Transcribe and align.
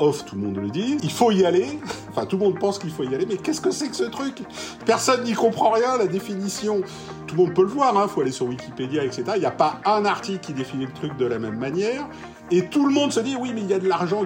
off, 0.00 0.24
tout 0.24 0.36
le 0.36 0.42
monde 0.42 0.56
le 0.56 0.70
dit. 0.70 0.96
Il 1.02 1.10
faut 1.10 1.30
y 1.30 1.44
aller. 1.44 1.78
Enfin, 2.10 2.26
tout 2.26 2.36
le 2.36 2.44
monde 2.44 2.58
pense 2.58 2.78
qu'il 2.78 2.90
faut 2.90 3.04
y 3.04 3.14
aller, 3.14 3.26
mais 3.26 3.36
qu'est-ce 3.36 3.60
que 3.60 3.70
c'est 3.70 3.88
que 3.88 3.96
ce 3.96 4.04
truc? 4.04 4.42
Personne 4.84 5.24
n'y 5.24 5.34
comprend 5.34 5.70
rien, 5.70 5.96
la 5.98 6.06
définition. 6.06 6.80
Tout 7.26 7.36
le 7.36 7.42
monde 7.44 7.54
peut 7.54 7.62
le 7.62 7.68
voir, 7.68 7.92
il 7.94 7.98
hein, 7.98 8.08
faut 8.08 8.20
aller 8.22 8.32
sur 8.32 8.46
Wikipédia, 8.46 9.04
etc. 9.04 9.24
Il 9.36 9.40
n'y 9.40 9.46
a 9.46 9.50
pas 9.50 9.80
un 9.84 10.04
article 10.04 10.40
qui 10.40 10.52
définit 10.52 10.86
le 10.86 10.92
truc 10.92 11.16
de 11.16 11.26
la 11.26 11.38
même 11.38 11.58
manière. 11.58 12.08
Et 12.50 12.66
tout 12.66 12.86
le 12.86 12.92
monde 12.92 13.12
se 13.12 13.20
dit, 13.20 13.36
oui, 13.38 13.52
mais 13.54 13.60
il 13.60 13.68
y 13.68 13.74
a 13.74 13.78
de 13.78 13.88
l'argent. 13.88 14.22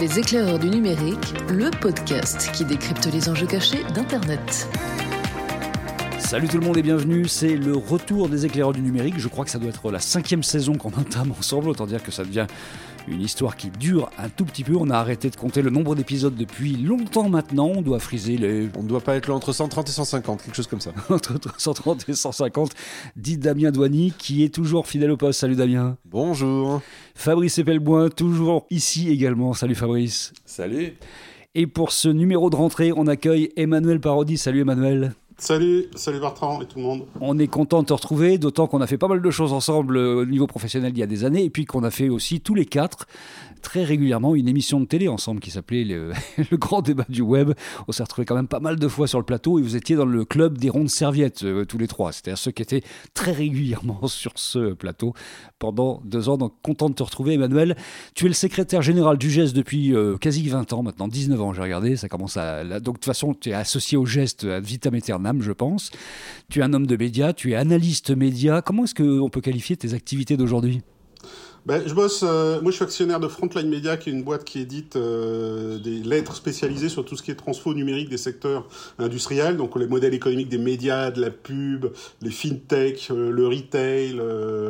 Les 0.00 0.18
éclaireurs 0.18 0.58
du 0.58 0.68
numérique, 0.68 1.34
le 1.48 1.70
podcast 1.70 2.50
qui 2.52 2.64
décrypte 2.64 3.06
les 3.06 3.28
enjeux 3.28 3.46
cachés 3.46 3.84
d'Internet. 3.94 4.68
Salut 6.32 6.48
tout 6.48 6.56
le 6.56 6.64
monde 6.64 6.78
et 6.78 6.82
bienvenue, 6.82 7.28
c'est 7.28 7.58
le 7.58 7.76
retour 7.76 8.30
des 8.30 8.46
éclaireurs 8.46 8.72
du 8.72 8.80
numérique. 8.80 9.18
Je 9.18 9.28
crois 9.28 9.44
que 9.44 9.50
ça 9.50 9.58
doit 9.58 9.68
être 9.68 9.90
la 9.90 9.98
cinquième 9.98 10.42
saison 10.42 10.76
qu'on 10.76 10.88
entame 10.88 11.30
ensemble, 11.38 11.68
autant 11.68 11.84
dire 11.84 12.02
que 12.02 12.10
ça 12.10 12.24
devient 12.24 12.46
une 13.06 13.20
histoire 13.20 13.54
qui 13.54 13.68
dure 13.68 14.10
un 14.16 14.30
tout 14.30 14.46
petit 14.46 14.64
peu. 14.64 14.74
On 14.74 14.88
a 14.88 14.96
arrêté 14.96 15.28
de 15.28 15.36
compter 15.36 15.60
le 15.60 15.68
nombre 15.68 15.94
d'épisodes 15.94 16.34
depuis 16.34 16.78
longtemps 16.78 17.28
maintenant. 17.28 17.66
On 17.66 17.82
doit 17.82 17.98
friser 17.98 18.38
les. 18.38 18.70
On 18.78 18.82
ne 18.82 18.88
doit 18.88 19.02
pas 19.02 19.16
être 19.16 19.28
là 19.28 19.34
entre 19.34 19.52
130 19.52 19.86
et 19.86 19.92
150, 19.92 20.42
quelque 20.42 20.56
chose 20.56 20.68
comme 20.68 20.80
ça. 20.80 20.92
entre 21.10 21.52
130 21.60 22.08
et 22.08 22.14
150, 22.14 22.70
dit 23.14 23.36
Damien 23.36 23.70
Douany, 23.70 24.14
qui 24.16 24.42
est 24.42 24.54
toujours 24.54 24.86
fidèle 24.86 25.10
au 25.10 25.18
poste. 25.18 25.38
Salut 25.38 25.56
Damien. 25.56 25.98
Bonjour. 26.06 26.80
Fabrice 27.14 27.58
Epelboin, 27.58 28.08
toujours 28.08 28.64
ici 28.70 29.10
également. 29.10 29.52
Salut 29.52 29.74
Fabrice. 29.74 30.32
Salut. 30.46 30.94
Et 31.54 31.66
pour 31.66 31.92
ce 31.92 32.08
numéro 32.08 32.48
de 32.48 32.56
rentrée, 32.56 32.90
on 32.96 33.06
accueille 33.06 33.50
Emmanuel 33.56 34.00
Parodi. 34.00 34.38
Salut 34.38 34.62
Emmanuel. 34.62 35.12
Salut, 35.42 35.86
salut 35.96 36.20
Bertrand 36.20 36.62
et 36.62 36.66
tout 36.66 36.78
le 36.78 36.84
monde. 36.84 37.02
On 37.20 37.36
est 37.36 37.48
content 37.48 37.82
de 37.82 37.88
te 37.88 37.92
retrouver, 37.92 38.38
d'autant 38.38 38.68
qu'on 38.68 38.80
a 38.80 38.86
fait 38.86 38.96
pas 38.96 39.08
mal 39.08 39.20
de 39.20 39.30
choses 39.32 39.52
ensemble 39.52 39.96
euh, 39.96 40.22
au 40.22 40.24
niveau 40.24 40.46
professionnel 40.46 40.92
il 40.94 41.00
y 41.00 41.02
a 41.02 41.06
des 41.08 41.24
années, 41.24 41.42
et 41.42 41.50
puis 41.50 41.64
qu'on 41.64 41.82
a 41.82 41.90
fait 41.90 42.08
aussi 42.08 42.40
tous 42.40 42.54
les 42.54 42.64
quatre 42.64 43.08
très 43.62 43.84
régulièrement 43.84 44.34
une 44.34 44.48
émission 44.48 44.80
de 44.80 44.84
télé 44.84 45.08
ensemble 45.08 45.40
qui 45.40 45.50
s'appelait 45.50 45.84
le, 45.84 46.12
grand 46.58 46.82
débat 46.82 47.06
du 47.08 47.22
web. 47.22 47.52
On 47.88 47.92
s'est 47.92 48.02
retrouvés 48.02 48.26
quand 48.26 48.34
même 48.34 48.48
pas 48.48 48.60
mal 48.60 48.78
de 48.78 48.88
fois 48.88 49.06
sur 49.06 49.18
le 49.18 49.24
plateau 49.24 49.58
et 49.58 49.62
vous 49.62 49.76
étiez 49.76 49.96
dans 49.96 50.04
le 50.04 50.24
club 50.24 50.58
des 50.58 50.68
rondes 50.68 50.90
serviettes 50.90 51.44
euh, 51.44 51.64
tous 51.64 51.78
les 51.78 51.88
trois. 51.88 52.12
C'est-à-dire 52.12 52.36
ceux 52.36 52.50
qui 52.50 52.62
étaient 52.62 52.82
très 53.14 53.32
régulièrement 53.32 54.06
sur 54.06 54.32
ce 54.36 54.74
plateau 54.74 55.14
pendant 55.58 56.02
deux 56.04 56.28
ans. 56.28 56.36
Donc 56.36 56.54
content 56.62 56.90
de 56.90 56.94
te 56.94 57.02
retrouver 57.02 57.34
Emmanuel. 57.34 57.76
Tu 58.14 58.26
es 58.26 58.28
le 58.28 58.34
secrétaire 58.34 58.82
général 58.82 59.16
du 59.16 59.30
GEST 59.30 59.54
depuis 59.54 59.94
euh, 59.94 60.18
quasi 60.18 60.46
20 60.48 60.72
ans 60.72 60.82
maintenant, 60.82 61.08
19 61.08 61.40
ans 61.40 61.54
j'ai 61.54 61.62
regardé. 61.62 61.96
Ça 61.96 62.08
commence 62.08 62.36
à... 62.36 62.64
Donc 62.64 62.96
de 62.96 62.98
toute 62.98 63.04
façon 63.04 63.32
tu 63.32 63.50
es 63.50 63.54
associé 63.54 63.96
au 63.96 64.04
GEST 64.04 64.44
à 64.44 64.60
vitam 64.60 64.94
aeternam 64.94 65.40
je 65.40 65.52
pense. 65.52 65.90
Tu 66.50 66.60
es 66.60 66.62
un 66.62 66.74
homme 66.74 66.86
de 66.86 66.96
médias, 66.96 67.32
tu 67.32 67.52
es 67.52 67.54
analyste 67.54 68.10
média. 68.10 68.60
Comment 68.60 68.84
est-ce 68.84 68.94
qu'on 68.94 69.30
peut 69.30 69.40
qualifier 69.40 69.76
tes 69.76 69.94
activités 69.94 70.36
d'aujourd'hui? 70.36 70.82
Ben, 71.64 71.80
je 71.86 71.94
bosse, 71.94 72.24
euh, 72.24 72.60
moi 72.60 72.72
je 72.72 72.76
suis 72.76 72.84
actionnaire 72.84 73.20
de 73.20 73.28
Frontline 73.28 73.68
Media, 73.68 73.96
qui 73.96 74.10
est 74.10 74.12
une 74.12 74.24
boîte 74.24 74.42
qui 74.42 74.58
édite 74.58 74.96
euh, 74.96 75.78
des 75.78 76.00
lettres 76.02 76.34
spécialisées 76.34 76.88
sur 76.88 77.04
tout 77.04 77.16
ce 77.16 77.22
qui 77.22 77.30
est 77.30 77.36
transfo 77.36 77.72
numérique 77.72 78.08
des 78.08 78.16
secteurs 78.16 78.66
industriels, 78.98 79.56
donc 79.56 79.76
les 79.76 79.86
modèles 79.86 80.12
économiques 80.12 80.48
des 80.48 80.58
médias, 80.58 81.12
de 81.12 81.20
la 81.20 81.30
pub, 81.30 81.86
les 82.20 82.32
fintech, 82.32 83.12
euh, 83.12 83.30
le 83.30 83.46
retail, 83.46 84.20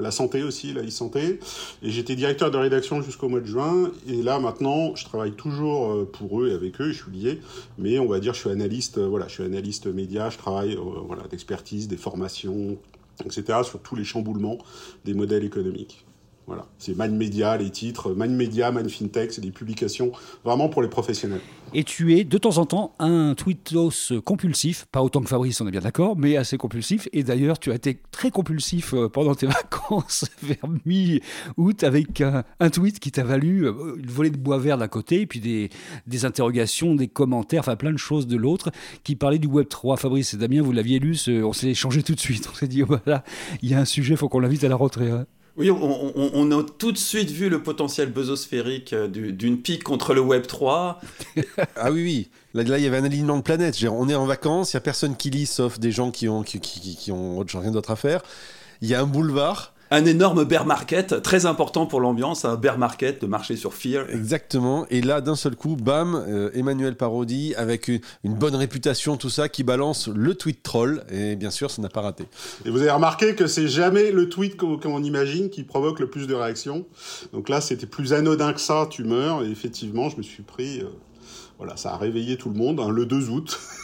la 0.02 0.10
santé 0.10 0.42
aussi, 0.42 0.74
la 0.74 0.82
e-santé. 0.82 1.40
Et 1.82 1.90
j'étais 1.90 2.14
directeur 2.14 2.50
de 2.50 2.58
rédaction 2.58 3.00
jusqu'au 3.00 3.30
mois 3.30 3.40
de 3.40 3.46
juin, 3.46 3.90
et 4.06 4.22
là 4.22 4.38
maintenant 4.38 4.94
je 4.94 5.06
travaille 5.06 5.32
toujours 5.32 6.06
pour 6.10 6.42
eux 6.42 6.50
et 6.50 6.52
avec 6.52 6.78
eux, 6.82 6.92
je 6.92 7.02
suis 7.04 7.10
lié, 7.10 7.40
mais 7.78 7.98
on 8.00 8.06
va 8.06 8.20
dire 8.20 8.34
je 8.34 8.40
suis 8.40 8.50
analyste, 8.50 8.98
voilà, 8.98 9.28
je 9.28 9.32
suis 9.32 9.44
analyste 9.44 9.86
média, 9.86 10.28
je 10.28 10.36
travaille 10.36 10.78
voilà, 11.06 11.22
d'expertise, 11.30 11.88
des 11.88 11.96
formations, 11.96 12.76
etc., 13.24 13.60
sur 13.62 13.80
tous 13.80 13.96
les 13.96 14.04
chamboulements 14.04 14.58
des 15.06 15.14
modèles 15.14 15.44
économiques. 15.44 16.04
Voilà, 16.46 16.66
c'est 16.76 16.96
Man 16.96 17.16
Media, 17.16 17.56
les 17.56 17.70
titres, 17.70 18.12
Man 18.14 18.34
Media, 18.34 18.72
FinTech, 18.72 19.32
c'est 19.32 19.40
des 19.40 19.52
publications 19.52 20.10
vraiment 20.44 20.68
pour 20.68 20.82
les 20.82 20.88
professionnels. 20.88 21.40
Et 21.74 21.84
tu 21.84 22.18
es 22.18 22.24
de 22.24 22.36
temps 22.36 22.58
en 22.58 22.66
temps 22.66 22.94
un 22.98 23.34
tweetos 23.34 24.20
compulsif, 24.24 24.86
pas 24.92 25.02
autant 25.02 25.22
que 25.22 25.28
Fabrice, 25.28 25.60
on 25.60 25.68
est 25.68 25.70
bien 25.70 25.80
d'accord, 25.80 26.18
mais 26.18 26.36
assez 26.36 26.58
compulsif. 26.58 27.08
Et 27.12 27.22
d'ailleurs, 27.22 27.58
tu 27.58 27.70
as 27.70 27.76
été 27.76 27.98
très 28.10 28.30
compulsif 28.30 28.92
euh, 28.92 29.08
pendant 29.08 29.34
tes 29.34 29.46
vacances 29.72 30.26
vers 30.42 30.68
mi-août 30.84 31.84
avec 31.84 32.20
un, 32.20 32.70
tweet 32.70 32.98
qui 32.98 33.10
t'a 33.10 33.24
valu 33.24 33.66
euh, 33.66 33.96
une 33.96 34.10
volée 34.10 34.30
de 34.30 34.36
bois 34.36 34.58
vert 34.58 34.76
d'un 34.76 34.88
côté, 34.88 35.24
puis 35.26 35.40
des, 35.40 36.24
interrogations, 36.24 36.94
des 36.94 37.08
commentaires, 37.08 37.60
enfin 37.60 37.76
plein 37.76 37.92
de 37.92 37.96
choses 37.96 38.26
de 38.26 38.36
l'autre, 38.36 38.70
qui 39.02 39.16
parlaient 39.16 39.38
du 39.38 39.48
Web 39.48 39.68
3. 39.68 39.96
Fabrice 39.96 40.34
et 40.34 40.36
Damien, 40.36 40.60
vous 40.60 40.72
l'aviez 40.72 40.98
lu, 40.98 41.16
on 41.42 41.52
s'est 41.52 41.68
échangé 41.68 42.02
tout 42.02 42.14
de 42.14 42.20
suite. 42.20 42.48
On 42.52 42.54
s'est 42.54 42.68
dit, 42.68 42.82
oh, 42.82 42.86
voilà, 42.86 43.24
il 43.62 43.70
y 43.70 43.74
a 43.74 43.78
un 43.78 43.84
sujet, 43.84 44.14
il 44.14 44.16
faut 44.18 44.28
qu'on 44.28 44.40
l'invite 44.40 44.64
à 44.64 44.68
la 44.68 44.76
rentrée. 44.76 45.10
Hein. 45.10 45.26
Oui, 45.58 45.70
on, 45.70 46.50
a 46.50 46.62
tout 46.78 46.92
de 46.92 46.98
suite 46.98 47.30
vu 47.30 47.50
le 47.50 47.62
potentiel 47.62 48.10
bezosphérique 48.10 48.94
euh, 48.94 49.06
d'une 49.06 49.60
pique 49.60 49.84
contre 49.84 50.14
le 50.14 50.22
Web 50.22 50.46
3. 50.46 50.98
ah 51.76 51.92
oui, 51.92 52.02
oui. 52.02 52.28
Là, 52.54 52.78
il 52.78 52.84
y 52.84 52.86
avait 52.86 52.96
un 52.96 53.04
alignement 53.04 53.36
de 53.36 53.42
planètes. 53.42 53.76
On 53.84 54.08
est 54.08 54.14
en 54.14 54.24
vacances, 54.24 54.72
il 54.72 54.76
n'y 54.76 54.78
a 54.78 54.82
personne 54.82 55.14
qui 55.14 55.28
lit 55.28 55.44
sauf 55.44 55.78
des 55.78 55.92
gens 55.92 56.10
qui 56.10 56.26
ont, 56.28 56.42
qui, 56.42 56.58
qui 56.58 57.12
ont 57.12 57.44
rien 57.44 57.70
d'autre 57.70 57.90
à 57.90 57.96
faire. 57.96 58.22
Il 58.80 58.88
y 58.88 58.94
a 58.94 59.00
un 59.00 59.06
boulevard 59.06 59.71
un 59.92 60.06
énorme 60.06 60.44
bear 60.44 60.64
market, 60.64 61.20
très 61.22 61.44
important 61.44 61.84
pour 61.84 62.00
l'ambiance, 62.00 62.46
un 62.46 62.56
bear 62.56 62.78
market 62.78 63.20
de 63.20 63.26
marché 63.26 63.56
sur 63.56 63.74
Fear. 63.74 64.06
Exactement. 64.08 64.86
Et 64.88 65.02
là, 65.02 65.20
d'un 65.20 65.36
seul 65.36 65.54
coup, 65.54 65.76
bam, 65.76 66.14
euh, 66.14 66.50
Emmanuel 66.54 66.96
Parodi, 66.96 67.54
avec 67.56 67.88
une, 67.88 68.00
bonne 68.24 68.56
réputation, 68.56 69.18
tout 69.18 69.28
ça, 69.28 69.50
qui 69.50 69.64
balance 69.64 70.08
le 70.08 70.34
tweet 70.34 70.62
troll. 70.62 71.04
Et 71.10 71.36
bien 71.36 71.50
sûr, 71.50 71.70
ça 71.70 71.82
n'a 71.82 71.90
pas 71.90 72.00
raté. 72.00 72.24
Et 72.64 72.70
vous 72.70 72.80
avez 72.80 72.90
remarqué 72.90 73.34
que 73.34 73.46
c'est 73.46 73.68
jamais 73.68 74.12
le 74.12 74.30
tweet 74.30 74.56
qu'on 74.56 75.02
imagine 75.02 75.50
qui 75.50 75.62
provoque 75.62 76.00
le 76.00 76.08
plus 76.08 76.26
de 76.26 76.34
réactions. 76.34 76.86
Donc 77.34 77.50
là, 77.50 77.60
c'était 77.60 77.86
plus 77.86 78.14
anodin 78.14 78.54
que 78.54 78.60
ça, 78.60 78.86
tu 78.90 79.04
meurs. 79.04 79.44
Et 79.44 79.50
effectivement, 79.50 80.08
je 80.08 80.16
me 80.16 80.22
suis 80.22 80.42
pris. 80.42 80.80
Euh, 80.80 80.86
voilà, 81.58 81.76
ça 81.76 81.92
a 81.92 81.96
réveillé 81.98 82.38
tout 82.38 82.48
le 82.48 82.56
monde, 82.56 82.80
hein, 82.80 82.88
le 82.88 83.04
2 83.04 83.28
août. 83.28 83.60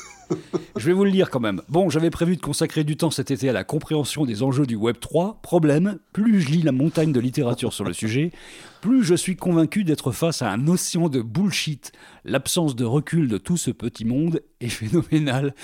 je 0.77 0.87
vais 0.87 0.93
vous 0.93 1.05
le 1.05 1.11
lire 1.11 1.31
quand 1.31 1.41
même. 1.41 1.63
Bon, 1.69 1.91
j'avais 1.91 2.11
prévu 2.11 2.37
de 2.37 2.41
consacrer 2.41 2.85
du 2.85 2.97
temps 2.97 3.11
cet 3.11 3.31
été 3.31 3.49
à 3.49 3.53
la 3.53 3.65
compréhension 3.65 4.25
des 4.25 4.43
enjeux 4.43 4.67
du 4.67 4.77
Web 4.77 4.97
3. 5.01 5.39
Problème, 5.43 5.99
plus 6.13 6.41
je 6.41 6.51
lis 6.51 6.63
la 6.63 6.73
montagne 6.73 7.13
de 7.13 7.21
littérature 7.21 7.73
sur 7.73 7.85
le 7.85 7.93
sujet, 7.93 8.33
plus 8.81 9.05
je 9.05 9.15
suis 9.15 9.37
convaincu 9.37 9.85
d'être 9.85 10.13
face 10.13 10.43
à 10.43 10.51
un 10.51 10.69
océan 10.69 11.09
de 11.09 11.21
bullshit. 11.21 11.93
L'absence 12.25 12.77
de 12.77 12.85
recul 12.85 13.29
de 13.29 13.39
tout 13.39 13.57
ce 13.57 13.71
petit 13.71 14.05
monde 14.05 14.43
est 14.61 14.69
phénoménale. 14.69 15.55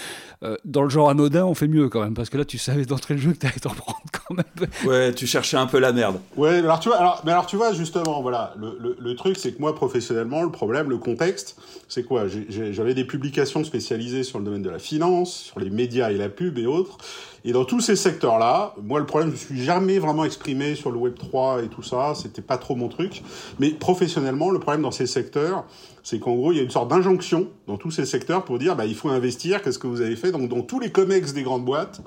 Euh, 0.42 0.56
dans 0.64 0.82
le 0.82 0.88
genre 0.88 1.10
anodin, 1.10 1.44
on 1.44 1.54
fait 1.54 1.68
mieux 1.68 1.88
quand 1.88 2.02
même, 2.02 2.14
parce 2.14 2.30
que 2.30 2.38
là, 2.38 2.44
tu 2.44 2.58
savais 2.58 2.84
d'entrer 2.84 3.14
le 3.14 3.20
jeu 3.20 3.32
que 3.32 3.38
tu 3.38 3.46
allais 3.46 3.60
t'en 3.60 3.70
prendre 3.70 4.00
quand 4.12 4.34
même. 4.34 4.68
Ouais, 4.84 5.12
tu 5.14 5.26
cherchais 5.26 5.56
un 5.56 5.66
peu 5.66 5.78
la 5.78 5.92
merde. 5.92 6.20
Ouais, 6.36 6.58
alors 6.58 6.80
tu 6.80 6.88
vois, 6.88 6.98
alors, 6.98 7.22
mais 7.24 7.32
alors 7.32 7.46
tu 7.46 7.56
vois, 7.56 7.72
justement, 7.72 8.22
voilà, 8.22 8.54
le, 8.58 8.96
le, 8.98 9.16
truc, 9.16 9.36
c'est 9.36 9.52
que 9.52 9.60
moi, 9.60 9.74
professionnellement, 9.74 10.42
le 10.42 10.50
problème, 10.50 10.88
le 10.88 10.98
contexte, 10.98 11.56
c'est 11.88 12.04
quoi? 12.04 12.24
J'avais 12.48 12.94
des 12.94 13.04
publications 13.04 13.64
spécialisées 13.64 14.22
sur 14.22 14.38
le 14.38 14.44
domaine 14.44 14.62
de 14.62 14.70
la 14.70 14.78
finance, 14.78 15.34
sur 15.34 15.60
les 15.60 15.70
médias 15.70 16.10
et 16.10 16.16
la 16.16 16.28
pub 16.28 16.58
et 16.58 16.66
autres. 16.66 16.98
Et 17.46 17.52
dans 17.52 17.66
tous 17.66 17.80
ces 17.80 17.94
secteurs-là, 17.94 18.74
moi, 18.82 18.98
le 18.98 19.04
problème, 19.04 19.28
je 19.28 19.34
me 19.34 19.38
suis 19.38 19.62
jamais 19.62 19.98
vraiment 19.98 20.24
exprimé 20.24 20.74
sur 20.74 20.90
le 20.90 20.96
Web 20.96 21.14
3 21.18 21.62
et 21.62 21.68
tout 21.68 21.82
ça. 21.82 22.14
C'était 22.14 22.40
pas 22.40 22.56
trop 22.56 22.74
mon 22.74 22.88
truc. 22.88 23.22
Mais 23.58 23.70
professionnellement, 23.70 24.50
le 24.50 24.58
problème 24.58 24.80
dans 24.80 24.90
ces 24.90 25.06
secteurs, 25.06 25.64
c'est 26.02 26.18
qu'en 26.18 26.34
gros, 26.34 26.52
il 26.52 26.56
y 26.56 26.60
a 26.60 26.62
une 26.62 26.70
sorte 26.70 26.88
d'injonction 26.88 27.48
dans 27.66 27.76
tous 27.76 27.90
ces 27.90 28.06
secteurs 28.06 28.44
pour 28.46 28.58
dire, 28.58 28.76
bah, 28.76 28.86
il 28.86 28.94
faut 28.94 29.10
investir. 29.10 29.62
Qu'est-ce 29.62 29.78
que 29.78 29.86
vous 29.86 30.00
avez 30.00 30.16
fait? 30.16 30.32
Donc, 30.32 30.48
dans 30.48 30.62
tous 30.62 30.80
les 30.80 30.90
comex 30.90 31.34
des 31.34 31.42
grandes 31.42 31.66
boîtes, 31.66 32.00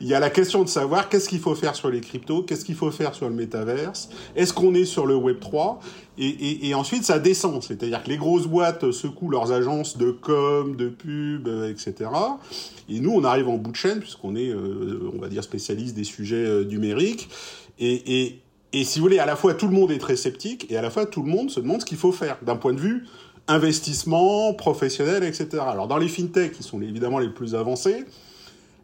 il 0.00 0.08
y 0.08 0.14
a 0.14 0.20
la 0.20 0.30
question 0.30 0.62
de 0.62 0.68
savoir 0.68 1.08
qu'est-ce 1.08 1.28
qu'il 1.28 1.40
faut 1.40 1.54
faire 1.54 1.76
sur 1.76 1.90
les 1.90 2.00
cryptos, 2.00 2.42
qu'est-ce 2.42 2.64
qu'il 2.64 2.74
faut 2.74 2.90
faire 2.90 3.14
sur 3.14 3.28
le 3.28 3.34
métaverse, 3.34 4.08
est-ce 4.34 4.52
qu'on 4.52 4.74
est 4.74 4.86
sur 4.86 5.06
le 5.06 5.14
Web 5.14 5.40
3 5.40 5.80
et, 6.22 6.74
ensuite 6.74 7.04
ça 7.04 7.18
descend, 7.18 7.62
c'est-à-dire 7.62 8.02
que 8.02 8.10
les 8.10 8.18
grosses 8.18 8.46
boîtes 8.46 8.90
secouent 8.90 9.30
leurs 9.30 9.52
agences 9.52 9.96
de 9.96 10.10
com, 10.10 10.76
de 10.76 10.90
pub, 10.90 11.48
etc. 11.68 12.10
Et 12.90 13.00
nous 13.00 13.12
on 13.12 13.24
arrive 13.24 13.48
en 13.48 13.56
bout 13.56 13.70
de 13.70 13.76
chaîne 13.76 14.00
puisqu'on 14.00 14.36
est, 14.36 14.50
euh, 14.50 15.10
on 15.14 15.18
va 15.18 15.28
dire, 15.28 15.42
spécialiste 15.42 15.96
des 15.96 16.04
sujets 16.04 16.44
euh, 16.44 16.64
numériques. 16.64 17.30
Et, 17.78 18.20
et, 18.20 18.42
et 18.74 18.84
si 18.84 18.98
vous 18.98 19.06
voulez, 19.06 19.18
à 19.18 19.24
la 19.24 19.34
fois 19.34 19.54
tout 19.54 19.66
le 19.66 19.72
monde 19.72 19.90
est 19.92 19.98
très 19.98 20.16
sceptique 20.16 20.66
et 20.70 20.76
à 20.76 20.82
la 20.82 20.90
fois 20.90 21.06
tout 21.06 21.22
le 21.22 21.30
monde 21.30 21.50
se 21.50 21.58
demande 21.58 21.80
ce 21.80 21.86
qu'il 21.86 21.96
faut 21.96 22.12
faire 22.12 22.36
d'un 22.42 22.56
point 22.56 22.74
de 22.74 22.80
vue 22.80 23.06
investissement, 23.48 24.52
professionnel, 24.52 25.24
etc. 25.24 25.62
Alors 25.66 25.88
dans 25.88 25.98
les 25.98 26.08
fintechs, 26.08 26.52
qui 26.52 26.62
sont 26.62 26.82
évidemment 26.82 27.18
les 27.18 27.30
plus 27.30 27.54
avancés, 27.54 28.04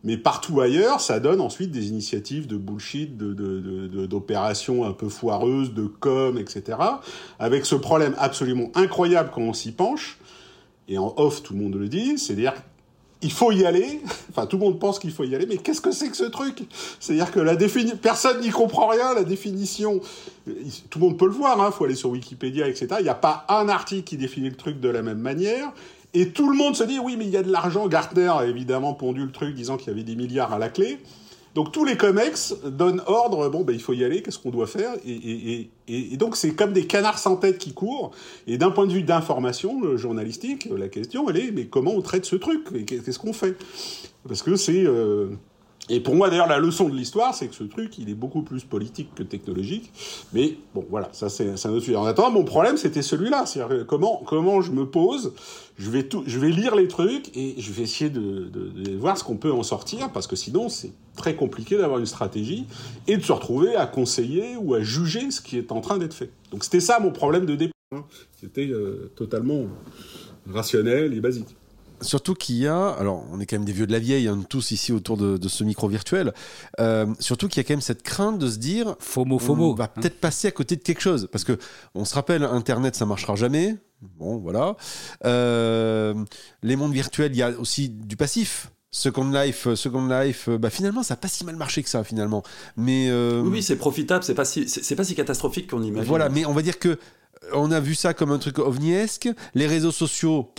mais 0.05 0.17
partout 0.17 0.61
ailleurs, 0.61 1.01
ça 1.01 1.21
donne 1.21 1.41
ensuite 1.41 1.71
des 1.71 1.89
initiatives 1.89 2.47
de 2.47 2.57
bullshit, 2.57 3.17
d'opérations 3.17 4.77
de, 4.77 4.85
de, 4.85 4.91
un 4.91 4.93
peu 4.93 5.09
foireuses, 5.09 5.75
de 5.75 5.87
com, 5.87 6.39
etc. 6.39 6.79
Avec 7.39 7.67
ce 7.67 7.75
problème 7.75 8.15
absolument 8.19 8.71
incroyable 8.75 9.31
quand 9.35 9.43
on 9.43 9.53
s'y 9.53 9.73
penche, 9.73 10.19
et 10.89 10.99
en 10.99 11.15
off, 11.17 11.43
tout 11.43 11.55
le 11.55 11.61
monde 11.61 11.75
le 11.75 11.89
dit, 11.89 12.19
c'est-à-dire 12.19 12.55
il 13.23 13.33
faut 13.33 13.53
y 13.53 13.65
aller. 13.65 14.01
Enfin, 14.31 14.47
tout 14.47 14.59
le 14.59 14.65
monde 14.65 14.79
pense 14.79 14.99
qu'il 14.99 15.13
faut 15.13 15.25
y 15.25 15.35
aller, 15.35 15.47
mais 15.47 15.57
qu'est-ce 15.57 15.81
que 15.81 15.93
c'est 15.93 16.11
que 16.11 16.17
ce 16.17 16.25
truc? 16.25 16.65
C'est-à-dire 17.01 17.31
que 17.31 17.41
la 17.41 17.57
définition, 17.57 17.97
personne 17.97 18.43
n'y 18.43 18.51
comprend 18.51 18.89
rien. 18.89 19.15
La 19.15 19.25
définition, 19.25 20.03
tout 20.91 20.99
le 20.99 21.07
monde 21.07 21.19
peut 21.19 21.25
le 21.25 21.33
voir. 21.33 21.57
Il 21.57 21.63
hein, 21.63 21.71
faut 21.71 21.87
aller 21.87 21.95
sur 21.95 22.11
Wikipédia, 22.11 22.69
etc. 22.69 22.89
Il 22.99 23.05
n'y 23.05 23.09
a 23.09 23.15
pas 23.15 23.47
un 23.49 23.71
article 23.71 24.05
qui 24.05 24.19
définit 24.19 24.51
le 24.51 24.57
truc 24.57 24.79
de 24.79 24.91
la 24.91 25.01
même 25.01 25.21
manière. 25.21 25.73
Et 26.19 26.31
tout 26.31 26.51
le 26.51 26.57
monde 26.57 26.75
se 26.75 26.83
dit, 26.83 26.99
oui, 26.99 27.15
mais 27.19 27.27
il 27.27 27.31
y 27.31 27.37
a 27.37 27.43
de 27.43 27.53
l'argent. 27.53 27.87
Gartner 27.89 28.29
a 28.29 28.47
évidemment 28.47 28.95
pondu 28.95 29.23
le 29.23 29.31
truc 29.31 29.55
disant 29.55 29.77
qu'il 29.77 29.89
y 29.89 29.91
avait 29.91 30.03
des 30.03 30.17
milliards 30.17 30.51
à 30.51 30.59
la 30.59 30.71
clé. 30.71 30.99
Donc 31.55 31.73
tous 31.73 31.85
les 31.85 31.99
comex 31.99 32.55
donnent 32.65 33.03
ordre, 33.07 33.51
bon, 33.51 33.65
ben, 33.65 33.75
il 33.75 33.83
faut 33.83 33.93
y 33.93 34.03
aller, 34.03 34.23
qu'est-ce 34.23 34.39
qu'on 34.39 34.51
doit 34.51 34.67
faire? 34.67 34.93
Et, 35.07 35.69
donc 36.17 36.37
c'est 36.37 36.55
comme 36.55 36.73
des 36.73 36.87
canards 36.87 37.19
sans 37.19 37.37
tête 37.37 37.59
qui 37.59 37.75
courent. 37.75 38.13
Et 38.47 38.57
d'un 38.57 38.71
point 38.71 38.87
de 38.87 38.95
vue 38.95 39.03
d'information 39.03 39.95
journalistique, 39.99 40.67
la 40.75 40.89
question, 40.89 41.29
elle 41.29 41.37
est, 41.37 41.51
mais 41.51 41.67
comment 41.67 41.93
on 41.93 42.01
traite 42.01 42.25
ce 42.25 42.37
truc? 42.37 42.87
Qu'est-ce 42.87 43.19
qu'on 43.19 43.35
fait? 43.35 43.55
Parce 44.27 44.41
que 44.41 44.57
c'est... 44.57 44.87
Euh, 44.87 45.29
et 45.89 46.01
pour 46.01 46.17
moi, 46.17 46.31
d'ailleurs, 46.31 46.49
la 46.49 46.59
leçon 46.59 46.89
de 46.89 46.95
l'histoire, 46.97 47.35
c'est 47.35 47.47
que 47.47 47.55
ce 47.55 47.63
truc, 47.65 47.99
il 47.99 48.11
est 48.11 48.15
beaucoup 48.15 48.43
plus 48.43 48.65
politique 48.65 49.15
que 49.15 49.23
technologique. 49.23 49.93
Mais 50.33 50.57
bon, 50.75 50.85
voilà, 50.91 51.09
ça 51.13 51.29
c'est 51.29 51.49
un 51.49 51.71
autre 51.71 51.85
sujet. 51.85 51.97
En 51.97 52.07
attendant, 52.07 52.31
mon 52.31 52.45
problème, 52.45 52.77
c'était 52.77 53.03
celui-là. 53.03 53.47
C'est-à-dire 53.47 53.87
comment, 53.87 54.23
comment 54.27 54.61
je 54.61 54.73
me 54.73 54.87
pose, 54.87 55.33
je 55.79 55.91
vais, 55.91 56.03
tout, 56.03 56.25
je 56.27 56.39
vais 56.41 56.51
lire 56.51 56.75
les 56.75 56.89
trucs 56.89 57.37
et 57.37 57.55
je 57.59 57.73
vais 57.73 57.85
essayer 57.85 58.11
de, 58.11 58.49
de, 58.53 58.69
de 58.69 58.97
voir 58.97 59.17
ce 59.17 59.23
qu'on 59.23 59.37
peut 59.37 59.53
en 59.53 59.63
sortir, 59.63 60.11
parce 60.11 60.27
que 60.27 60.35
sinon, 60.35 60.69
c'est 60.69 60.93
très 61.17 61.37
compliqué 61.37 61.77
d'avoir 61.79 61.99
une 61.99 62.07
stratégie 62.07 62.67
et 63.07 63.17
de 63.17 63.23
se 63.23 63.33
retrouver 63.33 63.77
à 63.77 63.87
conseiller 63.87 64.57
ou 64.57 64.75
à 64.75 64.83
juger 64.83 65.31
ce 65.31 65.41
qui 65.41 65.57
est 65.57 65.71
en 65.71 65.81
train 65.81 65.99
d'être 65.99 66.15
fait. 66.15 66.31
Donc 66.51 66.65
c'était 66.65 66.81
ça 66.81 66.99
mon 66.99 67.11
problème 67.13 67.47
de 67.47 67.55
départ. 67.55 67.73
Hein. 67.95 68.05
C'était 68.41 68.67
euh, 68.67 69.11
totalement 69.15 69.67
rationnel 70.49 71.15
et 71.15 71.21
basique. 71.21 71.57
Surtout 72.01 72.35
qu'il 72.35 72.57
y 72.57 72.67
a, 72.67 72.89
alors 72.91 73.25
on 73.33 73.41
est 73.41 73.47
quand 73.47 73.57
même 73.57 73.65
des 73.65 73.73
vieux 73.73 73.87
de 73.87 73.93
la 73.93 73.99
vieille, 73.99 74.29
hein, 74.29 74.43
tous 74.49 74.71
ici 74.71 74.93
autour 74.93 75.17
de, 75.17 75.37
de 75.37 75.49
ce 75.49 75.65
micro 75.65 75.89
virtuel, 75.89 76.35
euh, 76.79 77.07
surtout 77.21 77.49
qu'il 77.49 77.59
y 77.59 77.61
a 77.61 77.65
quand 77.65 77.73
même 77.73 77.81
cette 77.81 78.03
crainte 78.03 78.39
de 78.39 78.49
se 78.49 78.59
dire, 78.59 78.97
FOMO, 78.99 79.39
FOMO, 79.39 79.73
on 79.73 79.75
va 79.75 79.85
hein. 79.85 79.89
peut-être 79.95 80.21
passer 80.21 80.49
à 80.49 80.51
côté 80.51 80.77
de 80.77 80.83
quelque 80.83 81.01
chose, 81.01 81.29
parce 81.33 81.45
que 81.45 81.59
on 81.95 82.05
se 82.05 82.15
rappelle, 82.15 82.43
Internet 82.43 82.97
ça 82.97 83.07
marchera 83.07 83.35
jamais, 83.35 83.77
bon 84.19 84.37
voilà. 84.37 84.77
Euh, 85.25 86.15
les 86.63 86.77
mondes 86.77 86.93
virtuels, 86.93 87.33
il 87.33 87.39
y 87.39 87.43
a 87.43 87.51
aussi 87.59 87.89
du 87.89 88.17
passif. 88.17 88.71
Second 88.93 89.31
Life, 89.31 89.75
Second 89.75 90.07
Life, 90.07 90.49
bah 90.49 90.71
finalement 90.71 91.03
ça 91.03 91.15
n'a 91.15 91.19
pas 91.19 91.29
si 91.29 91.45
mal 91.45 91.57
marché 91.57 91.83
que 91.83 91.89
ça 91.89 92.03
finalement. 92.03 92.43
Mais 92.79 93.09
euh... 93.11 93.43
oui, 93.43 93.63
c'est 93.63 93.77
profitable, 93.77 94.25
c'est 94.25 94.35
pas 94.35 94.47
si 94.47 94.69
c'est 94.69 94.97
pas 94.97 95.05
si 95.05 95.15
catastrophique 95.15 95.71
qu'on 95.71 95.83
imagine. 95.83 96.09
Voilà, 96.09 96.31
mais 96.31 96.47
on 96.47 96.55
va 96.55 96.63
dire 96.63 96.79
que 96.79 96.99
on 97.53 97.71
a 97.71 97.81
vu 97.81 97.95
ça 97.95 98.15
comme 98.15 98.33
un 98.33 98.39
truc 98.39 98.59
ovniesque. 98.59 99.29
Les 99.55 99.67
réseaux 99.67 99.93
sociaux, 99.93 100.51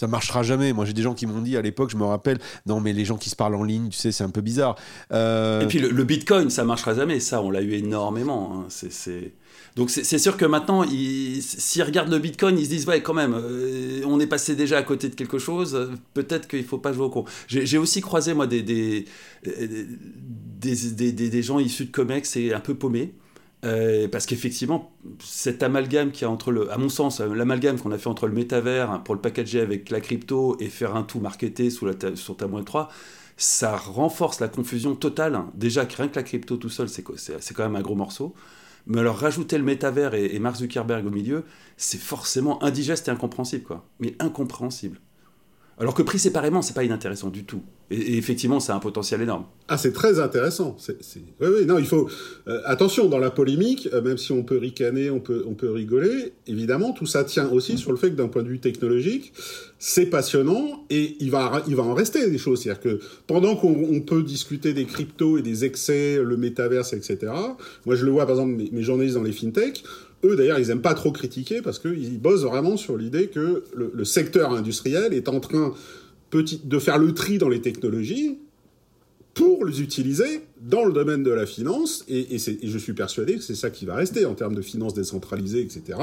ça 0.00 0.06
marchera 0.06 0.42
jamais. 0.42 0.72
Moi, 0.72 0.86
j'ai 0.86 0.94
des 0.94 1.02
gens 1.02 1.12
qui 1.12 1.26
m'ont 1.26 1.42
dit 1.42 1.58
à 1.58 1.60
l'époque, 1.60 1.90
je 1.90 1.96
me 1.98 2.04
rappelle, 2.04 2.38
non, 2.64 2.80
mais 2.80 2.94
les 2.94 3.04
gens 3.04 3.18
qui 3.18 3.28
se 3.28 3.36
parlent 3.36 3.54
en 3.54 3.62
ligne, 3.62 3.90
tu 3.90 3.98
sais, 3.98 4.12
c'est 4.12 4.24
un 4.24 4.30
peu 4.30 4.40
bizarre. 4.40 4.76
Euh... 5.12 5.60
Et 5.60 5.66
puis 5.66 5.78
le, 5.78 6.04
Bitcoin, 6.04 6.48
ça 6.48 6.64
marchera 6.64 6.94
jamais. 6.94 7.20
Ça, 7.20 7.42
on 7.42 7.50
l'a 7.50 7.60
eu 7.60 7.74
énormément. 7.74 8.64
Hein. 8.64 8.90
Donc 9.76 9.90
c'est 9.90 10.18
sûr 10.18 10.38
que 10.38 10.46
maintenant, 10.46 10.84
s'ils 10.88 11.82
regardent 11.82 12.10
le 12.10 12.18
Bitcoin, 12.18 12.58
ils 12.58 12.64
se 12.64 12.70
disent 12.70 12.88
ouais 12.88 13.02
quand 13.02 13.12
même, 13.12 13.34
euh, 13.34 14.00
on 14.06 14.18
est 14.18 14.26
passé 14.26 14.56
déjà 14.56 14.78
à 14.78 14.82
côté 14.82 15.10
de 15.10 15.14
quelque 15.14 15.38
chose. 15.38 15.90
Peut-être 16.14 16.48
qu'il 16.48 16.64
faut 16.64 16.78
pas 16.78 16.94
jouer 16.94 17.04
au 17.04 17.10
con. 17.10 17.26
J'ai 17.46 17.78
aussi 17.78 18.00
croisé 18.00 18.32
moi 18.32 18.46
des 18.46 18.62
des, 18.62 19.04
des, 19.44 21.12
des, 21.12 21.12
des 21.12 21.42
gens 21.42 21.58
issus 21.58 21.84
de 21.84 21.90
Comex 21.90 22.36
et 22.36 22.54
un 22.54 22.60
peu 22.60 22.74
paumés. 22.74 23.12
Euh, 23.64 24.08
parce 24.08 24.24
qu'effectivement, 24.24 24.92
cet 25.22 25.62
amalgame 25.62 26.12
qui 26.12 26.24
a 26.24 26.30
entre 26.30 26.50
le, 26.50 26.72
à 26.72 26.78
mon 26.78 26.88
sens, 26.88 27.20
l'amalgame 27.20 27.78
qu'on 27.78 27.92
a 27.92 27.98
fait 27.98 28.08
entre 28.08 28.26
le 28.26 28.32
métavers 28.32 29.02
pour 29.04 29.14
le 29.14 29.20
packager 29.20 29.60
avec 29.60 29.90
la 29.90 30.00
crypto 30.00 30.56
et 30.60 30.68
faire 30.68 30.96
un 30.96 31.02
tout 31.02 31.20
marketé 31.20 31.68
sous 31.68 31.84
la 31.84 31.92
sur 32.16 32.36
ta 32.36 32.46
3, 32.48 32.88
ça 33.36 33.76
renforce 33.76 34.40
la 34.40 34.48
confusion 34.48 34.94
totale. 34.94 35.42
Déjà, 35.54 35.84
rien 35.84 36.08
que 36.08 36.16
la 36.16 36.22
crypto 36.22 36.56
tout 36.56 36.70
seul, 36.70 36.88
c'est 36.88 37.02
quand 37.02 37.62
même 37.62 37.76
un 37.76 37.82
gros 37.82 37.94
morceau. 37.94 38.34
Mais 38.86 39.00
alors 39.00 39.18
rajouter 39.18 39.58
le 39.58 39.64
métavers 39.64 40.14
et, 40.14 40.34
et 40.34 40.38
Mark 40.38 40.56
Zuckerberg 40.56 41.06
au 41.06 41.10
milieu, 41.10 41.44
c'est 41.76 42.00
forcément 42.00 42.62
indigeste 42.64 43.08
et 43.08 43.10
incompréhensible, 43.10 43.64
quoi. 43.64 43.86
Mais 44.00 44.16
incompréhensible. 44.20 44.98
Alors 45.80 45.94
que 45.94 46.02
pris 46.02 46.18
séparément, 46.18 46.60
c'est 46.60 46.74
pas 46.74 46.84
inintéressant 46.84 47.30
du 47.30 47.44
tout. 47.44 47.62
Et, 47.90 48.18
effectivement, 48.18 48.60
c'est 48.60 48.72
un 48.72 48.80
potentiel 48.80 49.22
énorme. 49.22 49.46
Ah, 49.66 49.78
c'est 49.78 49.92
très 49.92 50.20
intéressant. 50.20 50.76
Oui, 50.88 51.24
oui, 51.40 51.64
non, 51.64 51.78
il 51.78 51.86
faut 51.86 52.06
euh, 52.48 52.60
attention 52.66 53.08
dans 53.08 53.18
la 53.18 53.30
polémique. 53.30 53.88
Euh, 53.94 54.02
même 54.02 54.18
si 54.18 54.30
on 54.30 54.42
peut 54.42 54.58
ricaner, 54.58 55.08
on 55.08 55.20
peut, 55.20 55.42
on 55.48 55.54
peut 55.54 55.70
rigoler. 55.70 56.34
Évidemment, 56.46 56.92
tout 56.92 57.06
ça 57.06 57.24
tient 57.24 57.48
aussi 57.48 57.78
sur 57.78 57.92
le 57.92 57.96
fait 57.96 58.10
que 58.10 58.16
d'un 58.16 58.28
point 58.28 58.42
de 58.42 58.48
vue 58.48 58.60
technologique, 58.60 59.32
c'est 59.78 60.04
passionnant 60.04 60.84
et 60.90 61.16
il 61.18 61.30
va, 61.30 61.62
il 61.66 61.76
va 61.76 61.82
en 61.82 61.94
rester 61.94 62.28
des 62.30 62.36
choses. 62.36 62.62
C'est-à-dire 62.62 62.82
que 62.82 63.00
pendant 63.26 63.56
qu'on 63.56 64.02
peut 64.02 64.22
discuter 64.22 64.74
des 64.74 64.84
cryptos 64.84 65.38
et 65.38 65.42
des 65.42 65.64
excès, 65.64 66.20
le 66.22 66.36
métaverse, 66.36 66.92
etc. 66.92 67.32
Moi, 67.86 67.94
je 67.94 68.04
le 68.04 68.10
vois 68.10 68.26
par 68.26 68.36
exemple 68.36 68.52
mes, 68.52 68.68
mes 68.70 68.82
journalistes 68.82 69.14
dans 69.14 69.22
les 69.22 69.32
fintech 69.32 69.82
eux, 70.24 70.36
d'ailleurs, 70.36 70.58
ils 70.58 70.70
aiment 70.70 70.82
pas 70.82 70.94
trop 70.94 71.12
critiquer 71.12 71.62
parce 71.62 71.78
qu'ils 71.78 72.20
bossent 72.20 72.44
vraiment 72.44 72.76
sur 72.76 72.96
l'idée 72.96 73.28
que 73.28 73.64
le, 73.74 74.04
secteur 74.04 74.52
industriel 74.52 75.12
est 75.14 75.28
en 75.28 75.40
train 75.40 75.74
de 76.32 76.78
faire 76.78 76.98
le 76.98 77.12
tri 77.12 77.38
dans 77.38 77.48
les 77.48 77.60
technologies 77.60 78.38
pour 79.40 79.64
les 79.64 79.80
utiliser 79.80 80.42
dans 80.60 80.84
le 80.84 80.92
domaine 80.92 81.22
de 81.22 81.30
la 81.30 81.46
finance, 81.46 82.04
et, 82.10 82.36
je 82.36 82.78
suis 82.78 82.92
persuadé 82.92 83.36
que 83.36 83.42
c'est 83.42 83.54
ça 83.54 83.70
qui 83.70 83.86
va 83.86 83.94
rester 83.94 84.26
en 84.26 84.34
termes 84.34 84.54
de 84.54 84.60
finances 84.60 84.92
décentralisées, 84.92 85.62
etc. 85.62 85.98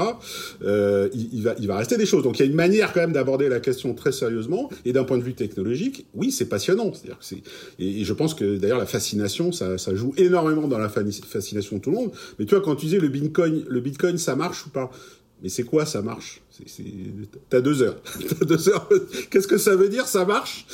Euh, 0.64 1.08
il, 1.14 1.44
va, 1.44 1.54
il 1.60 1.68
va 1.68 1.76
rester 1.76 1.96
des 1.96 2.04
choses. 2.04 2.24
Donc 2.24 2.40
il 2.40 2.40
y 2.40 2.42
a 2.42 2.46
une 2.46 2.56
manière 2.56 2.92
quand 2.92 2.98
même 2.98 3.12
d'aborder 3.12 3.48
la 3.48 3.60
question 3.60 3.94
très 3.94 4.10
sérieusement, 4.10 4.68
et 4.84 4.92
d'un 4.92 5.04
point 5.04 5.18
de 5.18 5.22
vue 5.22 5.34
technologique, 5.34 6.06
oui, 6.14 6.32
c'est 6.32 6.48
passionnant. 6.48 6.92
C'est-à-dire 6.92 7.20
que 7.20 7.36
et, 7.78 8.02
je 8.02 8.12
pense 8.12 8.34
que 8.34 8.56
d'ailleurs 8.56 8.78
la 8.78 8.86
fascination, 8.86 9.52
ça, 9.52 9.78
ça 9.78 9.94
joue 9.94 10.12
énormément 10.16 10.66
dans 10.66 10.78
la 10.78 10.88
fascination 10.88 11.76
de 11.76 11.80
tout 11.80 11.90
le 11.90 11.96
monde. 11.96 12.10
Mais 12.40 12.44
tu 12.44 12.56
vois, 12.56 12.64
quand 12.64 12.74
tu 12.74 12.86
disais 12.86 12.98
le 12.98 13.06
Bitcoin, 13.06 13.64
le 13.68 13.80
Bitcoin, 13.80 14.18
ça 14.18 14.34
marche 14.34 14.66
ou 14.66 14.70
pas? 14.70 14.90
Mais 15.44 15.48
c'est 15.48 15.62
quoi, 15.62 15.86
ça 15.86 16.02
marche? 16.02 16.42
T'as 17.50 17.60
deux 17.60 17.82
heures. 17.82 17.96
T'as 18.28 18.44
deux 18.44 18.68
heures. 18.68 18.88
Qu'est-ce 19.30 19.48
que 19.48 19.58
ça 19.58 19.76
veut 19.76 19.88
dire 19.88 20.06
Ça 20.06 20.24
marche? 20.24 20.66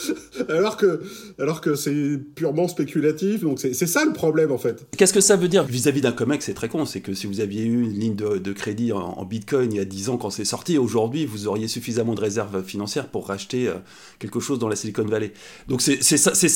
Alors 0.49 0.77
que, 0.77 1.03
alors 1.39 1.61
que 1.61 1.75
c'est 1.75 2.19
purement 2.35 2.69
spéculatif. 2.69 3.43
Donc 3.43 3.59
c'est 3.61 3.75
ça 3.75 4.05
le 4.05 4.13
problème 4.13 4.53
en 4.53 4.59
fait. 4.59 4.87
Qu'est-ce 4.97 5.13
que 5.13 5.21
ça 5.21 5.37
veut 5.37 5.49
dire? 5.49 5.65
Vis-à-vis 5.65 6.01
d'un 6.01 6.13
comex 6.13 6.45
C'est 6.45 6.55
très 6.55 6.69
con. 6.69 6.85
C'est 6.87 7.01
que 7.01 7.15
si 7.15 7.27
vous 7.27 7.41
aviez 7.41 7.65
eu 7.65 7.83
une 7.83 7.99
ligne 7.99 8.17
de, 8.17 8.39
de 8.39 8.53
crédit 8.53 8.93
en, 8.93 9.01
en, 9.01 9.25
Bitcoin 9.25 9.73
il 9.73 9.77
y 9.77 9.81
a 9.81 9.85
10 9.85 10.11
ans 10.11 10.17
quand 10.17 10.31
c'est 10.31 10.45
sorti, 10.45 10.79
aujourd'hui 10.79 11.27
vous 11.27 11.49
auriez 11.49 11.69
suffisamment 11.69 12.15
de 12.15 12.21
réserves 12.21 12.63
financières 12.63 13.09
pour 13.09 13.29
racheter 13.29 13.69
euh, 13.69 13.75
quelque 14.19 14.41
chose 14.41 14.59
dans 14.59 14.69
la 14.69 14.77
Silicon 14.77 15.05
Valley. 15.05 15.33
Donc 15.69 15.83
c'est. 15.83 15.99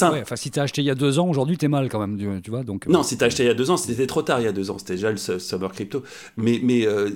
Ouais, 0.08 0.22
enfin 0.22 0.36
si 0.36 0.50
t'as 0.50 0.62
acheté 0.62 0.82
il 0.82 0.86
y 0.86 0.90
a 0.90 0.94
deux 0.94 1.19
ans, 1.19 1.28
aujourd'hui 1.28 1.58
t'es 1.58 1.69
mal 1.69 1.88
quand 1.88 2.00
même. 2.00 2.16
Tu, 2.16 2.42
tu 2.42 2.50
vois 2.50 2.62
donc. 2.62 2.86
Non, 2.86 3.02
si 3.02 3.16
t'as 3.19 3.26
acheté 3.26 3.42
il 3.42 3.46
y 3.46 3.50
a 3.50 3.54
deux 3.54 3.70
ans, 3.70 3.76
c'était 3.76 4.06
trop 4.06 4.22
tard 4.22 4.40
il 4.40 4.44
y 4.44 4.48
a 4.48 4.52
deux 4.52 4.70
ans. 4.70 4.78
C'était 4.78 4.94
déjà 4.94 5.10
le 5.10 5.16
summer 5.16 5.72
crypto. 5.72 6.02
Mais 6.36 6.60
mais 6.62 6.86
euh, 6.86 7.10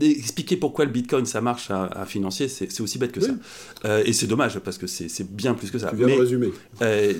expliquer 0.00 0.56
pourquoi 0.56 0.84
le 0.84 0.90
Bitcoin 0.90 1.26
ça 1.26 1.40
marche 1.40 1.57
à, 1.70 1.84
à 1.84 2.06
financier, 2.06 2.48
c'est 2.48 2.80
aussi 2.80 2.98
bête 2.98 3.12
que 3.12 3.20
oui. 3.20 3.26
ça. 3.26 3.88
Euh, 3.88 4.02
et 4.04 4.12
c'est 4.12 4.26
dommage 4.26 4.58
parce 4.60 4.78
que 4.78 4.86
c'est 4.86 5.30
bien 5.30 5.54
plus 5.54 5.70
que 5.70 5.78
ça. 5.78 5.90
Tu 5.90 5.96
viens 5.96 6.06
Mais, 6.06 6.16
de 6.16 6.20
résumer. 6.20 6.48
Euh, 6.82 7.12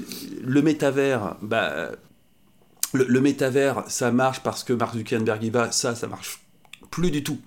le 0.43 0.63
métavers, 0.63 1.37
bah, 1.43 1.91
le, 2.95 3.05
le, 3.05 3.21
métavers, 3.21 3.85
ça 3.89 4.11
marche 4.13 4.43
parce 4.43 4.65
que 4.65 4.73
Mark 4.73 4.97
Zuckerberg 4.97 5.43
y 5.43 5.51
va. 5.51 5.73
Ça, 5.73 5.95
ça 5.95 6.07
marche 6.07 6.41
plus 6.91 7.11
du 7.11 7.23
tout 7.23 7.39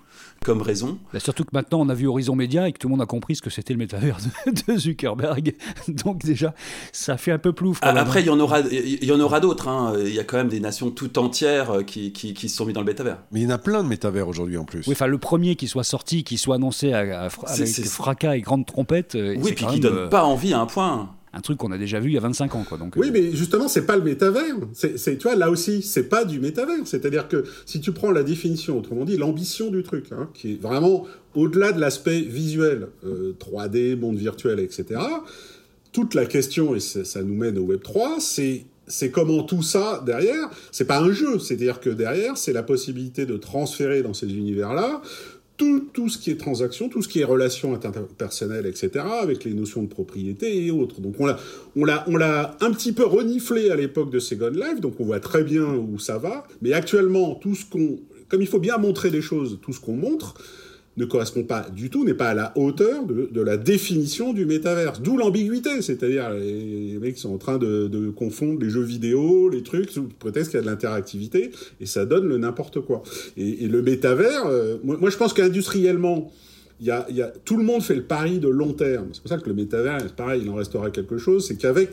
comme 0.42 0.62
raison. 0.62 0.98
Bah 1.12 1.20
surtout 1.20 1.44
que 1.44 1.50
maintenant 1.52 1.80
on 1.80 1.88
a 1.88 1.94
vu 1.94 2.06
Horizon 2.06 2.34
Média 2.34 2.68
et 2.68 2.72
que 2.72 2.78
tout 2.78 2.88
le 2.88 2.92
monde 2.92 3.02
a 3.02 3.06
compris 3.06 3.36
ce 3.36 3.42
que 3.42 3.50
c'était 3.50 3.72
le 3.72 3.78
métavers 3.78 4.18
de, 4.46 4.52
de, 4.72 4.78
Zuckerberg. 4.78 5.54
Donc 5.88 6.24
déjà, 6.24 6.54
ça 6.92 7.16
fait 7.16 7.32
un 7.32 7.38
peu 7.38 7.52
plouf. 7.52 7.78
Ah, 7.82 7.90
après, 7.90 8.20
il 8.22 8.26
y 8.26 8.30
en 8.30 8.40
aura, 8.40 8.60
il 8.60 9.04
y 9.04 9.12
en 9.12 9.20
aura 9.20 9.40
d'autres. 9.40 9.68
Hein. 9.68 9.94
Il 9.98 10.14
y 10.14 10.18
a 10.18 10.24
quand 10.24 10.36
même 10.36 10.48
des 10.48 10.60
nations 10.60 10.90
tout 10.90 11.18
entières 11.18 11.84
qui, 11.86 12.12
qui, 12.12 12.34
qui, 12.34 12.48
se 12.48 12.56
sont 12.56 12.66
mis 12.66 12.72
dans 12.72 12.80
le 12.80 12.86
métavers. 12.86 13.18
Mais 13.30 13.40
il 13.40 13.44
y 13.44 13.46
en 13.46 13.54
a 13.54 13.58
plein 13.58 13.82
de 13.82 13.88
métavers 13.88 14.28
aujourd'hui 14.28 14.56
en 14.56 14.64
plus. 14.64 14.86
Oui, 14.86 14.92
enfin 14.92 15.06
le 15.06 15.18
premier 15.18 15.56
qui 15.56 15.68
soit 15.68 15.84
sorti, 15.84 16.24
qui 16.24 16.38
soit 16.38 16.56
annoncé 16.56 16.92
à, 16.92 17.24
à, 17.24 17.28
avec 17.46 17.84
fracas 17.86 18.36
et 18.36 18.40
grande 18.40 18.66
trompette. 18.66 19.16
Oui, 19.16 19.52
puis 19.52 19.66
qui 19.66 19.80
donne 19.80 19.96
euh... 19.96 20.08
pas 20.08 20.24
envie 20.24 20.52
à 20.52 20.60
un 20.60 20.66
point 20.66 21.10
un 21.34 21.40
truc 21.40 21.58
qu'on 21.58 21.72
a 21.72 21.78
déjà 21.78 21.98
vu 21.98 22.10
il 22.10 22.14
y 22.14 22.18
a 22.18 22.20
25 22.20 22.54
ans. 22.54 22.64
Quoi. 22.68 22.78
Donc, 22.78 22.94
oui, 22.96 23.08
euh... 23.08 23.10
mais 23.12 23.32
justement, 23.32 23.68
c'est 23.68 23.86
pas 23.86 23.96
le 23.96 24.02
métavers. 24.02 24.56
C'est, 24.74 25.16
tu 25.16 25.22
vois, 25.22 25.34
là 25.34 25.50
aussi, 25.50 25.82
c'est 25.82 26.08
pas 26.08 26.24
du 26.24 26.40
métavers. 26.40 26.86
C'est-à-dire 26.86 27.28
que 27.28 27.44
si 27.64 27.80
tu 27.80 27.92
prends 27.92 28.10
la 28.10 28.22
définition, 28.22 28.78
autrement 28.78 29.04
dit, 29.04 29.16
l'ambition 29.16 29.70
du 29.70 29.82
truc, 29.82 30.06
hein, 30.12 30.28
qui 30.34 30.52
est 30.52 30.60
vraiment 30.60 31.06
au-delà 31.34 31.72
de 31.72 31.80
l'aspect 31.80 32.20
visuel, 32.20 32.88
euh, 33.04 33.32
3D, 33.38 33.96
monde 33.96 34.16
virtuel, 34.16 34.60
etc., 34.60 35.00
toute 35.92 36.14
la 36.14 36.26
question, 36.26 36.74
et 36.74 36.80
ça 36.80 37.22
nous 37.22 37.34
mène 37.34 37.58
au 37.58 37.62
Web 37.62 37.82
3, 37.82 38.16
c'est 38.18 38.64
c'est 38.88 39.10
comment 39.10 39.42
tout 39.42 39.62
ça 39.62 40.02
derrière, 40.04 40.50
c'est 40.70 40.84
pas 40.84 40.98
un 40.98 41.12
jeu, 41.12 41.38
c'est-à-dire 41.38 41.80
que 41.80 41.88
derrière, 41.88 42.36
c'est 42.36 42.52
la 42.52 42.62
possibilité 42.62 43.26
de 43.26 43.36
transférer 43.36 44.02
dans 44.02 44.12
ces 44.12 44.34
univers-là 44.34 45.00
tout, 45.92 46.08
ce 46.08 46.18
qui 46.18 46.30
est 46.30 46.36
transaction, 46.36 46.88
tout 46.88 47.02
ce 47.02 47.08
qui 47.08 47.20
est 47.20 47.24
relations 47.24 47.74
interpersonnelles, 47.74 48.66
etc., 48.66 49.04
avec 49.20 49.44
les 49.44 49.54
notions 49.54 49.82
de 49.82 49.88
propriété 49.88 50.64
et 50.64 50.70
autres. 50.70 51.00
Donc 51.00 51.16
on 51.18 51.26
l'a, 51.26 51.38
on 51.76 51.84
l'a, 51.84 52.04
on 52.08 52.16
l'a 52.16 52.56
un 52.60 52.70
petit 52.72 52.92
peu 52.92 53.04
reniflé 53.04 53.70
à 53.70 53.76
l'époque 53.76 54.10
de 54.10 54.18
Second 54.18 54.50
Life, 54.50 54.80
donc 54.80 54.94
on 55.00 55.04
voit 55.04 55.20
très 55.20 55.44
bien 55.44 55.66
où 55.74 55.98
ça 55.98 56.18
va. 56.18 56.44
Mais 56.60 56.72
actuellement, 56.72 57.34
tout 57.34 57.54
ce 57.54 57.64
qu'on, 57.64 57.98
comme 58.28 58.42
il 58.42 58.48
faut 58.48 58.60
bien 58.60 58.78
montrer 58.78 59.10
des 59.10 59.22
choses, 59.22 59.58
tout 59.62 59.72
ce 59.72 59.80
qu'on 59.80 59.96
montre 59.96 60.34
ne 60.98 61.04
correspond 61.04 61.44
pas 61.44 61.66
du 61.74 61.88
tout, 61.88 62.04
n'est 62.04 62.14
pas 62.14 62.30
à 62.30 62.34
la 62.34 62.52
hauteur 62.56 63.04
de, 63.06 63.40
la 63.40 63.56
définition 63.56 64.32
du 64.32 64.44
métaverse. 64.44 65.00
D'où 65.00 65.16
l'ambiguïté, 65.16 65.80
c'est-à-dire 65.80 66.30
les, 66.30 66.98
mecs 67.00 67.18
sont 67.18 67.32
en 67.32 67.38
train 67.38 67.58
de, 67.58 68.10
confondre 68.10 68.60
les 68.60 68.70
jeux 68.70 68.82
vidéo, 68.82 69.48
les 69.48 69.62
trucs, 69.62 69.90
sous 69.90 70.08
prétexte 70.18 70.50
qu'il 70.50 70.58
y 70.58 70.62
a 70.62 70.64
de 70.64 70.70
l'interactivité, 70.70 71.50
et 71.80 71.86
ça 71.86 72.04
donne 72.04 72.28
le 72.28 72.38
n'importe 72.38 72.80
quoi. 72.80 73.02
Et, 73.36 73.68
le 73.68 73.82
métavers, 73.82 74.46
euh, 74.46 74.76
moi, 74.84 75.08
je 75.08 75.16
pense 75.16 75.32
qu'industriellement, 75.32 76.30
y 76.80 76.90
a, 76.90 77.06
y 77.10 77.22
a, 77.22 77.28
tout 77.44 77.56
le 77.56 77.64
monde 77.64 77.82
fait 77.82 77.94
le 77.94 78.02
pari 78.02 78.38
de 78.38 78.48
long 78.48 78.72
terme. 78.72 79.08
C'est 79.12 79.22
pour 79.22 79.28
ça 79.30 79.38
que 79.38 79.48
le 79.48 79.54
métavers, 79.54 80.12
pareil, 80.14 80.42
il 80.44 80.50
en 80.50 80.54
restera 80.54 80.90
quelque 80.90 81.16
chose, 81.16 81.46
c'est 81.46 81.56
qu'avec 81.56 81.90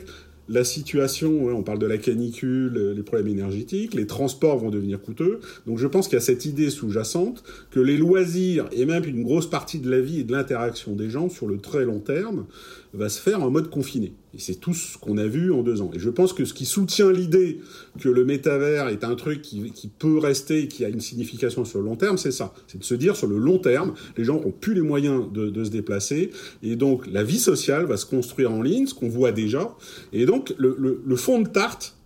la 0.50 0.64
situation, 0.64 1.46
on 1.46 1.62
parle 1.62 1.78
de 1.78 1.86
la 1.86 1.96
canicule, 1.96 2.92
les 2.96 3.02
problèmes 3.04 3.28
énergétiques, 3.28 3.94
les 3.94 4.06
transports 4.06 4.58
vont 4.58 4.70
devenir 4.70 5.00
coûteux. 5.00 5.38
Donc 5.66 5.78
je 5.78 5.86
pense 5.86 6.08
qu'il 6.08 6.14
y 6.14 6.18
a 6.18 6.24
cette 6.24 6.44
idée 6.44 6.70
sous-jacente 6.70 7.44
que 7.70 7.78
les 7.78 7.96
loisirs 7.96 8.68
et 8.72 8.84
même 8.84 9.04
une 9.04 9.22
grosse 9.22 9.48
partie 9.48 9.78
de 9.78 9.88
la 9.88 10.00
vie 10.00 10.20
et 10.20 10.24
de 10.24 10.32
l'interaction 10.32 10.96
des 10.96 11.08
gens 11.08 11.28
sur 11.28 11.46
le 11.46 11.58
très 11.58 11.84
long 11.84 12.00
terme 12.00 12.46
va 12.92 13.08
se 13.08 13.20
faire 13.20 13.44
en 13.44 13.50
mode 13.50 13.70
confiné. 13.70 14.12
Et 14.34 14.38
c'est 14.38 14.54
tout 14.54 14.74
ce 14.74 14.96
qu'on 14.96 15.18
a 15.18 15.26
vu 15.26 15.52
en 15.52 15.62
deux 15.62 15.82
ans. 15.82 15.90
Et 15.92 15.98
je 15.98 16.08
pense 16.08 16.32
que 16.32 16.44
ce 16.44 16.54
qui 16.54 16.64
soutient 16.64 17.10
l'idée 17.10 17.60
que 17.98 18.08
le 18.08 18.24
métavers 18.24 18.88
est 18.88 19.02
un 19.02 19.16
truc 19.16 19.42
qui, 19.42 19.72
qui 19.72 19.88
peut 19.88 20.18
rester, 20.18 20.68
qui 20.68 20.84
a 20.84 20.88
une 20.88 21.00
signification 21.00 21.64
sur 21.64 21.80
le 21.80 21.86
long 21.86 21.96
terme, 21.96 22.16
c'est 22.16 22.30
ça. 22.30 22.54
C'est 22.68 22.78
de 22.78 22.84
se 22.84 22.94
dire 22.94 23.16
sur 23.16 23.26
le 23.26 23.38
long 23.38 23.58
terme, 23.58 23.94
les 24.16 24.24
gens 24.24 24.40
n'ont 24.40 24.52
plus 24.52 24.74
les 24.74 24.82
moyens 24.82 25.24
de, 25.32 25.50
de, 25.50 25.64
se 25.64 25.70
déplacer. 25.70 26.30
Et 26.62 26.76
donc 26.76 27.06
la 27.10 27.24
vie 27.24 27.40
sociale 27.40 27.86
va 27.86 27.96
se 27.96 28.06
construire 28.06 28.52
en 28.52 28.62
ligne, 28.62 28.86
ce 28.86 28.94
qu'on 28.94 29.08
voit 29.08 29.32
déjà. 29.32 29.74
Et 30.12 30.26
donc 30.26 30.54
le, 30.58 30.76
le, 30.78 31.02
le 31.04 31.16
fond 31.16 31.40
de 31.40 31.48
tarte, 31.48 31.96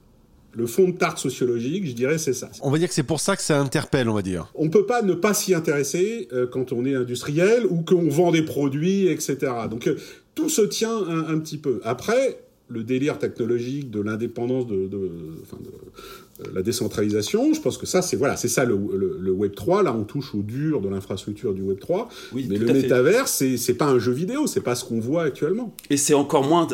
le 0.57 0.67
fond 0.67 0.89
de 0.89 0.97
tarte 0.97 1.19
sociologique, 1.19 1.87
je 1.87 1.93
dirais, 1.93 2.19
c'est 2.19 2.33
ça. 2.33 2.49
On 2.63 2.71
va 2.71 2.79
dire 2.79 2.89
que 2.89 2.95
c'est 2.95 3.03
pour 3.03 3.21
ça 3.21 3.37
que 3.37 3.43
ça 3.43 3.61
interpelle, 3.61 4.09
on 4.09 4.15
va 4.15 4.23
dire. 4.23 4.51
On 4.55 4.69
peut 4.71 4.87
pas 4.87 5.03
ne 5.03 5.15
pas 5.15 5.35
s'y 5.35 5.55
intéresser 5.55 6.29
euh, 6.33 6.47
quand 6.47 6.73
on 6.73 6.85
est 6.85 6.95
industriel 6.95 7.67
ou 7.69 7.83
qu'on 7.83 8.09
vend 8.09 8.31
des 8.31 8.43
produits, 8.43 9.09
etc. 9.09 9.37
Donc 9.69 9.89
euh, 9.89 9.97
tout 10.35 10.49
se 10.49 10.63
tient 10.63 10.97
un, 10.97 11.29
un, 11.35 11.39
petit 11.39 11.59
peu. 11.59 11.81
Après, 11.85 12.41
le 12.69 12.83
délire 12.83 13.19
technologique 13.19 13.91
de 13.91 14.01
l'indépendance 14.01 14.67
de, 14.67 14.87
de, 14.89 15.11
la 16.53 16.63
décentralisation, 16.63 17.53
je 17.55 17.61
pense 17.61 17.79
que 17.79 17.87
ça, 17.87 18.03
c'est 18.03 18.17
voilà, 18.17 18.37
c'est 18.37 18.49
ça 18.49 18.65
le, 18.65 18.77
le, 18.97 19.19
le, 19.21 19.31
Web 19.33 19.55
3. 19.55 19.83
Là, 19.85 19.95
on 19.95 20.03
touche 20.03 20.35
au 20.35 20.43
dur 20.43 20.81
de 20.81 20.89
l'infrastructure 20.89 21.55
du 21.55 21.63
Web 21.63 21.79
3. 21.79 22.09
Oui, 22.33 22.47
mais 22.49 22.57
le 22.57 22.69
à 22.69 22.73
métavers, 22.73 23.29
c'est 23.29 23.75
pas 23.79 23.87
un 23.87 23.99
jeu 24.01 24.11
vidéo, 24.13 24.47
c'est 24.49 24.63
pas 24.63 24.75
ce 24.75 24.85
qu'on 24.85 24.99
voit 24.99 25.23
actuellement. 25.25 25.75
Et 25.91 25.97
c'est 25.97 26.15
encore 26.15 26.43
moins 26.43 26.67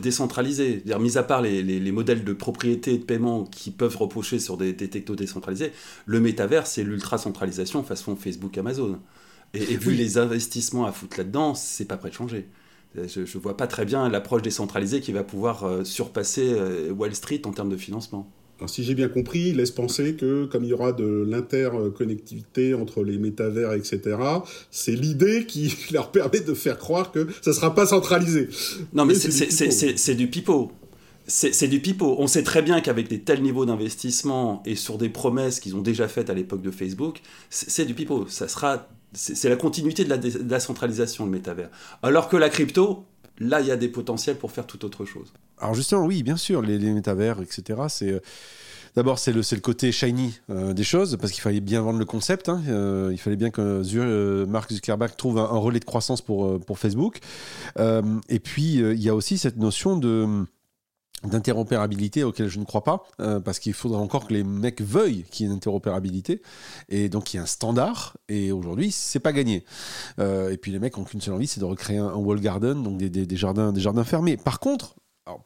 décentralisé. 0.00 0.70
C'est-à-dire, 0.72 0.98
mis 1.00 1.16
à 1.18 1.22
part 1.22 1.42
les, 1.42 1.62
les- 1.62 1.80
les 1.80 1.92
modèles 1.92 2.24
de 2.24 2.32
propriété 2.32 2.94
et 2.94 2.98
de 2.98 3.04
paiement 3.04 3.44
qui 3.44 3.70
peuvent 3.70 3.96
reposer 3.96 4.38
sur 4.38 4.56
des, 4.56 4.72
des 4.72 4.88
technos 4.88 5.14
décentralisés, 5.16 5.72
le 6.06 6.20
métavers, 6.20 6.66
c'est 6.66 6.82
l'ultra-centralisation 6.82 7.82
façon 7.82 8.16
Facebook, 8.16 8.56
Amazon. 8.58 8.98
Et, 9.54 9.62
et 9.62 9.76
vu 9.76 9.90
Oui. 9.92 9.96
les 9.96 10.18
investissements 10.18 10.86
à 10.86 10.92
foutre 10.92 11.18
là-dedans, 11.18 11.54
c'est 11.54 11.86
pas 11.86 11.96
prêt 11.96 12.10
de 12.10 12.14
changer. 12.14 12.46
Je, 12.94 13.24
je 13.26 13.38
vois 13.38 13.56
pas 13.56 13.66
très 13.66 13.84
bien 13.84 14.08
l'approche 14.08 14.42
décentralisée 14.42 15.00
qui 15.00 15.12
va 15.12 15.22
pouvoir 15.22 15.64
euh, 15.64 15.84
surpasser 15.84 16.48
euh, 16.52 16.90
Wall 16.90 17.14
Street 17.14 17.42
en 17.44 17.52
termes 17.52 17.68
de 17.68 17.76
financement. 17.76 18.28
Alors, 18.58 18.68
si 18.70 18.82
j'ai 18.82 18.94
bien 18.94 19.08
compris, 19.08 19.50
il 19.50 19.56
laisse 19.56 19.70
penser 19.70 20.14
que, 20.16 20.46
comme 20.46 20.64
il 20.64 20.70
y 20.70 20.72
aura 20.72 20.92
de 20.92 21.24
l'interconnectivité 21.28 22.74
entre 22.74 23.04
les 23.04 23.18
métavers, 23.18 23.72
etc., 23.72 24.16
c'est 24.70 24.96
l'idée 24.96 25.46
qui 25.46 25.74
leur 25.92 26.10
permet 26.10 26.40
de 26.40 26.54
faire 26.54 26.78
croire 26.78 27.12
que 27.12 27.28
ça 27.42 27.52
sera 27.52 27.74
pas 27.74 27.86
centralisé. 27.86 28.48
Non, 28.92 29.04
mais 29.04 29.14
Oui, 29.14 29.20
c'est- 29.20 30.14
du 30.14 30.28
pipeau. 30.28 30.72
c'est- 31.26 31.68
du 31.68 31.80
pipeau. 31.80 32.16
On 32.18 32.26
sait 32.26 32.42
très 32.42 32.62
bien 32.62 32.80
qu'avec 32.80 33.08
des 33.08 33.20
tels 33.20 33.42
niveaux 33.42 33.64
d'investissement 33.66 34.62
et 34.66 34.74
sur 34.74 34.98
des 34.98 35.08
promesses 35.08 35.60
qu'ils 35.60 35.76
ont 35.76 35.82
déjà 35.82 36.08
faites 36.08 36.30
à 36.30 36.34
l'époque 36.34 36.62
de 36.62 36.70
Facebook, 36.70 37.20
c'est 37.50 37.70
c'est 37.70 37.84
du 37.84 37.94
pipeau. 37.94 38.26
Ça 38.28 38.48
sera, 38.48 38.88
c'est 39.12 39.48
la 39.48 39.56
continuité 39.56 40.04
de 40.04 40.50
la, 40.50 40.60
centralisation, 40.60 41.24
le 41.24 41.30
métavers. 41.30 41.70
Alors 42.02 42.28
que 42.28 42.36
la 42.36 42.48
crypto, 42.50 43.04
là, 43.38 43.60
il 43.60 43.66
y 43.66 43.70
a 43.70 43.76
des 43.76 43.88
potentiels 43.88 44.36
pour 44.36 44.52
faire 44.52 44.66
tout 44.66 44.84
autre 44.84 45.04
chose. 45.04 45.32
Alors 45.58 45.74
justement, 45.74 46.04
oui, 46.04 46.22
bien 46.22 46.36
sûr, 46.36 46.62
les, 46.62 46.78
métavers, 46.78 47.40
etc. 47.40 47.82
C'est 47.88 48.12
euh, 48.12 48.20
d'abord 48.96 49.18
c'est 49.18 49.32
le 49.32 49.40
le 49.40 49.60
côté 49.60 49.92
shiny 49.92 50.38
euh, 50.50 50.72
des 50.72 50.84
choses 50.84 51.16
parce 51.20 51.32
qu'il 51.32 51.42
fallait 51.42 51.60
bien 51.60 51.80
vendre 51.80 51.98
le 51.98 52.04
concept. 52.04 52.48
hein, 52.48 52.62
euh, 52.68 53.10
il 53.12 53.18
fallait 53.18 53.36
bien 53.36 53.50
que 53.50 54.44
Mark 54.44 54.72
Zuckerberg 54.72 55.16
trouve 55.16 55.38
un, 55.38 55.46
relais 55.46 55.80
de 55.80 55.84
croissance 55.84 56.20
pour 56.20 56.78
Facebook. 56.78 57.18
Et 57.78 58.40
puis 58.40 58.74
il 58.74 59.02
y 59.02 59.08
a 59.08 59.14
aussi 59.14 59.38
cette 59.38 59.56
notion 59.56 59.96
de 59.96 60.44
d'interopérabilité 61.24 62.22
auquel 62.22 62.48
je 62.48 62.58
ne 62.58 62.64
crois 62.64 62.84
pas, 62.84 63.02
euh, 63.20 63.40
parce 63.40 63.58
qu'il 63.58 63.72
faudrait 63.72 64.00
encore 64.00 64.28
que 64.28 64.32
les 64.32 64.44
mecs 64.44 64.80
veuillent 64.80 65.24
qu'il 65.30 65.46
y 65.46 65.48
ait 65.48 65.52
une 65.52 65.56
interopérabilité, 65.56 66.42
et 66.88 67.08
donc 67.08 67.32
il 67.32 67.38
y 67.38 67.40
a 67.40 67.42
un 67.42 67.46
standard, 67.46 68.16
et 68.28 68.52
aujourd'hui, 68.52 68.92
c'est 68.92 69.18
pas 69.18 69.32
gagné. 69.32 69.64
Euh, 70.20 70.50
et 70.50 70.56
puis 70.56 70.70
les 70.70 70.78
mecs 70.78 70.96
ont 70.96 71.04
qu'une 71.04 71.20
seule 71.20 71.34
envie, 71.34 71.48
c'est 71.48 71.60
de 71.60 71.64
recréer 71.64 71.98
un, 71.98 72.14
wall 72.14 72.40
garden, 72.40 72.82
donc 72.82 72.98
des, 72.98 73.10
des- 73.10 73.36
jardins, 73.36 73.72
des 73.72 73.80
jardins 73.80 74.04
fermés. 74.04 74.36
Par 74.36 74.60
contre, 74.60 74.94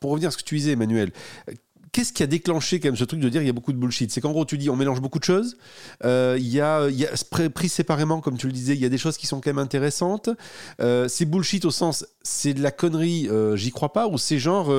pour 0.01 0.11
revenir 0.11 0.29
à 0.29 0.31
ce 0.31 0.37
que 0.37 0.43
tu 0.43 0.57
disais, 0.57 0.73
Emmanuel, 0.73 1.11
euh, 1.49 1.55
Qu'est-ce 1.95 2.15
qui 2.15 2.23
a 2.23 2.27
déclenché 2.27 2.81
quand 2.81 2.89
même 2.89 2.97
ce 2.97 3.05
truc 3.05 3.21
de 3.21 3.29
dire 3.29 3.43
il 3.43 3.47
y 3.47 3.51
a 3.51 3.53
beaucoup 3.53 3.75
de 3.75 3.77
bullshit? 3.77 4.11
C'est 4.11 4.23
qu'en 4.23 4.33
gros 4.33 4.47
tu 4.47 4.57
dis 4.57 4.71
on 4.71 4.77
mélange 4.77 5.03
beaucoup 5.03 5.19
de 5.19 5.25
choses. 5.25 5.59
Il 6.03 6.49
y 6.49 6.59
a, 6.59 6.89
il 6.89 6.99
y 6.99 7.05
a 7.05 7.13
pr- 7.13 7.51
pris 7.51 7.69
séparément 7.69 8.23
comme 8.23 8.39
tu 8.39 8.47
le 8.47 8.53
disais, 8.55 8.73
il 8.73 8.81
y 8.81 8.87
a 8.87 8.89
des 8.89 8.97
choses 8.97 9.19
qui 9.19 9.27
sont 9.27 9.43
quand 9.43 9.51
même 9.51 9.59
intéressantes. 9.59 10.31
C'est 10.79 11.27
bullshit 11.27 11.67
au 11.67 11.71
sens 11.71 12.07
c'est 12.23 12.55
de 12.55 12.63
la 12.63 12.71
connerie, 12.71 13.29
j'y 13.57 13.73
crois 13.73 13.93
pas, 13.93 14.09
ou 14.09 14.17
c'est 14.17 14.39
genre 14.39 14.73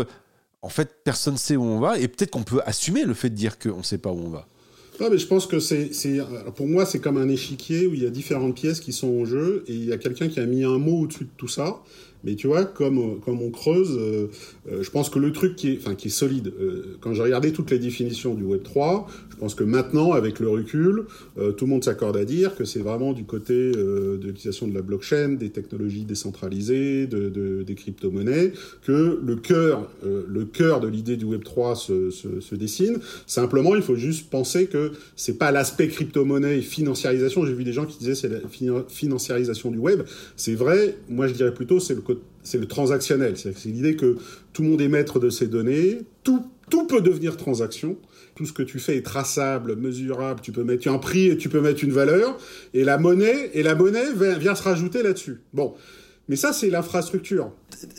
en 0.63 0.69
fait 0.69 1.03
personne 1.03 1.37
sait 1.37 1.55
où 1.55 1.63
on 1.63 1.79
va 1.79 1.99
et 1.99 2.07
peut-être 2.07 2.31
qu'on 2.31 2.43
peut 2.43 2.61
assumer 2.65 3.03
le 3.03 3.13
fait 3.13 3.29
de 3.29 3.35
dire 3.35 3.59
qu'on 3.59 3.83
sait 3.83 3.99
pas 3.99 4.11
où 4.11 4.19
on 4.19 4.29
va. 4.29 4.47
Non, 4.99 5.09
mais 5.11 5.17
je 5.17 5.27
pense 5.27 5.47
que 5.47 5.59
c'est, 5.59 5.91
pour 6.55 6.67
moi, 6.67 6.85
c'est 6.85 6.99
comme 6.99 7.17
un 7.17 7.27
échiquier 7.27 7.87
où 7.87 7.93
il 7.93 8.03
y 8.03 8.05
a 8.05 8.09
différentes 8.09 8.55
pièces 8.55 8.79
qui 8.79 8.93
sont 8.93 9.07
en 9.21 9.25
jeu 9.25 9.63
et 9.67 9.73
il 9.73 9.85
y 9.85 9.91
a 9.91 9.97
quelqu'un 9.97 10.27
qui 10.29 10.39
a 10.39 10.45
mis 10.45 10.63
un 10.63 10.77
mot 10.77 11.01
au-dessus 11.01 11.25
de 11.25 11.29
tout 11.35 11.47
ça. 11.47 11.81
Mais 12.23 12.35
tu 12.35 12.47
vois, 12.47 12.65
comme, 12.65 12.97
euh, 12.99 13.15
comme 13.23 13.41
on 13.41 13.49
creuse, 13.51 13.97
euh, 13.99 14.27
euh, 14.71 14.81
je 14.83 14.89
pense 14.89 15.09
que 15.09 15.19
le 15.19 15.31
truc 15.31 15.55
qui 15.55 15.73
est, 15.73 15.77
enfin, 15.79 15.95
qui 15.95 16.07
est 16.07 16.11
solide, 16.11 16.53
euh, 16.59 16.95
quand 17.01 17.13
j'ai 17.13 17.21
regardé 17.21 17.51
toutes 17.51 17.69
les 17.71 17.79
définitions 17.79 18.33
du 18.33 18.43
Web 18.43 18.63
3, 18.63 19.07
je 19.31 19.35
pense 19.35 19.55
que 19.55 19.63
maintenant, 19.63 20.13
avec 20.13 20.39
le 20.39 20.47
recul, 20.49 21.03
euh, 21.37 21.51
tout 21.51 21.65
le 21.65 21.71
monde 21.71 21.83
s'accorde 21.83 22.15
à 22.15 22.23
dire 22.25 22.55
que 22.55 22.63
c'est 22.65 22.79
vraiment 22.79 23.13
du 23.13 23.25
côté 23.25 23.53
de 23.73 24.19
l'utilisation 24.23 24.67
de 24.67 24.73
la 24.73 24.81
blockchain, 24.81 25.29
des 25.29 25.49
technologies 25.49 26.05
décentralisées, 26.05 27.07
de, 27.07 27.29
de- 27.29 27.63
des 27.63 27.75
crypto-monnaies, 27.75 28.53
que 28.85 29.19
le 29.23 29.35
cœur, 29.35 29.89
le 30.03 30.45
cœur 30.45 30.79
de 30.79 30.87
l'idée 30.87 31.17
du 31.17 31.25
Web 31.25 31.43
3 31.43 31.75
se, 31.75 32.09
se, 32.09 32.39
se 32.39 32.55
dessine. 32.55 32.99
Simplement, 33.27 33.75
il 33.75 33.81
faut 33.81 33.95
juste 33.95 34.29
penser 34.29 34.67
que 34.67 34.91
c'est 35.15 35.37
pas 35.37 35.51
l'aspect 35.51 35.87
crypto-monnaie 35.87 36.59
et 36.59 36.61
financiarisation. 36.61 37.45
J'ai 37.45 37.53
vu 37.53 37.63
des 37.63 37.73
gens 37.73 37.85
qui 37.85 37.97
disaient 37.97 38.15
c'est 38.15 38.29
la 38.29 38.39
fina- 38.47 38.85
financiarisation 38.87 39.71
du 39.71 39.77
web. 39.77 40.03
C'est 40.37 40.55
vrai. 40.55 40.95
Moi, 41.09 41.27
je 41.27 41.33
dirais 41.33 41.53
plutôt 41.53 41.79
c'est 41.79 41.95
le 41.95 42.01
co- 42.01 42.12
c'est 42.43 42.57
le 42.57 42.67
transactionnel. 42.67 43.35
C'est 43.37 43.65
l'idée 43.65 43.95
que 43.95 44.17
tout 44.53 44.61
le 44.61 44.69
monde 44.69 44.81
est 44.81 44.87
maître 44.87 45.19
de 45.19 45.29
ses 45.29 45.47
données. 45.47 46.01
Tout 46.23 46.45
tout 46.69 46.87
peut 46.87 47.01
devenir 47.01 47.37
transaction. 47.37 47.97
Tout 48.35 48.45
ce 48.45 48.53
que 48.53 48.63
tu 48.63 48.79
fais 48.79 48.97
est 48.97 49.05
traçable, 49.05 49.75
mesurable. 49.75 50.39
Tu 50.41 50.51
peux 50.51 50.63
mettre 50.63 50.87
un 50.87 50.97
prix 50.97 51.27
et 51.27 51.37
tu 51.37 51.49
peux 51.49 51.61
mettre 51.61 51.83
une 51.83 51.91
valeur. 51.91 52.37
Et 52.73 52.83
la 52.83 52.97
monnaie 52.97 53.51
et 53.53 53.63
la 53.63 53.75
monnaie 53.75 54.11
vient, 54.15 54.37
vient 54.37 54.55
se 54.55 54.63
rajouter 54.63 55.03
là-dessus. 55.03 55.41
Bon. 55.53 55.75
Mais 56.29 56.37
ça, 56.37 56.53
c'est 56.53 56.69
l'infrastructure. 56.69 57.51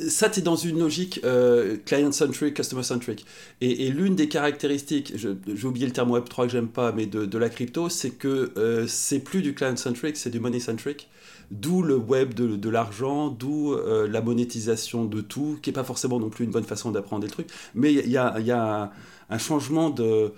ça, 0.08 0.30
tu 0.30 0.40
es 0.40 0.42
dans 0.42 0.56
une 0.56 0.78
logique 0.78 1.20
euh, 1.24 1.76
client-centric, 1.84 2.54
customer-centric. 2.54 3.26
Et, 3.60 3.90
l'une 3.90 4.16
des 4.16 4.28
caractéristiques, 4.28 5.12
j'ai 5.16 5.66
oublié 5.66 5.86
le 5.86 5.92
terme 5.92 6.10
Web3 6.16 6.46
que 6.46 6.48
j'aime 6.48 6.68
pas, 6.68 6.92
mais 6.92 7.04
de, 7.06 7.38
la 7.38 7.50
crypto, 7.50 7.90
c'est 7.90 8.10
que 8.10 8.52
euh, 8.56 8.86
c'est 8.86 9.18
plus 9.18 9.42
du 9.42 9.54
client-centric, 9.54 10.16
c'est 10.16 10.30
du 10.30 10.40
money-centric. 10.40 11.10
D'où 11.50 11.82
le 11.82 11.96
web 11.96 12.32
de, 12.32 12.70
l'argent, 12.70 13.28
d'où 13.28 13.74
euh, 13.74 14.08
la 14.08 14.22
monétisation 14.22 15.04
de 15.04 15.20
tout, 15.20 15.58
qui 15.60 15.68
n'est 15.68 15.74
pas 15.74 15.84
forcément 15.84 16.18
non 16.18 16.30
plus 16.30 16.46
une 16.46 16.50
bonne 16.50 16.64
façon 16.64 16.90
d'apprendre 16.90 17.22
des 17.22 17.30
trucs. 17.30 17.48
Mais 17.74 17.92
il 17.92 18.10
y 18.10 18.16
a, 18.16 18.92
un 19.30 19.38
changement 19.38 19.90
de 19.90 20.32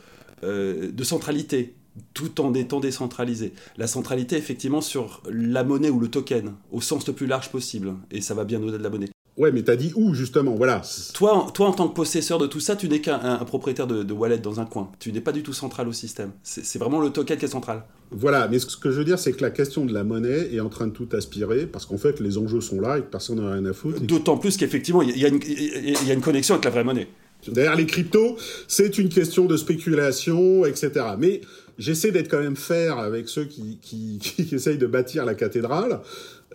centralité 1.04 1.76
tout 2.14 2.40
en 2.40 2.52
étant 2.54 2.80
décentralisé. 2.80 3.52
La 3.76 3.86
centralité, 3.86 4.36
effectivement, 4.36 4.80
sur 4.80 5.22
la 5.30 5.64
monnaie 5.64 5.90
ou 5.90 5.98
le 6.00 6.08
token, 6.08 6.52
au 6.72 6.80
sens 6.80 7.06
le 7.06 7.12
plus 7.12 7.26
large 7.26 7.50
possible. 7.50 7.94
Et 8.10 8.20
ça 8.20 8.34
va 8.34 8.44
bien 8.44 8.60
au-delà 8.62 8.78
de 8.78 8.82
la 8.82 8.90
monnaie. 8.90 9.08
Ouais, 9.36 9.52
mais 9.52 9.62
t'as 9.62 9.76
dit 9.76 9.92
où 9.96 10.14
justement? 10.14 10.54
Voilà. 10.54 10.80
Toi, 11.12 11.34
en- 11.34 11.50
toi, 11.50 11.66
en 11.68 11.72
tant 11.72 11.88
que 11.88 11.94
possesseur 11.94 12.38
de 12.38 12.46
tout 12.46 12.58
ça, 12.60 12.74
tu 12.74 12.88
n'es 12.88 13.02
qu'un 13.02 13.20
un- 13.22 13.38
un 13.38 13.44
propriétaire 13.44 13.86
de, 13.86 14.02
de 14.02 14.12
wallet 14.14 14.38
dans 14.38 14.60
un 14.60 14.64
coin. 14.64 14.90
Tu 14.98 15.12
n'es 15.12 15.20
pas 15.20 15.32
du 15.32 15.42
tout 15.42 15.52
central 15.52 15.86
au 15.88 15.92
système. 15.92 16.30
C'est 16.42 16.78
vraiment 16.78 17.00
le 17.02 17.10
token 17.10 17.36
qui 17.36 17.44
est 17.44 17.48
central. 17.48 17.84
Voilà, 18.10 18.48
mais 18.48 18.58
ce 18.58 18.78
que 18.78 18.90
je 18.90 18.96
veux 18.96 19.04
dire, 19.04 19.18
c'est 19.18 19.32
que 19.32 19.42
la 19.42 19.50
question 19.50 19.84
de 19.84 19.92
la 19.92 20.04
monnaie 20.04 20.54
est 20.54 20.60
en 20.60 20.70
train 20.70 20.86
de 20.86 20.92
tout 20.92 21.08
aspirer, 21.12 21.66
parce 21.66 21.84
qu'en 21.84 21.98
fait, 21.98 22.18
les 22.20 22.38
enjeux 22.38 22.62
sont 22.62 22.80
là 22.80 22.96
et 22.96 23.02
que 23.02 23.08
personne 23.08 23.38
n'a 23.42 23.52
rien 23.52 23.66
à 23.66 23.74
foutre. 23.74 24.00
D'autant 24.00 24.38
plus 24.38 24.56
qu'effectivement, 24.56 25.02
il 25.02 25.18
y, 25.18 25.26
a 25.26 25.28
une- 25.28 25.40
il 25.46 26.06
y 26.06 26.10
a 26.10 26.14
une 26.14 26.22
connexion 26.22 26.54
avec 26.54 26.64
la 26.64 26.70
vraie 26.70 26.84
monnaie. 26.84 27.08
Derrière 27.46 27.76
les 27.76 27.84
cryptos, 27.86 28.38
c'est 28.68 28.96
une 28.96 29.10
question 29.10 29.44
de 29.44 29.58
spéculation, 29.58 30.64
etc. 30.64 30.90
Mais 31.18 31.42
j'essaie 31.78 32.11
d'être 32.12 32.30
quand 32.30 32.40
même 32.42 32.56
fair 32.56 32.99
avec 32.99 33.28
ceux 33.28 33.45
qui, 33.45 33.78
qui, 33.83 34.18
qui 34.21 34.54
essayent 34.54 34.78
de 34.78 34.87
bâtir 34.87 35.25
la 35.25 35.35
cathédrale. 35.35 36.00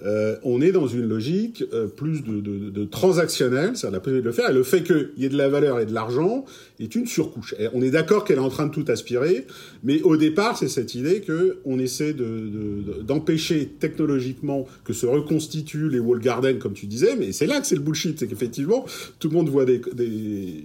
Euh, 0.03 0.35
on 0.43 0.61
est 0.61 0.71
dans 0.71 0.87
une 0.87 1.07
logique 1.07 1.63
euh, 1.73 1.85
plus 1.85 2.23
de, 2.23 2.39
de, 2.39 2.69
de 2.71 2.85
transactionnel, 2.85 3.77
ça 3.77 3.91
la 3.91 3.99
possibilité 3.99 4.23
de 4.23 4.27
le 4.29 4.33
faire, 4.33 4.49
et 4.49 4.53
le 4.53 4.63
fait 4.63 4.81
qu'il 4.81 5.11
y 5.17 5.25
ait 5.25 5.29
de 5.29 5.37
la 5.37 5.47
valeur 5.47 5.79
et 5.79 5.85
de 5.85 5.93
l'argent 5.93 6.43
est 6.79 6.95
une 6.95 7.05
surcouche. 7.05 7.53
On 7.73 7.83
est 7.83 7.91
d'accord 7.91 8.23
qu'elle 8.23 8.37
est 8.37 8.41
en 8.41 8.49
train 8.49 8.65
de 8.65 8.71
tout 8.71 8.85
aspirer, 8.87 9.45
mais 9.83 10.01
au 10.01 10.17
départ, 10.17 10.57
c'est 10.57 10.69
cette 10.69 10.95
idée 10.95 11.19
que 11.21 11.57
on 11.65 11.77
essaie 11.77 12.13
de- 12.13 12.23
de- 12.23 13.01
d'empêcher 13.03 13.69
technologiquement 13.79 14.65
que 14.85 14.93
se 14.93 15.05
reconstituent 15.05 15.89
les 15.89 15.99
wall 15.99 16.19
gardens, 16.19 16.57
comme 16.57 16.73
tu 16.73 16.87
disais, 16.87 17.15
mais 17.19 17.31
c'est 17.31 17.45
là 17.45 17.61
que 17.61 17.67
c'est 17.67 17.75
le 17.75 17.81
bullshit, 17.81 18.17
c'est 18.17 18.27
qu'effectivement, 18.27 18.85
tout 19.19 19.29
le 19.29 19.35
monde 19.35 19.49
voit 19.49 19.65
des... 19.65 19.81
des... 19.93 20.63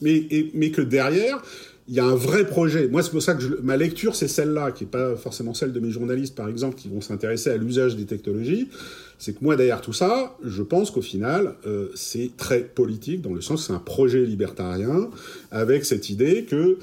Mais, 0.00 0.26
mais 0.54 0.70
que 0.72 0.82
derrière, 0.82 1.40
il 1.88 1.94
y 1.94 2.00
a 2.00 2.04
un 2.04 2.14
vrai 2.14 2.46
projet. 2.46 2.88
Moi, 2.88 3.02
c'est 3.02 3.10
pour 3.10 3.22
ça 3.22 3.34
que 3.34 3.42
je, 3.42 3.48
ma 3.62 3.76
lecture, 3.76 4.14
c'est 4.14 4.28
celle-là, 4.28 4.70
qui 4.70 4.84
n'est 4.84 4.90
pas 4.90 5.16
forcément 5.16 5.52
celle 5.52 5.72
de 5.72 5.80
mes 5.80 5.90
journalistes, 5.90 6.34
par 6.34 6.48
exemple, 6.48 6.76
qui 6.76 6.88
vont 6.88 7.00
s'intéresser 7.00 7.50
à 7.50 7.56
l'usage 7.56 7.96
des 7.96 8.06
technologies. 8.06 8.68
C'est 9.18 9.32
que 9.32 9.44
moi, 9.44 9.56
derrière 9.56 9.80
tout 9.80 9.92
ça, 9.92 10.36
je 10.44 10.62
pense 10.62 10.90
qu'au 10.90 11.02
final, 11.02 11.56
euh, 11.66 11.88
c'est 11.94 12.30
très 12.36 12.60
politique, 12.60 13.20
dans 13.20 13.34
le 13.34 13.40
sens 13.40 13.60
que 13.62 13.66
c'est 13.68 13.72
un 13.72 13.78
projet 13.78 14.24
libertarien, 14.24 15.10
avec 15.50 15.84
cette 15.84 16.08
idée 16.08 16.44
que 16.44 16.78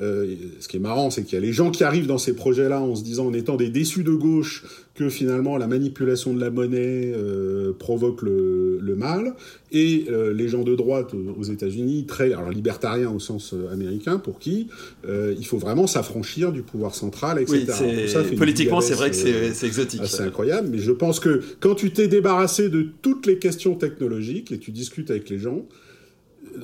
euh, 0.00 0.34
ce 0.60 0.68
qui 0.68 0.76
est 0.76 0.80
marrant, 0.80 1.10
c'est 1.10 1.24
qu'il 1.24 1.34
y 1.34 1.38
a 1.38 1.44
les 1.44 1.52
gens 1.52 1.70
qui 1.70 1.84
arrivent 1.84 2.06
dans 2.06 2.18
ces 2.18 2.34
projets-là 2.34 2.80
en 2.80 2.94
se 2.94 3.02
disant, 3.02 3.26
en 3.26 3.32
étant 3.32 3.56
des 3.56 3.68
déçus 3.68 4.04
de 4.04 4.12
gauche, 4.12 4.64
que 4.94 5.08
finalement 5.08 5.56
la 5.56 5.66
manipulation 5.66 6.32
de 6.32 6.40
la 6.40 6.50
monnaie 6.50 7.12
euh, 7.14 7.72
provoque 7.76 8.22
le, 8.22 8.78
le, 8.80 8.94
mal, 8.94 9.34
et 9.72 10.06
euh, 10.08 10.32
les 10.32 10.48
gens 10.48 10.62
de 10.62 10.74
droite 10.76 11.12
aux 11.14 11.42
États-Unis, 11.42 12.06
très 12.06 12.32
alors 12.32 12.50
libertariens 12.50 13.10
au 13.10 13.18
sens 13.18 13.54
euh, 13.54 13.72
américain, 13.72 14.18
pour 14.18 14.38
qui 14.38 14.68
euh, 15.08 15.34
il 15.36 15.46
faut 15.46 15.58
vraiment 15.58 15.88
s'affranchir 15.88 16.52
du 16.52 16.62
pouvoir 16.62 16.94
central, 16.94 17.40
etc. 17.40 17.66
Oui, 17.80 18.08
ça 18.08 18.22
politiquement, 18.36 18.80
c'est 18.80 18.94
vrai 18.94 19.10
que 19.10 19.16
c'est 19.16 19.66
exotique. 19.66 20.02
C'est 20.06 20.22
incroyable, 20.22 20.68
mais 20.70 20.78
je 20.78 20.92
pense 20.92 21.18
que 21.18 21.42
quand 21.58 21.74
tu 21.74 21.90
t'es 21.90 22.06
débarrassé 22.06 22.68
de 22.68 22.86
toutes 23.02 23.26
les 23.26 23.38
questions 23.38 23.74
technologiques 23.74 24.52
et 24.52 24.58
tu 24.58 24.70
discutes 24.70 25.10
avec 25.10 25.28
les 25.28 25.38
gens, 25.38 25.66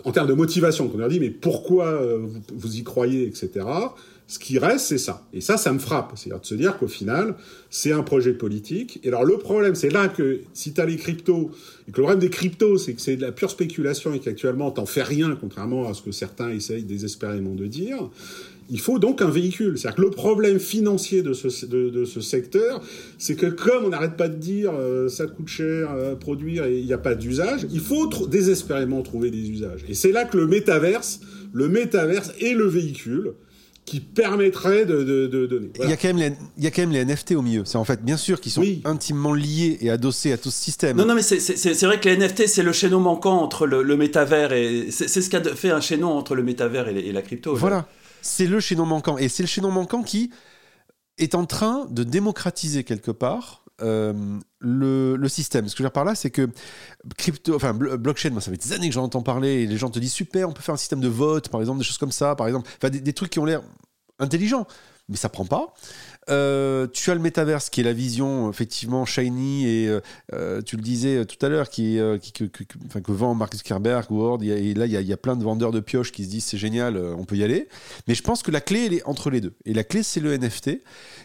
en 0.04 0.12
termes 0.12 0.28
de 0.28 0.34
motivation, 0.34 0.88
qu'on 0.88 0.98
leur 0.98 1.08
dit 1.08 1.20
mais 1.20 1.30
pourquoi 1.30 1.86
euh, 1.86 2.26
vous, 2.52 2.76
y 2.76 2.82
croyez, 2.82 3.26
etc. 3.26 3.66
Ce 4.26 4.38
qui 4.38 4.58
reste, 4.58 4.86
c'est 4.86 4.98
ça. 4.98 5.26
Et 5.32 5.40
ça, 5.40 5.56
ça 5.56 5.72
me 5.72 5.80
frappe. 5.80 6.12
C'est-à-dire 6.14 6.40
de 6.40 6.46
se 6.46 6.54
dire 6.54 6.78
qu'au 6.78 6.86
final, 6.86 7.34
c'est 7.68 7.92
un 7.92 8.02
projet 8.02 8.32
politique. 8.32 9.00
Et 9.02 9.08
alors 9.08 9.24
le 9.24 9.38
problème, 9.38 9.74
c'est 9.74 9.90
là 9.90 10.08
que 10.08 10.40
si 10.52 10.72
tu 10.72 10.80
as 10.80 10.86
les 10.86 10.96
cryptos, 10.96 11.50
et 11.88 11.92
que 11.92 11.96
le 11.96 12.04
problème 12.04 12.20
des 12.20 12.30
cryptos, 12.30 12.78
c'est 12.78 12.94
que 12.94 13.00
c'est 13.00 13.16
de 13.16 13.22
la 13.22 13.32
pure 13.32 13.50
spéculation 13.50 14.14
et 14.14 14.20
qu'actuellement, 14.20 14.70
t'en 14.70 14.86
fais 14.86 15.02
rien, 15.02 15.36
contrairement 15.40 15.88
à 15.88 15.94
ce 15.94 16.02
que 16.02 16.12
certains 16.12 16.50
essayent 16.50 16.84
désespérément 16.84 17.54
de 17.54 17.66
dire. 17.66 18.08
Il 18.70 18.80
faut 18.80 18.98
donc 18.98 19.20
un 19.20 19.30
véhicule. 19.30 19.78
C'est-à-dire 19.78 19.96
que 19.96 20.02
le 20.02 20.10
problème 20.10 20.60
financier 20.60 21.22
de 21.22 21.32
ce, 21.32 21.66
de, 21.66 21.90
de 21.90 22.04
ce 22.04 22.20
secteur, 22.20 22.80
c'est 23.18 23.34
que 23.34 23.46
comme 23.46 23.84
on 23.84 23.88
n'arrête 23.88 24.16
pas 24.16 24.28
de 24.28 24.36
dire 24.36 24.72
euh, 24.74 25.08
ça 25.08 25.26
coûte 25.26 25.48
cher 25.48 25.90
à 25.90 26.16
produire 26.16 26.64
et 26.64 26.78
il 26.78 26.86
n'y 26.86 26.92
a 26.92 26.98
pas 26.98 27.14
d'usage, 27.14 27.66
il 27.72 27.80
faut 27.80 28.06
tr 28.06 28.28
désespérément 28.28 29.02
trouver 29.02 29.30
des 29.30 29.50
usages. 29.50 29.84
Et 29.88 29.94
c'est 29.94 30.12
là 30.12 30.24
que 30.24 30.36
le 30.36 30.46
métaverse, 30.46 31.20
le 31.52 31.68
métaverse 31.68 32.32
est 32.40 32.54
le 32.54 32.66
véhicule 32.66 33.32
qui 33.90 33.98
permettrait 33.98 34.86
de, 34.86 35.02
de, 35.02 35.26
de 35.26 35.46
donner. 35.46 35.70
Voilà. 35.74 35.88
Il, 35.88 35.90
y 35.90 35.94
a 35.94 35.96
quand 35.96 36.08
même 36.08 36.18
les, 36.18 36.32
il 36.58 36.62
y 36.62 36.66
a 36.68 36.70
quand 36.70 36.82
même 36.82 36.92
les 36.92 37.04
NFT 37.04 37.32
au 37.32 37.42
milieu. 37.42 37.62
C'est 37.64 37.76
en 37.78 37.84
fait, 37.84 38.04
bien 38.04 38.16
sûr, 38.16 38.40
qui 38.40 38.50
sont 38.50 38.60
oui. 38.60 38.82
intimement 38.84 39.32
liés 39.32 39.78
et 39.80 39.90
adossés 39.90 40.30
à 40.30 40.38
tout 40.38 40.52
ce 40.52 40.62
système. 40.62 40.96
Non, 40.96 41.06
non, 41.06 41.16
mais 41.16 41.22
c'est 41.22 41.82
vrai 41.82 41.98
que 41.98 42.08
les 42.08 42.16
NFT, 42.16 42.46
c'est 42.46 42.62
le 42.62 42.72
chaînon 42.72 43.00
manquant 43.00 43.38
entre 43.40 43.66
le, 43.66 43.82
le 43.82 43.96
métavers 43.96 44.52
et. 44.52 44.90
C'est 44.90 45.08
ce 45.08 45.28
qu'a 45.28 45.42
fait 45.42 45.70
un 45.70 45.80
chaînon 45.80 46.10
entre 46.10 46.36
le 46.36 46.44
métavers 46.44 46.86
et, 46.86 47.00
et 47.00 47.12
la 47.12 47.22
crypto. 47.22 47.56
Voilà. 47.56 47.76
Genre. 47.78 47.88
C'est 48.22 48.46
le 48.46 48.60
chaînon 48.60 48.86
manquant. 48.86 49.18
Et 49.18 49.28
c'est 49.28 49.42
le 49.42 49.48
chaînon 49.48 49.70
manquant 49.70 50.02
qui 50.02 50.30
est 51.18 51.34
en 51.34 51.46
train 51.46 51.86
de 51.90 52.04
démocratiser 52.04 52.84
quelque 52.84 53.10
part 53.10 53.64
euh, 53.82 54.38
le, 54.58 55.28
système. 55.28 55.68
Ce 55.68 55.74
que 55.74 55.78
je 55.78 55.82
veux 55.82 55.88
dire 55.88 55.92
par 55.92 56.04
là, 56.04 56.14
c'est 56.14 56.30
que 56.30 56.48
crypto, 57.16 57.54
enfin 57.54 57.72
blockchain, 57.72 58.30
moi 58.30 58.40
ça 58.40 58.50
fait 58.50 58.56
des 58.56 58.72
années 58.72 58.88
que 58.88 58.94
j'en 58.94 59.04
entends 59.04 59.22
parler 59.22 59.62
et 59.62 59.66
les 59.66 59.76
gens 59.76 59.90
te 59.90 59.98
disent 59.98 60.12
super, 60.12 60.48
on 60.48 60.52
peut 60.52 60.62
faire 60.62 60.74
un 60.74 60.78
système 60.78 61.00
de 61.00 61.08
vote, 61.08 61.48
par 61.48 61.60
exemple, 61.60 61.78
des 61.78 61.84
choses 61.84 61.98
comme 61.98 62.12
ça, 62.12 62.34
par 62.34 62.46
exemple, 62.46 62.68
enfin 62.76 62.90
des, 62.90 63.00
des 63.00 63.12
trucs 63.12 63.30
qui 63.30 63.38
ont 63.38 63.44
l'air 63.44 63.62
intelligents, 64.18 64.66
mais 65.08 65.16
ça 65.16 65.28
prend 65.28 65.44
pas. 65.44 65.72
Euh, 66.30 66.86
tu 66.92 67.10
as 67.10 67.14
le 67.14 67.20
métaverse 67.20 67.70
qui 67.70 67.80
est 67.80 67.84
la 67.84 67.92
vision 67.92 68.50
effectivement 68.50 69.04
shiny 69.04 69.66
et 69.66 69.98
euh, 70.32 70.62
tu 70.62 70.76
le 70.76 70.82
disais 70.82 71.24
tout 71.24 71.44
à 71.44 71.48
l'heure 71.48 71.68
qui, 71.68 71.98
euh, 71.98 72.18
que, 72.18 73.12
vend 73.12 73.34
Mark 73.34 73.54
Zuckerberg 73.54 74.10
ou 74.10 74.18
Word 74.18 74.42
et 74.44 74.74
là 74.74 74.86
il 74.86 74.92
y, 74.92 74.96
a, 74.96 75.00
y, 75.00 75.12
a, 75.12 75.16
plein 75.16 75.34
de 75.34 75.42
vendeurs 75.42 75.72
de 75.72 75.80
pioches 75.80 76.12
qui 76.12 76.24
se 76.24 76.30
disent 76.30 76.44
c'est 76.44 76.58
génial 76.58 76.96
on 76.96 77.24
peut 77.24 77.36
y 77.36 77.42
aller. 77.42 77.68
Mais 78.06 78.14
je 78.14 78.22
pense 78.22 78.42
que 78.42 78.50
la 78.50 78.60
clé 78.60 78.86
elle 78.86 78.94
est 78.94 79.04
entre 79.04 79.30
les 79.30 79.40
deux. 79.40 79.54
Et 79.64 79.74
la 79.74 79.82
clé 79.82 80.02
c'est 80.02 80.20
le 80.20 80.36
NFT 80.36 80.82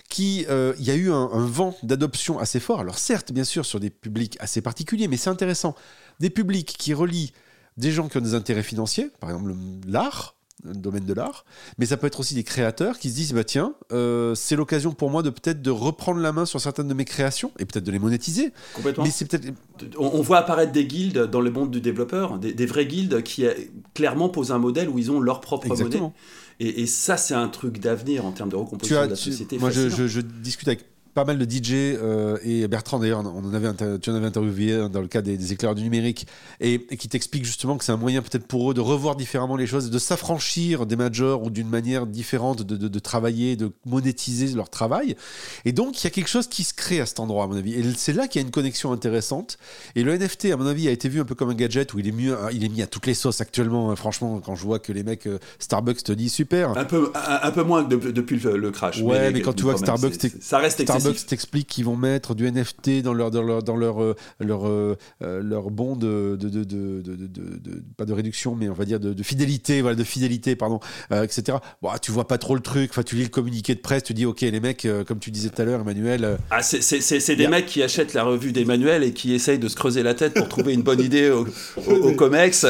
qui 0.09 0.45
il 0.47 0.83
y 0.83 0.91
a 0.91 0.95
eu 0.95 1.12
un, 1.12 1.29
un 1.31 1.45
vent 1.45 1.75
d'adoption 1.83 2.39
assez 2.39 2.59
fort. 2.59 2.79
Alors 2.79 2.97
certes 2.97 3.31
bien 3.31 3.43
sûr 3.43 3.65
sur 3.65 3.79
des 3.79 3.91
publics 3.91 4.38
assez 4.39 4.62
particuliers 4.62 5.07
mais 5.07 5.17
c'est 5.17 5.29
intéressant. 5.29 5.75
Des 6.19 6.29
publics 6.29 6.75
qui 6.77 6.93
relient 6.93 7.31
des 7.77 7.91
gens 7.91 8.07
qui 8.07 8.17
ont 8.17 8.21
des 8.21 8.33
intérêts 8.33 8.63
financiers 8.63 9.12
par 9.19 9.29
exemple 9.29 9.53
l'art 9.88 10.35
le 10.63 10.74
domaine 10.74 11.05
de 11.05 11.13
l'art, 11.13 11.45
mais 11.77 11.85
ça 11.85 11.97
peut 11.97 12.07
être 12.07 12.19
aussi 12.19 12.33
des 12.33 12.43
créateurs 12.43 12.97
qui 12.97 13.09
se 13.09 13.15
disent 13.15 13.33
bah 13.33 13.43
tiens, 13.43 13.75
euh, 13.91 14.33
c'est 14.35 14.55
l'occasion 14.55 14.93
pour 14.93 15.09
moi 15.09 15.21
de 15.21 15.29
peut-être 15.29 15.62
de 15.62 15.69
reprendre 15.69 16.19
la 16.21 16.31
main 16.31 16.45
sur 16.45 16.59
certaines 16.62 16.88
de 16.88 16.93
mes 16.93 17.05
créations 17.05 17.51
et 17.59 17.65
peut-être 17.65 17.83
de 17.83 17.91
les 17.91 18.00
monétiser. 18.00 18.51
Complètement. 18.74 19.03
Mais 19.03 19.12
c'est 19.12 19.25
peut-être 19.25 19.53
on, 19.97 20.07
on, 20.13 20.21
voit 20.21 20.38
apparaître 20.38 20.71
des 20.71 20.86
guildes 20.86 21.25
dans 21.25 21.41
le 21.41 21.51
monde 21.51 21.71
du 21.71 21.82
développeur, 21.82 22.39
des, 22.39 22.53
des 22.53 22.65
vraies 22.65 22.88
guildes 22.88 23.21
qui 23.23 23.45
clairement 23.93 24.30
posent 24.30 24.51
un 24.51 24.58
modèle 24.58 24.89
où 24.89 24.97
ils 24.97 25.12
ont 25.12 25.19
leur 25.19 25.41
propre 25.41 25.67
Exactement. 25.67 26.01
monnaie. 26.01 26.13
Et, 26.62 26.84
et, 26.84 26.86
ça, 26.88 27.17
c'est 27.17 27.34
un 27.34 27.49
truc 27.49 27.80
d'avenir 27.80 28.25
en 28.25 28.32
termes 28.32 28.49
de 28.49 28.56
recomposition 28.56 28.99
as, 28.99 29.06
de 29.06 29.12
la 29.12 29.15
société. 29.17 29.58
Tu, 29.58 29.62
moi, 29.62 29.71
je, 29.71 29.89
je, 29.89 30.08
je, 30.08 30.21
discute 30.21 30.69
avec 30.69 30.86
pas 31.15 31.23
mal 31.23 31.38
de 31.38 31.45
DJ 31.45 31.71
euh, 31.73 32.38
et 32.43 32.67
Bertrand 32.67 32.99
d'ailleurs 32.99 33.21
on 33.21 33.43
en 33.45 33.54
avait 33.54 33.69
tu 33.99 34.10
en 34.10 34.15
avais 34.15 34.28
interviewé 34.28 34.89
dans 34.89 35.01
le 35.01 35.08
cas 35.08 35.21
des, 35.21 35.38
des 35.38 35.54
éclaireurs 35.54 35.75
du 35.75 35.82
numérique 35.82 36.28
et, 36.60 36.73
et 36.89 36.97
qui 36.97 37.08
t'explique 37.08 37.45
justement 37.45 37.78
que 37.78 37.86
c'est 37.86 37.93
un 37.93 37.97
moyen 37.97 38.21
peut-être 38.21 38.45
pour 38.45 38.69
eux 38.69 38.73
de 38.73 38.82
revoir 38.82 39.15
différemment 39.15 39.56
les 39.56 39.65
choses 39.65 39.89
de 39.89 39.97
s'affranchir 39.97 40.86
des 40.86 40.97
majors 40.97 41.41
ou 41.43 41.49
d'une 41.49 41.69
manière 41.69 42.06
différente 42.06 42.63
de, 42.63 42.75
de, 42.75 42.88
de, 42.89 42.99
travailler 42.99 43.56
de 43.56 43.71
monétiser 43.86 44.54
leur 44.56 44.69
travail. 44.69 45.15
Et 45.63 45.71
donc 45.71 46.01
il 46.01 46.04
y 46.04 46.08
a 46.08 46.10
quelque 46.10 46.28
chose 46.28 46.47
qui 46.47 46.63
se 46.63 46.73
crée 46.73 46.99
à 46.99 47.06
cet 47.06 47.19
endroit 47.19 47.45
à 47.45 47.47
mon 47.47 47.56
avis. 47.56 47.73
Et 47.73 47.84
c'est 47.95 48.13
là 48.13 48.28
qu'il 48.28 48.41
y 48.41 48.43
a 48.43 48.45
une 48.45 48.51
connexion 48.51 48.91
intéressante. 48.91 49.58
Et 49.95 50.04
le 50.04 50.17
NFT 50.17 50.45
à 50.45 50.58
mon 50.58 50.67
avis 50.67 50.88
a 50.89 50.91
été 50.91 51.08
vu 51.08 51.21
un 51.21 51.25
peu 51.25 51.36
comme 51.36 51.49
un 51.49 51.56
gadget 51.56 51.93
où 51.93 51.99
il 51.99 52.08
est 52.08 52.12
mieux 52.12 52.36
il 52.51 52.63
est 52.63 52.69
mis 52.69 52.82
à 52.82 52.88
toutes 52.88 53.08
les 53.08 53.13
sauces 53.13 53.41
actuellement 53.41 53.91
hein, 53.91 53.95
franchement 53.95 54.39
quand 54.39 54.56
je 54.56 54.63
vois 54.63 54.80
que 54.80 54.91
les 54.91 55.04
mecs 55.04 55.28
euh, 55.28 55.39
Starbucks 55.60 56.04
te 56.04 56.12
disent 56.12 56.34
super. 56.34 56.78
Un 56.78 56.86
peu 56.86 57.12
un, 57.15 57.39
un 57.43 57.51
peu 57.51 57.63
moins 57.63 57.86
que 57.86 57.95
de, 57.95 58.12
depuis 58.12 58.39
le, 58.39 58.58
le, 58.58 58.71
crash. 58.71 58.99
Ouais 59.01 59.19
mais, 59.19 59.32
mais 59.32 59.41
quand 59.41 59.54
tu 59.54 59.63
vois 59.63 59.73
que 59.73 59.80
Starbucks 59.80 60.15
ça 60.41 60.58
reste 60.58 60.82
excessif. 60.82 61.05
Starbucks 61.06 61.26
t'explique 61.26 61.68
qu'ils 61.68 61.86
vont 61.86 61.96
mettre 61.96 62.36
du 62.36 62.50
NFT 62.50 63.02
dans 63.02 63.13
leur, 63.13 63.32
dans 63.32 63.41
leur, 63.41 63.63
dans 63.63 63.76
leur, 63.76 64.02
euh, 64.02 64.15
leur, 64.39 64.68
euh, 64.68 64.96
leur 65.22 65.70
bon 65.70 65.96
de, 65.96 66.38
de, 66.39 66.50
de, 66.50 66.63
de, 66.63 67.84
pas 67.98 68.06
de 68.06 68.13
réduction, 68.13 68.56
mais 68.56 68.70
on 68.70 68.74
va 68.74 68.86
dire 68.86 69.00
de, 69.00 69.24
fidélité, 69.24 69.82
voilà, 69.82 69.96
de 69.96 70.04
fidélité, 70.04 70.56
pardon, 70.56 70.80
euh, 71.12 71.24
etc. 71.24 71.58
Bon, 71.82 71.89
tu 72.02 72.12
vois 72.12 72.28
pas 72.28 72.38
trop 72.38 72.56
le 72.56 72.62
truc, 72.62 72.91
enfin, 72.91 73.04
tu 73.04 73.15
lis 73.15 73.24
le 73.24 73.30
communiqué 73.30 73.76
de 73.76 73.80
presse, 73.80 74.04
tu 74.04 74.13
dis, 74.13 74.26
ok, 74.26 74.41
les 74.41 74.60
mecs, 74.60 74.86
euh, 74.86 75.04
comme 75.04 75.20
tu 75.20 75.32
disais 75.32 75.50
tout 75.50 75.62
à 75.62 75.65
l'heure, 75.65 75.82
Emmanuel. 75.82 76.38
Ah, 76.52 76.62
c'est 76.62 77.36
des 77.36 77.46
a... 77.46 77.50
mecs 77.50 77.65
qui 77.65 77.84
achètent 77.84 78.13
la 78.13 78.24
revue 78.24 78.52
d'Emmanuel 78.52 79.04
et 79.04 79.13
qui 79.13 79.34
essayent 79.34 79.60
de 79.60 79.68
se 79.68 79.76
creuser 79.76 80.04
la 80.04 80.13
tête 80.13 80.34
pour 80.34 80.50
trouver 80.50 80.74
une 80.74 80.84
bonne 80.84 81.02
idée 81.02 81.30
au, 81.30 81.46
au, 81.88 81.91
au, 81.91 82.12
COMEX. 82.13 82.65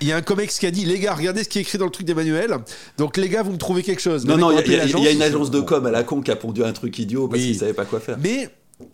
Il 0.00 0.08
y 0.08 0.12
a 0.12 0.16
un 0.16 0.22
COMEX 0.22 0.58
qui 0.58 0.66
a 0.66 0.70
dit, 0.70 0.84
les 0.84 0.98
gars, 0.98 1.14
regardez 1.14 1.44
ce 1.44 1.48
qui 1.48 1.58
est 1.58 1.62
écrit 1.62 1.78
dans 1.78 1.86
le 1.86 1.90
truc 1.90 2.06
d'Emmanuel. 2.06 2.56
Donc, 2.98 3.16
les 3.16 3.28
gars, 3.28 3.42
vous 3.42 3.52
me 3.52 3.58
trouvez 3.58 3.82
quelque 3.82 4.02
chose. 4.02 4.26
Non, 4.26 4.36
non, 4.36 4.50
il 4.50 4.66
y, 4.66 4.70
y, 4.70 5.02
y, 5.02 5.08
a 5.08 5.10
une 5.10 5.22
agence 5.22 5.50
de 5.50 5.60
com 5.60 5.86
à 5.86 5.90
la 5.90 6.02
con 6.02 6.20
qui 6.20 6.30
a 6.30 6.36
pondu 6.36 6.64
un 6.64 6.72
truc 6.72 6.98
idiot 6.98 7.28
parce 7.28 7.42
oui. 7.42 7.61
Pas 7.72 7.84
quoi 7.84 8.00
faire. 8.00 8.18
Mais 8.18 8.48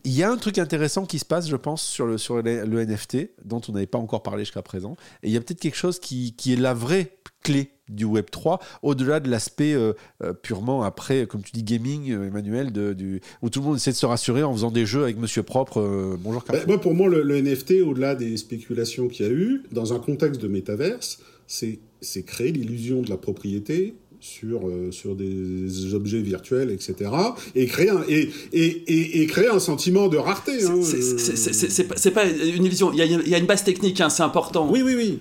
il 0.04 0.12
y 0.12 0.22
a 0.22 0.30
un 0.30 0.36
truc 0.36 0.58
intéressant 0.58 1.06
qui 1.06 1.18
se 1.18 1.24
passe, 1.24 1.48
je 1.48 1.56
pense, 1.56 1.82
sur 1.82 2.06
le, 2.06 2.18
sur 2.18 2.36
le, 2.36 2.64
le 2.64 2.84
NFT, 2.84 3.30
dont 3.44 3.60
on 3.68 3.72
n'avait 3.72 3.86
pas 3.86 3.98
encore 3.98 4.22
parlé 4.22 4.44
jusqu'à 4.44 4.62
présent. 4.62 4.96
Et 5.22 5.28
il 5.28 5.32
y 5.32 5.36
a 5.36 5.40
peut-être 5.40 5.60
quelque 5.60 5.76
chose 5.76 5.98
qui, 5.98 6.34
qui 6.36 6.52
est 6.52 6.56
la 6.56 6.74
vraie 6.74 7.12
clé 7.42 7.70
du 7.88 8.04
Web 8.04 8.26
3, 8.30 8.60
au-delà 8.82 9.20
de 9.20 9.30
l'aspect 9.30 9.72
euh, 9.72 9.94
euh, 10.22 10.34
purement 10.34 10.82
après, 10.82 11.26
comme 11.26 11.42
tu 11.42 11.52
dis, 11.52 11.62
gaming, 11.62 12.10
euh, 12.10 12.26
Emmanuel, 12.26 12.72
de, 12.72 12.92
du, 12.92 13.22
où 13.40 13.48
tout 13.48 13.60
le 13.60 13.66
monde 13.66 13.76
essaie 13.76 13.92
de 13.92 13.96
se 13.96 14.04
rassurer 14.06 14.42
en 14.42 14.52
faisant 14.52 14.70
des 14.70 14.84
jeux 14.84 15.04
avec 15.04 15.16
Monsieur 15.16 15.42
Propre. 15.42 15.80
Euh, 15.80 16.16
bonjour, 16.18 16.44
bah, 16.48 16.58
moi, 16.66 16.80
Pour 16.80 16.94
moi, 16.94 17.08
le, 17.08 17.22
le 17.22 17.40
NFT, 17.40 17.82
au-delà 17.82 18.14
des 18.14 18.36
spéculations 18.36 19.08
qu'il 19.08 19.26
y 19.26 19.28
a 19.28 19.32
eu, 19.32 19.62
dans 19.72 19.94
un 19.94 19.98
contexte 19.98 20.40
de 20.42 20.48
métaverse, 20.48 21.20
c'est 21.46 22.22
créer 22.24 22.52
l'illusion 22.52 23.00
de 23.00 23.08
la 23.08 23.16
propriété 23.16 23.94
sur, 24.20 24.68
euh, 24.68 24.90
sur 24.90 25.14
des 25.14 25.94
objets 25.94 26.20
virtuels, 26.20 26.70
etc. 26.70 27.10
Et 27.54 27.66
créer 27.66 27.90
un, 27.90 28.02
et, 28.08 28.30
et, 28.52 28.66
et, 28.66 29.22
et 29.22 29.26
créer 29.26 29.48
un 29.48 29.60
sentiment 29.60 30.08
de 30.08 30.16
rareté. 30.16 30.64
Hein, 30.64 30.80
c'est 30.82 32.10
pas 32.10 32.24
une 32.26 32.64
illusion. 32.64 32.92
Il 32.92 32.98
y 32.98 33.02
a, 33.02 33.04
il 33.04 33.28
y 33.28 33.34
a 33.34 33.38
une 33.38 33.46
base 33.46 33.64
technique, 33.64 34.00
hein, 34.00 34.10
c'est 34.10 34.22
important. 34.22 34.68
Oui, 34.70 34.82
oui, 34.82 34.94
oui. 34.96 35.18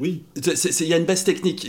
Oui. 0.00 0.22
Il 0.80 0.86
y 0.86 0.94
a 0.94 0.96
une 0.96 1.04
base 1.04 1.24
technique, 1.24 1.66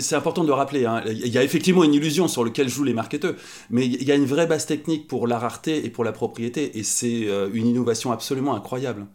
c'est 0.00 0.16
important 0.16 0.42
de 0.42 0.48
le 0.48 0.54
rappeler. 0.54 0.84
Hein. 0.84 1.02
Il 1.06 1.28
y 1.28 1.38
a 1.38 1.44
effectivement 1.44 1.84
une 1.84 1.94
illusion 1.94 2.28
sur 2.28 2.44
laquelle 2.44 2.68
jouent 2.68 2.84
les 2.84 2.94
marketeurs, 2.94 3.34
mais 3.70 3.86
il 3.86 4.02
y 4.02 4.12
a 4.12 4.14
une 4.14 4.24
vraie 4.24 4.46
base 4.46 4.66
technique 4.66 5.06
pour 5.06 5.26
la 5.26 5.38
rareté 5.38 5.84
et 5.84 5.90
pour 5.90 6.04
la 6.04 6.12
propriété, 6.12 6.76
et 6.78 6.82
c'est 6.82 7.26
euh, 7.26 7.48
une 7.52 7.66
innovation 7.66 8.10
absolument 8.10 8.54
incroyable 8.54 9.06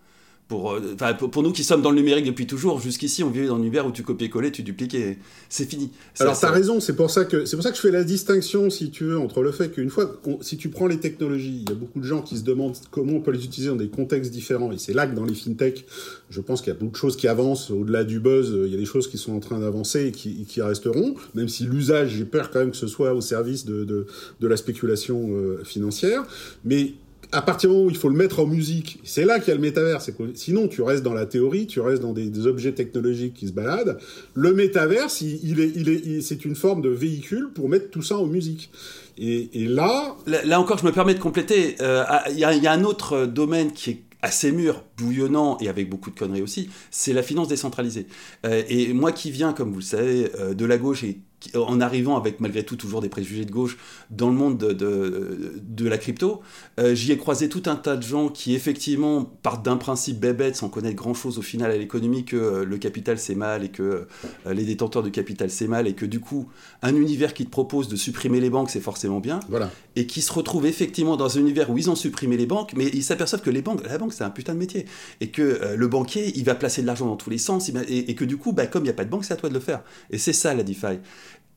pour, 0.51 0.73
euh, 0.73 1.13
pour, 1.13 1.43
nous 1.43 1.53
qui 1.53 1.63
sommes 1.63 1.81
dans 1.81 1.91
le 1.91 1.95
numérique 1.95 2.25
depuis 2.25 2.45
toujours, 2.45 2.81
jusqu'ici, 2.81 3.23
on 3.23 3.29
vivait 3.29 3.47
dans 3.47 3.55
l'univers 3.55 3.87
où 3.87 3.91
tu 3.93 4.03
copiais-coller, 4.03 4.51
tu 4.51 4.63
dupliquais, 4.63 5.17
c'est 5.47 5.63
fini. 5.63 5.91
Alors, 6.19 6.37
tu 6.37 6.45
as 6.45 6.51
raison, 6.51 6.81
c'est 6.81 6.93
pour, 6.93 7.09
ça 7.09 7.23
que, 7.23 7.49
pour 7.49 7.63
ça 7.63 7.69
que 7.69 7.77
je 7.77 7.81
fais 7.81 7.89
la 7.89 8.03
distinction, 8.03 8.69
si 8.69 8.91
tu 8.91 9.05
veux, 9.05 9.17
entre 9.17 9.43
le 9.43 9.53
fait 9.53 9.71
qu'une 9.71 9.89
fois, 9.89 10.19
on, 10.25 10.41
si 10.41 10.57
tu 10.57 10.67
prends 10.67 10.87
les 10.87 10.99
technologies, 10.99 11.63
il 11.65 11.69
y 11.69 11.71
a 11.71 11.75
beaucoup 11.75 12.01
de 12.01 12.05
gens 12.05 12.21
qui 12.21 12.37
se 12.37 12.43
demandent 12.43 12.75
comment 12.91 13.13
on 13.13 13.21
peut 13.21 13.31
les 13.31 13.45
utiliser 13.45 13.69
dans 13.69 13.77
des 13.77 13.87
contextes 13.87 14.29
différents, 14.29 14.73
et 14.73 14.77
c'est 14.77 14.93
là 14.93 15.07
que 15.07 15.15
dans 15.15 15.23
les 15.23 15.35
fintech, 15.35 15.85
je 16.29 16.41
pense 16.41 16.61
qu'il 16.61 16.73
y 16.73 16.75
a 16.75 16.79
beaucoup 16.79 16.91
de 16.91 16.97
choses 16.97 17.15
qui 17.15 17.29
avancent, 17.29 17.71
au-delà 17.71 18.03
du 18.03 18.19
buzz, 18.19 18.53
il 18.65 18.73
y 18.73 18.75
a 18.75 18.77
des 18.77 18.85
choses 18.85 19.07
qui 19.07 19.17
sont 19.17 19.31
en 19.31 19.39
train 19.39 19.59
d'avancer 19.59 20.07
et 20.07 20.11
qui, 20.11 20.43
qui, 20.43 20.61
resteront, 20.61 21.15
même 21.33 21.47
si 21.47 21.63
l'usage, 21.63 22.09
j'ai 22.09 22.25
peur 22.25 22.51
quand 22.51 22.59
même 22.59 22.71
que 22.71 22.77
ce 22.77 22.87
soit 22.87 23.13
au 23.13 23.21
service 23.21 23.63
de, 23.63 23.85
de, 23.85 24.05
de 24.41 24.47
la 24.49 24.57
spéculation 24.57 25.29
euh, 25.31 25.63
financière, 25.63 26.25
mais 26.65 26.95
à 27.31 27.41
partir 27.41 27.69
du 27.69 27.75
moment 27.75 27.87
où 27.87 27.89
il 27.89 27.97
faut 27.97 28.09
le 28.09 28.15
mettre 28.15 28.39
en 28.39 28.45
musique, 28.45 28.99
c'est 29.03 29.23
là 29.23 29.39
qu'il 29.39 29.49
y 29.49 29.51
a 29.51 29.55
le 29.55 29.61
métavers. 29.61 30.01
Sinon, 30.35 30.67
tu 30.67 30.81
restes 30.81 31.03
dans 31.03 31.13
la 31.13 31.25
théorie, 31.25 31.65
tu 31.65 31.79
restes 31.79 32.01
dans 32.01 32.13
des, 32.13 32.45
objets 32.45 32.73
technologiques 32.73 33.35
qui 33.35 33.47
se 33.47 33.53
baladent. 33.53 33.97
Le 34.33 34.53
métavers, 34.53 35.07
il, 35.21 35.59
est, 35.59 35.71
il 35.75 35.89
est, 35.89 36.21
c'est 36.21 36.43
une 36.43 36.55
forme 36.55 36.81
de 36.81 36.89
véhicule 36.89 37.49
pour 37.53 37.69
mettre 37.69 37.89
tout 37.89 38.01
ça 38.01 38.17
en 38.17 38.25
musique. 38.25 38.71
Et, 39.17 39.49
là, 39.53 40.15
Là, 40.25 40.59
encore, 40.59 40.79
je 40.79 40.85
me 40.85 40.91
permets 40.91 41.13
de 41.13 41.19
compléter. 41.19 41.75
Euh, 41.81 42.03
il 42.31 42.39
y 42.39 42.45
a 42.45 42.71
un 42.71 42.83
autre 42.83 43.25
domaine 43.25 43.71
qui 43.71 43.91
est 43.91 44.01
assez 44.21 44.51
mûr, 44.51 44.83
bouillonnant 45.01 45.57
et 45.59 45.67
avec 45.69 45.89
beaucoup 45.89 46.11
de 46.11 46.17
conneries 46.19 46.41
aussi, 46.41 46.69
c'est 46.91 47.13
la 47.13 47.23
finance 47.23 47.47
décentralisée. 47.47 48.07
Euh, 48.45 48.63
et 48.69 48.93
moi 48.93 49.11
qui 49.11 49.31
viens, 49.31 49.53
comme 49.53 49.69
vous 49.71 49.79
le 49.79 49.81
savez, 49.85 50.31
euh, 50.39 50.53
de 50.53 50.65
la 50.65 50.77
gauche 50.77 51.03
et 51.03 51.19
qui- 51.39 51.57
en 51.57 51.81
arrivant 51.81 52.17
avec 52.17 52.39
malgré 52.39 52.63
tout 52.63 52.75
toujours 52.75 53.01
des 53.01 53.09
préjugés 53.09 53.45
de 53.45 53.51
gauche 53.51 53.77
dans 54.11 54.29
le 54.29 54.35
monde 54.35 54.59
de, 54.59 54.73
de, 54.73 55.53
de 55.59 55.87
la 55.89 55.97
crypto, 55.97 56.41
euh, 56.79 56.93
j'y 56.93 57.11
ai 57.11 57.17
croisé 57.17 57.49
tout 57.49 57.63
un 57.65 57.75
tas 57.75 57.97
de 57.97 58.03
gens 58.03 58.29
qui 58.29 58.53
effectivement 58.53 59.23
partent 59.41 59.65
d'un 59.65 59.77
principe 59.77 60.19
bébête 60.19 60.55
sans 60.55 60.69
connaître 60.69 60.95
grand 60.97 61.15
chose 61.15 61.39
au 61.39 61.41
final 61.41 61.71
à 61.71 61.77
l'économie 61.77 62.25
que 62.25 62.63
le 62.63 62.77
capital 62.77 63.17
c'est 63.17 63.33
mal 63.33 63.63
et 63.63 63.69
que 63.69 64.07
les 64.51 64.65
détenteurs 64.65 65.01
de 65.01 65.09
capital 65.09 65.49
c'est 65.49 65.67
mal 65.67 65.87
et 65.87 65.93
que 65.93 66.05
du 66.05 66.19
coup 66.19 66.47
un 66.83 66.95
univers 66.95 67.33
qui 67.33 67.45
te 67.45 67.49
propose 67.49 67.87
de 67.87 67.95
supprimer 67.95 68.39
les 68.39 68.51
banques 68.51 68.69
c'est 68.69 68.79
forcément 68.79 69.19
bien 69.19 69.39
voilà. 69.49 69.71
et 69.95 70.05
qui 70.05 70.21
se 70.21 70.31
retrouvent 70.31 70.67
effectivement 70.67 71.17
dans 71.17 71.37
un 71.37 71.39
univers 71.41 71.71
où 71.71 71.77
ils 71.79 71.89
ont 71.89 71.95
supprimé 71.95 72.37
les 72.37 72.45
banques, 72.45 72.73
mais 72.75 72.85
ils 72.93 73.03
s'aperçoivent 73.03 73.41
que 73.41 73.49
les 73.49 73.63
banques, 73.63 73.83
la 73.83 73.97
banque 73.97 74.13
c'est 74.13 74.23
un 74.23 74.29
putain 74.29 74.53
de 74.53 74.59
métier, 74.59 74.85
et 75.19 75.29
que 75.29 75.41
euh, 75.41 75.75
le 75.75 75.87
banquier 75.87 76.31
il 76.37 76.43
va 76.43 76.55
placer 76.55 76.81
de 76.81 76.87
l'argent 76.87 77.05
dans 77.07 77.15
tous 77.17 77.29
les 77.29 77.37
sens, 77.37 77.69
et, 77.69 78.09
et 78.11 78.15
que 78.15 78.25
du 78.25 78.37
coup, 78.37 78.51
bah, 78.53 78.67
comme 78.67 78.83
il 78.83 78.85
n'y 78.87 78.89
a 78.91 78.93
pas 78.93 79.05
de 79.05 79.09
banque, 79.09 79.25
c'est 79.25 79.33
à 79.33 79.37
toi 79.37 79.49
de 79.49 79.53
le 79.53 79.59
faire. 79.59 79.81
Et 80.09 80.17
c'est 80.17 80.33
ça 80.33 80.53
la 80.53 80.63
DeFi. 80.63 80.99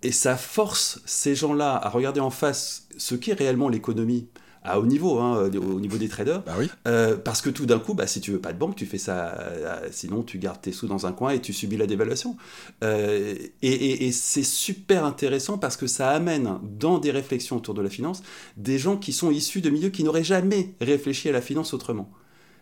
Et 0.03 0.13
ça 0.13 0.37
force 0.37 1.01
ces 1.07 1.35
gens-là 1.35 1.75
à 1.77 1.89
regarder 1.89 2.21
en 2.21 2.31
face 2.31 2.89
ce 2.99 3.15
qu'est 3.15 3.33
réellement 3.33 3.69
l'économie 3.69 4.27
à 4.67 4.81
haut 4.81 4.87
niveau, 4.87 5.19
hein, 5.19 5.51
au 5.55 5.79
niveau 5.79 5.99
des 5.99 6.09
traders, 6.09 6.43
Bah 6.43 6.55
oui. 6.59 6.71
euh, 6.89 7.19
parce 7.19 7.43
que 7.43 7.51
tout 7.51 7.67
d'un 7.67 7.79
coup, 7.79 7.93
bah, 7.93 8.07
si 8.07 8.23
tu 8.23 8.31
veux 8.33 8.39
pas 8.41 8.55
de 8.55 8.59
banque, 8.59 8.77
tu 8.77 8.87
fais 8.87 8.97
ça. 8.97 9.37
euh, 9.39 9.89
sinon, 9.91 10.23
tu 10.23 10.39
gardes 10.39 10.63
tes 10.63 10.73
sous 10.73 10.87
dans 10.87 11.05
un 11.05 11.13
coin 11.13 11.33
et 11.33 11.41
tu 11.43 11.53
subis 11.53 11.77
la 11.77 11.87
dévaluation. 11.87 12.39
Euh, 12.83 13.35
et 13.63 13.69
et- 13.69 14.07
et 14.07 14.13
c'est 14.13 14.43
super 14.43 15.05
intéressant 15.05 15.59
parce 15.59 15.77
que 15.77 15.87
ça 15.87 16.11
amène 16.11 16.59
dans 16.63 16.99
des 16.99 17.11
réflexions 17.11 17.57
autour 17.57 17.75
de 17.75 17.83
la 17.83 17.91
finance 17.91 18.23
des 18.57 18.79
gens 18.79 18.97
qui 18.97 19.13
sont 19.13 19.31
issus 19.31 19.61
de 19.61 19.69
milieux 19.69 19.91
qui 19.91 20.03
n'auraient 20.03 20.25
jamais 20.25 20.71
réfléchi 20.81 21.29
à 21.29 21.33
la 21.33 21.43
finance 21.43 21.75
autrement. 21.75 22.11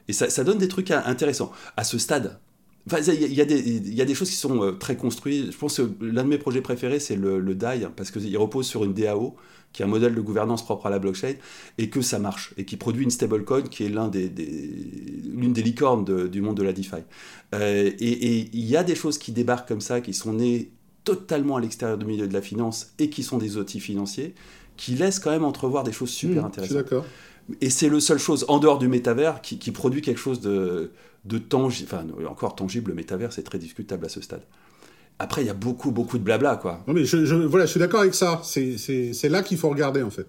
Et 0.08 0.12
ça, 0.12 0.28
ça 0.30 0.44
donne 0.44 0.58
des 0.58 0.68
trucs 0.68 0.90
intéressants. 0.90 1.52
À 1.76 1.84
ce 1.84 1.98
stade, 1.98 2.38
Enfin, 2.88 2.98
il 3.12 3.32
y, 3.32 3.40
a- 3.40 3.44
y 3.44 3.46
des- 3.46 3.60
il 3.60 3.94
y 3.94 4.02
a 4.02 4.04
des 4.04 4.14
choses 4.16 4.28
qui 4.28 4.34
sont 4.34 4.60
euh, 4.64 4.72
très 4.72 4.96
construites. 4.96 5.52
Je 5.52 5.56
pense 5.56 5.76
que 5.76 5.82
l'un 6.00 6.24
de 6.24 6.28
mes 6.28 6.36
projets 6.38 6.60
préférés, 6.62 6.98
c'est 6.98 7.14
le, 7.14 7.38
le 7.38 7.54
DAI, 7.54 7.86
parce 7.94 8.10
qu'il 8.10 8.36
repose 8.36 8.66
sur 8.66 8.82
une 8.82 8.92
DAO, 8.92 9.36
qui 9.72 9.82
est 9.82 9.84
un 9.84 9.88
modèle 9.88 10.16
de 10.16 10.20
gouvernance 10.20 10.64
propre 10.64 10.86
à 10.86 10.90
la 10.90 10.98
blockchain, 10.98 11.34
et 11.78 11.88
que 11.90 12.00
ça 12.00 12.18
marche, 12.18 12.52
et 12.56 12.64
qui 12.64 12.76
produit 12.76 13.04
une 13.04 13.12
stablecoin 13.12 13.62
qui 13.62 13.84
est 13.84 13.88
l'un 13.88 14.08
des, 14.08 14.28
des- 14.28 14.74
l'une 15.32 15.52
des 15.52 15.62
licornes 15.62 16.04
de- 16.04 16.26
du 16.26 16.40
monde 16.42 16.56
de 16.56 16.64
la 16.64 16.72
DeFi. 16.72 16.96
Euh, 17.54 17.88
et 18.00 18.48
il 18.52 18.64
y 18.64 18.76
a 18.76 18.82
des 18.82 18.96
choses 18.96 19.16
qui 19.16 19.30
débarquent 19.30 19.68
comme 19.68 19.80
ça, 19.80 20.00
qui 20.00 20.12
sont 20.12 20.32
nées 20.32 20.72
totalement 21.04 21.58
à 21.58 21.60
l'extérieur 21.60 21.98
du 21.98 22.04
milieu 22.06 22.26
de 22.26 22.34
la 22.34 22.42
finance, 22.42 22.94
et 22.98 23.10
qui 23.10 23.22
sont 23.22 23.38
des 23.38 23.58
outils 23.58 23.78
financiers, 23.78 24.34
qui 24.76 24.96
laissent 24.96 25.20
quand 25.20 25.30
même 25.30 25.44
entrevoir 25.44 25.84
des 25.84 25.92
choses 25.92 26.10
super 26.10 26.42
Mmh, 26.42 26.50
Je 26.56 26.62
suis 26.62 26.62
intéressantes. 26.64 26.76
d'accord. 26.90 27.04
Et 27.61 27.70
c'est 27.70 27.88
le 27.88 28.00
seule 28.00 28.18
chose 28.18 28.44
en 28.48 28.59
dehors 28.59 28.78
du 28.78 28.88
métavers 28.88 29.40
qui, 29.42 29.70
produit 29.70 30.00
quelque 30.00 30.20
chose 30.20 30.40
de, 30.40 30.92
de 31.24 31.38
tangible. 31.38 31.88
Enfin, 31.92 32.07
encore 32.28 32.55
tangible, 32.55 32.90
le 32.90 32.94
métavers, 32.94 33.33
c'est 33.33 33.42
très 33.42 33.59
discutable 33.59 34.07
à 34.07 34.09
ce 34.09 34.20
stade. 34.20 34.42
Après, 35.18 35.42
il 35.42 35.46
y 35.46 35.50
a 35.50 35.55
beaucoup, 35.55 35.90
beaucoup 35.90 36.18
de 36.18 36.24
blabla, 36.24 36.57
quoi. 36.57 36.83
Non 36.87 36.94
mais 36.94 37.05
je, 37.05 37.16
voilà, 37.35 37.66
je 37.66 37.70
suis 37.70 37.81
d'accord 37.81 38.00
avec 38.00 38.14
ça. 38.14 38.40
C'est 38.42 39.28
là 39.28 39.42
qu'il 39.42 39.59
faut 39.59 39.68
regarder 39.68 40.02
en 40.02 40.11
fait. 40.11 40.26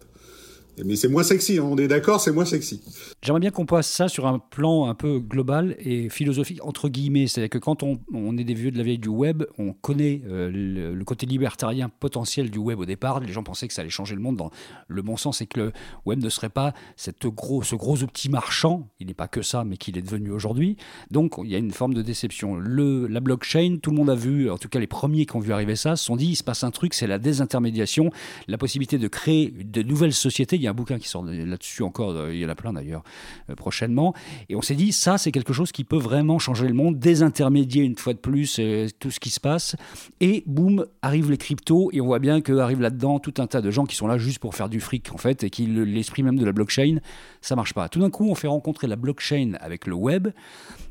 Mais 0.83 0.95
c'est 0.95 1.07
moins 1.07 1.23
sexy, 1.23 1.59
hein. 1.59 1.67
on 1.69 1.77
est 1.77 1.87
d'accord, 1.87 2.19
c'est 2.19 2.31
moins 2.31 2.45
sexy. 2.45 2.81
J'aimerais 3.21 3.39
bien 3.39 3.51
qu'on 3.51 3.65
passe 3.65 3.87
ça 3.87 4.07
sur 4.07 4.25
un 4.25 4.39
plan 4.39 4.87
un 4.87 4.95
peu 4.95 5.19
global 5.19 5.75
et 5.79 6.09
philosophique, 6.09 6.59
entre 6.63 6.89
guillemets. 6.89 7.27
C'est-à-dire 7.27 7.51
que 7.51 7.59
quand 7.59 7.83
on, 7.83 8.37
est 8.37 8.43
des 8.43 8.55
vieux 8.55 8.71
de 8.71 8.77
la 8.77 8.83
vieille 8.83 8.97
du 8.97 9.09
web, 9.09 9.43
on 9.59 9.73
connaît 9.73 10.21
euh, 10.25 10.49
le, 10.51 11.03
côté 11.05 11.25
libertarien 11.25 11.89
potentiel 11.89 12.49
du 12.49 12.57
web 12.57 12.79
au 12.79 12.85
départ. 12.85 13.19
Les 13.19 13.31
gens 13.31 13.43
pensaient 13.43 13.67
que 13.67 13.73
ça 13.73 13.81
allait 13.81 13.91
changer 13.91 14.15
le 14.15 14.21
monde 14.21 14.37
dans 14.37 14.49
le 14.87 15.01
bon 15.01 15.15
sens 15.15 15.41
et 15.41 15.45
que 15.45 15.59
le 15.59 15.71
web 16.05 16.23
ne 16.23 16.29
serait 16.29 16.49
pas 16.49 16.73
cette 16.95 17.27
gros, 17.27 17.61
ce 17.61 17.75
gros 17.75 18.01
outil 18.01 18.29
marchand. 18.29 18.89
Il 18.99 19.07
n'est 19.07 19.13
pas 19.13 19.27
que 19.27 19.41
ça, 19.43 19.63
mais 19.63 19.77
qu'il 19.77 19.97
est 19.97 20.01
devenu 20.01 20.31
aujourd'hui. 20.31 20.77
Donc 21.11 21.35
il 21.43 21.51
y 21.51 21.55
a 21.55 21.59
une 21.59 21.71
forme 21.71 21.93
de 21.93 22.01
déception. 22.01 22.55
La 22.55 23.19
blockchain, 23.19 23.77
tout 23.81 23.91
le 23.91 23.97
monde 23.97 24.09
a 24.09 24.15
vu, 24.15 24.49
en 24.49 24.57
tout 24.57 24.69
cas 24.69 24.79
les 24.79 24.87
premiers 24.87 25.25
qui 25.27 25.35
ont 25.35 25.39
vu 25.39 25.53
arriver 25.53 25.75
ça, 25.75 25.95
se 25.95 26.05
sont 26.05 26.15
dit 26.15 26.29
il 26.29 26.35
se 26.35 26.43
passe 26.43 26.63
un 26.63 26.71
truc, 26.71 26.93
c'est 26.93 27.07
la 27.07 27.19
désintermédiation, 27.19 28.09
la 28.47 28.57
possibilité 28.57 28.97
de 28.97 29.07
créer 29.07 29.51
de 29.51 29.83
nouvelles 29.83 30.13
sociétés. 30.13 30.62
Il 30.63 30.65
y 30.65 30.67
a 30.67 30.71
un 30.71 30.73
bouquin 30.73 30.97
qui 30.97 31.09
sort 31.09 31.25
là-dessus 31.25 31.83
encore, 31.83 32.11
euh, 32.11 32.33
il 32.33 32.39
y 32.39 32.45
en 32.45 32.49
a 32.49 32.55
plein 32.55 32.71
d'ailleurs 32.71 33.03
euh, 33.49 33.55
prochainement. 33.55 34.13
Et 34.47 34.55
on 34.55 34.61
s'est 34.61 34.75
dit, 34.75 34.93
ça, 34.93 35.17
c'est 35.17 35.33
quelque 35.33 35.51
chose 35.51 35.73
qui 35.73 35.83
peut 35.83 35.97
vraiment 35.97 36.39
changer 36.39 36.69
le 36.69 36.73
monde, 36.73 36.97
désintermédier 36.97 37.83
une 37.83 37.97
fois 37.97 38.13
de 38.13 38.19
plus 38.19 38.59
euh, 38.59 38.87
tout 38.97 39.11
ce 39.11 39.19
qui 39.19 39.29
se 39.29 39.41
passe. 39.41 39.75
Et 40.21 40.41
boum, 40.45 40.85
arrivent 41.01 41.29
les 41.29 41.37
cryptos, 41.37 41.89
et 41.91 41.99
on 41.99 42.05
voit 42.05 42.19
bien 42.19 42.39
qu'arrive 42.39 42.79
là-dedans 42.79 43.19
tout 43.19 43.33
un 43.39 43.47
tas 43.47 43.59
de 43.59 43.71
gens 43.71 43.83
qui 43.85 43.97
sont 43.97 44.07
là 44.07 44.17
juste 44.17 44.39
pour 44.39 44.55
faire 44.55 44.69
du 44.69 44.79
fric, 44.79 45.11
en 45.13 45.17
fait, 45.17 45.43
et 45.43 45.49
qui 45.49 45.65
le- 45.65 45.83
l'esprit 45.83 46.23
même 46.23 46.39
de 46.39 46.45
la 46.45 46.53
blockchain, 46.53 46.99
ça 47.41 47.57
marche 47.57 47.73
pas. 47.73 47.89
Tout 47.89 47.99
d'un 47.99 48.09
coup, 48.09 48.29
on 48.29 48.35
fait 48.35 48.47
rencontrer 48.47 48.87
la 48.87 48.95
blockchain 48.95 49.57
avec 49.59 49.85
le 49.85 49.95
web, 49.95 50.29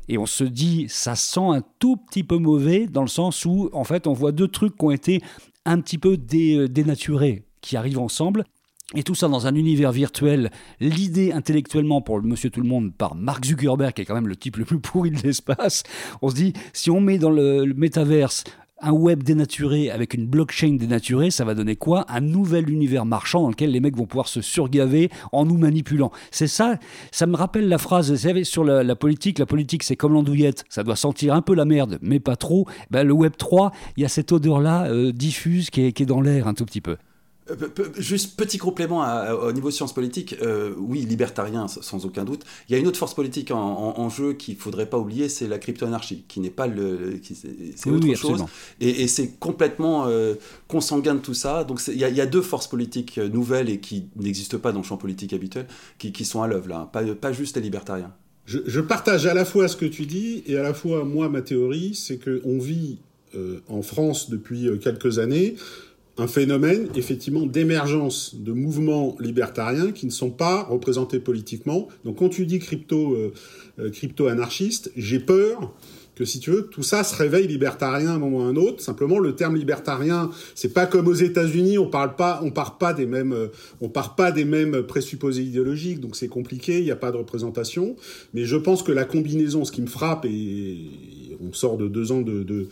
et 0.07 0.19
on 0.19 0.27
se 0.27 0.43
dit, 0.43 0.85
ça 0.87 1.15
sent 1.15 1.39
un 1.41 1.63
tout 1.79 1.97
petit 1.97 2.23
peu 2.23 2.37
mauvais, 2.37 2.85
dans 2.85 3.01
le 3.01 3.07
sens 3.07 3.43
où, 3.43 3.71
en 3.73 3.85
fait, 3.85 4.05
on 4.05 4.13
voit 4.13 4.31
deux 4.33 4.47
trucs 4.47 4.77
qui 4.77 4.85
ont 4.85 4.91
été 4.91 5.21
un 5.65 5.81
petit 5.81 5.97
peu 5.97 6.15
dé- 6.15 6.67
dénaturés, 6.69 7.43
qui 7.61 7.77
arrivent 7.77 7.99
ensemble. 7.99 8.43
Et 8.95 9.03
tout 9.03 9.15
ça 9.15 9.27
dans 9.27 9.47
un 9.47 9.55
univers 9.55 9.91
virtuel, 9.91 10.51
l'idée 10.79 11.31
intellectuellement 11.31 12.01
pour 12.01 12.21
monsieur 12.21 12.49
tout 12.49 12.61
le 12.61 12.67
monde 12.67 12.93
par 12.93 13.15
Mark 13.15 13.43
Zuckerberg, 13.45 13.93
qui 13.93 14.01
est 14.01 14.05
quand 14.05 14.13
même 14.13 14.27
le 14.27 14.35
type 14.35 14.57
le 14.57 14.65
plus 14.65 14.79
pourri 14.79 15.09
de 15.09 15.19
l'espace, 15.21 15.83
on 16.21 16.29
se 16.29 16.35
dit, 16.35 16.53
si 16.73 16.91
on 16.91 17.01
met 17.01 17.17
dans 17.17 17.31
le, 17.31 17.65
le 17.65 17.73
métaverse 17.73 18.43
un 18.83 18.91
web 18.91 19.23
dénaturé 19.23 19.89
avec 19.89 20.13
une 20.13 20.27
blockchain 20.27 20.73
dénaturée, 20.73 21.31
ça 21.31 21.45
va 21.45 21.55
donner 21.55 21.77
quoi? 21.77 22.05
Un 22.09 22.19
nouvel 22.19 22.69
univers 22.69 23.05
marchand 23.05 23.41
dans 23.41 23.49
lequel 23.49 23.71
les 23.71 23.79
mecs 23.79 23.95
vont 23.95 24.05
pouvoir 24.05 24.27
se 24.27 24.41
surgaver 24.41 25.09
en 25.31 25.45
nous 25.45 25.57
manipulant. 25.57 26.11
C'est 26.31 26.47
ça, 26.47 26.77
ça 27.11 27.25
me 27.25 27.37
rappelle 27.37 27.69
la 27.69 27.77
phrase, 27.77 28.11
vous 28.11 28.17
savez, 28.17 28.43
sur 28.43 28.65
la, 28.65 28.95
politique, 28.95 29.39
la 29.39 29.45
politique 29.45 29.83
c'est 29.83 29.95
comme 29.95 30.13
l'andouillette, 30.13 30.65
ça 30.69 30.83
doit 30.83 30.97
sentir 30.97 31.33
un 31.33 31.41
peu 31.41 31.55
la 31.55 31.65
merde, 31.65 31.97
mais 32.01 32.19
pas 32.19 32.35
trop. 32.35 32.67
Ben, 32.91 33.03
le 33.03 33.13
Web 33.13 33.33
3, 33.37 33.71
il 33.95 34.03
y 34.03 34.05
a 34.05 34.09
cette 34.09 34.33
odeur-là 34.33 34.87
euh, 34.87 35.13
diffuse 35.13 35.69
qui 35.69 35.81
est 35.81 36.05
dans 36.05 36.21
l'air 36.21 36.47
un 36.47 36.53
tout 36.53 36.65
petit 36.65 36.81
peu. 36.81 36.97
Euh, 37.49 37.55
Juste 37.97 38.37
petit 38.37 38.57
complément 38.57 39.01
à- 39.03 39.33
au 39.35 39.51
niveau 39.51 39.69
sciences 39.69 39.93
politiques, 39.93 40.35
euh, 40.41 40.73
oui, 40.77 41.01
libertarien 41.01 41.67
sans 41.67 42.05
aucun 42.05 42.23
doute. 42.23 42.43
Il 42.69 42.73
y 42.73 42.75
a 42.75 42.79
une 42.79 42.87
autre 42.87 42.97
force 42.97 43.13
politique 43.13 43.51
en, 43.51 43.57
en- 43.59 43.99
en 43.99 44.09
jeu 44.09 44.33
qu'il 44.33 44.55
faudrait 44.55 44.89
pas 44.89 44.97
oublier, 44.97 45.27
c'est 45.27 45.47
la 45.47 45.59
crypto-anarchie, 45.59 46.23
qui 46.29 46.39
n'est 46.39 46.49
pas 46.49 46.67
le, 46.67 47.17
qui- 47.21 47.35
c'est 47.35 47.49
Oui, 47.89 47.97
autre 47.97 48.07
oui, 48.07 48.15
chose, 48.15 48.31
absolument. 48.41 48.49
et, 48.79 49.03
et 49.03 49.07
c'est 49.07 49.37
complètement 49.39 50.07
euh, 50.07 50.35
consanguin 50.69 51.15
de 51.15 51.19
tout 51.19 51.33
ça. 51.33 51.63
Donc 51.65 51.81
il 51.87 51.97
y, 51.97 52.05
a- 52.05 52.09
il 52.09 52.15
y 52.15 52.21
a 52.21 52.25
deux 52.25 52.41
forces 52.41 52.67
politiques 52.67 53.17
nouvelles 53.17 53.69
et 53.69 53.79
qui 53.79 54.05
n'existent 54.15 54.57
pas 54.59 54.71
dans 54.71 54.79
le 54.79 54.85
champ 54.85 54.97
politique 54.97 55.33
habituel, 55.33 55.67
qui, 55.97 56.11
qui 56.13 56.23
sont 56.25 56.41
à 56.41 56.47
l'œuvre 56.47 56.69
là, 56.69 56.89
pas, 56.93 57.03
pas 57.15 57.33
juste 57.33 57.57
les 57.57 57.61
libertariens. 57.61 58.13
Je, 58.45 58.59
je 58.65 58.79
partage 58.81 59.25
à 59.25 59.33
la 59.33 59.43
fois 59.45 59.67
ce 59.67 59.75
que 59.75 59.85
tu 59.85 60.05
dis 60.05 60.43
et 60.47 60.57
à 60.57 60.63
la 60.63 60.73
fois 60.73 61.03
moi 61.03 61.27
ma 61.29 61.41
théorie, 61.41 61.93
c'est 61.95 62.17
que 62.17 62.41
on 62.45 62.57
vit 62.57 62.99
euh, 63.35 63.59
en 63.67 63.81
France 63.81 64.29
depuis 64.29 64.69
quelques 64.81 65.19
années 65.19 65.55
un 66.17 66.27
phénomène 66.27 66.89
effectivement 66.95 67.45
d'émergence 67.45 68.35
de 68.35 68.51
mouvements 68.51 69.15
libertariens 69.19 69.91
qui 69.91 70.05
ne 70.05 70.11
sont 70.11 70.29
pas 70.29 70.63
représentés 70.63 71.19
politiquement. 71.19 71.87
Donc 72.05 72.17
quand 72.17 72.29
tu 72.29 72.45
dis 72.45 72.59
crypto 72.59 73.13
euh, 73.13 73.33
euh, 73.79 73.91
j'ai 74.95 75.19
peur 75.19 75.73
que 76.15 76.25
si 76.25 76.39
tu 76.39 76.51
veux, 76.51 76.67
tout 76.67 76.83
ça 76.83 77.03
se 77.03 77.15
réveille 77.15 77.47
libertarien 77.47 78.11
à 78.11 78.13
un 78.13 78.19
moment 78.19 78.37
ou 78.37 78.41
à 78.41 78.45
un 78.45 78.55
autre. 78.55 78.83
Simplement, 78.83 79.17
le 79.17 79.35
terme 79.35 79.55
libertarien, 79.55 80.29
c'est 80.53 80.71
pas 80.71 80.85
comme 80.85 81.07
aux 81.07 81.13
États-Unis, 81.13 81.79
on 81.79 81.87
parle 81.87 82.15
pas, 82.15 82.39
on 82.43 82.51
part 82.51 82.77
pas 82.77 82.93
des 82.93 83.07
mêmes, 83.07 83.35
on 83.81 83.89
part 83.89 84.15
pas 84.15 84.31
des 84.31 84.45
mêmes 84.45 84.83
présupposés 84.83 85.41
idéologiques, 85.41 85.99
donc 85.99 86.15
c'est 86.15 86.27
compliqué, 86.27 86.77
il 86.77 86.83
n'y 86.83 86.91
a 86.91 86.95
pas 86.95 87.11
de 87.11 87.17
représentation. 87.17 87.95
Mais 88.35 88.45
je 88.45 88.57
pense 88.57 88.83
que 88.83 88.91
la 88.91 89.05
combinaison, 89.05 89.65
ce 89.65 89.71
qui 89.71 89.81
me 89.81 89.87
frappe, 89.87 90.25
et 90.25 90.77
on 91.47 91.53
sort 91.53 91.77
de 91.77 91.87
deux 91.87 92.11
ans 92.11 92.21
de, 92.21 92.67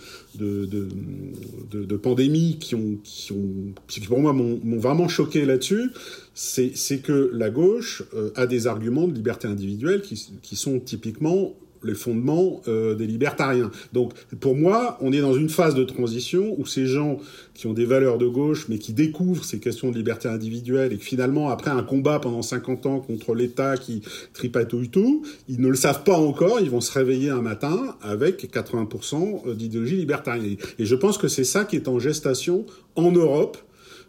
pandémie 1.98 2.58
qui 2.60 2.76
ont, 2.76 2.98
qui 3.04 3.32
ont, 3.32 3.74
pour 4.08 4.20
moi 4.20 4.34
m'ont 4.34 4.80
vraiment 4.80 5.08
choqué 5.08 5.46
là-dessus, 5.46 5.92
c'est 6.34 7.02
que 7.04 7.30
la 7.34 7.50
gauche 7.50 8.04
euh, 8.14 8.32
a 8.36 8.48
des 8.48 8.68
arguments 8.68 9.08
de 9.08 9.14
liberté 9.14 9.48
individuelle 9.48 10.02
qui 10.02 10.56
sont 10.56 10.80
typiquement 10.80 11.54
les 11.84 11.94
fondements 11.94 12.62
euh, 12.68 12.96
des 12.96 13.08
libertariens. 13.08 13.72
Donc, 13.94 14.14
pour 14.40 14.56
moi, 14.56 14.98
on 15.02 15.12
est 15.14 15.22
dans 15.22 15.34
une 15.34 15.50
phase 15.50 15.76
de 15.76 15.84
transition 15.84 16.56
où 16.58 16.66
ces 16.66 16.86
gens 16.86 17.18
qui 17.54 17.68
ont 17.68 17.74
des 17.74 17.86
valeurs 17.86 18.18
de 18.18 18.28
gauche, 18.28 18.68
mais 18.70 18.78
qui 18.78 18.94
découvrent 18.94 19.44
ces 19.44 19.60
questions 19.60 19.92
de 19.92 19.96
liberté 19.96 20.28
individuelle 20.28 20.94
et 20.94 20.98
que 20.98 21.04
finalement, 21.04 21.50
après 21.50 21.72
un 21.72 21.84
combat 21.84 22.20
pendant 22.20 22.42
50 22.42 22.86
ans 22.86 23.00
contre 23.00 23.36
l'État 23.36 23.78
qui 23.78 24.02
tripatouille 24.34 24.90
tout, 24.90 25.24
ils 25.48 25.62
ne 25.62 25.68
le 25.68 25.76
savent 25.76 26.04
pas 26.04 26.18
encore, 26.18 26.60
ils 26.60 26.70
vont 26.70 26.82
se 26.82 26.92
réveiller 26.92 27.30
un 27.30 27.42
matin 27.42 27.96
avec 28.02 28.52
80% 28.54 29.56
d'idéologie 29.56 29.98
libertarienne. 29.98 30.58
Et 30.80 30.86
je 30.86 30.96
pense 30.96 31.18
que 31.18 31.28
c'est 31.28 31.44
ça 31.44 31.66
qui 31.66 31.76
est 31.76 31.88
en 31.88 32.00
gestation 32.00 32.66
en 32.96 33.12
Europe 33.12 33.58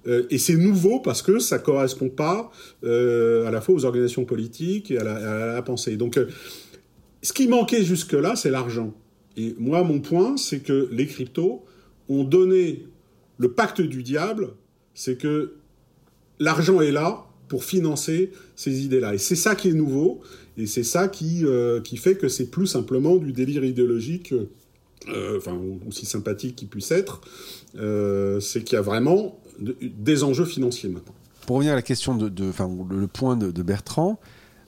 Euh, 0.06 0.26
et 0.30 0.38
c'est 0.38 0.56
nouveau 0.56 1.00
parce 1.00 1.22
que 1.22 1.38
ça 1.38 1.58
correspond 1.58 2.08
pas 2.08 2.50
euh, 2.84 3.46
à 3.46 3.50
la 3.50 3.60
fois 3.60 3.74
aux 3.74 3.84
organisations 3.84 4.24
politiques 4.24 4.90
et 4.90 4.98
à 4.98 5.04
la, 5.04 5.14
à 5.14 5.54
la 5.54 5.62
pensée. 5.62 5.96
Donc, 5.96 6.16
euh, 6.16 6.26
ce 7.22 7.32
qui 7.32 7.48
manquait 7.48 7.84
jusque-là, 7.84 8.36
c'est 8.36 8.50
l'argent. 8.50 8.92
Et 9.36 9.54
moi, 9.58 9.82
mon 9.84 10.00
point, 10.00 10.36
c'est 10.36 10.60
que 10.60 10.88
les 10.92 11.06
cryptos 11.06 11.64
ont 12.08 12.24
donné 12.24 12.86
le 13.38 13.52
pacte 13.52 13.80
du 13.80 14.02
diable, 14.02 14.50
c'est 14.94 15.16
que 15.16 15.54
l'argent 16.38 16.80
est 16.80 16.92
là 16.92 17.24
pour 17.48 17.64
financer 17.64 18.32
ces 18.56 18.84
idées-là. 18.84 19.14
Et 19.14 19.18
c'est 19.18 19.36
ça 19.36 19.54
qui 19.54 19.68
est 19.68 19.74
nouveau, 19.74 20.20
et 20.56 20.66
c'est 20.66 20.82
ça 20.82 21.08
qui, 21.08 21.44
euh, 21.44 21.80
fait 21.96 22.16
que 22.16 22.28
c'est 22.28 22.50
plus 22.50 22.66
simplement 22.66 23.16
du 23.16 23.32
délire 23.32 23.64
idéologique, 23.64 24.32
euh, 25.08 25.36
enfin, 25.36 25.58
aussi 25.88 26.06
sympathique 26.06 26.56
qu'il 26.56 26.68
puisse 26.68 26.90
être, 26.90 27.20
euh, 27.76 28.40
c'est 28.40 28.62
qu'il 28.64 28.74
y 28.74 28.78
a 28.78 28.82
vraiment 28.82 29.40
de- 29.58 29.76
des 29.80 30.24
enjeux 30.24 30.44
financiers 30.44 30.88
maintenant. 30.88 31.14
Pour 31.46 31.56
revenir 31.56 31.72
à 31.72 31.76
la 31.76 31.82
question 31.82 32.14
de, 32.16 32.26
le, 32.26 33.06
point 33.06 33.36
de 33.36 33.62
Bertrand, 33.62 34.20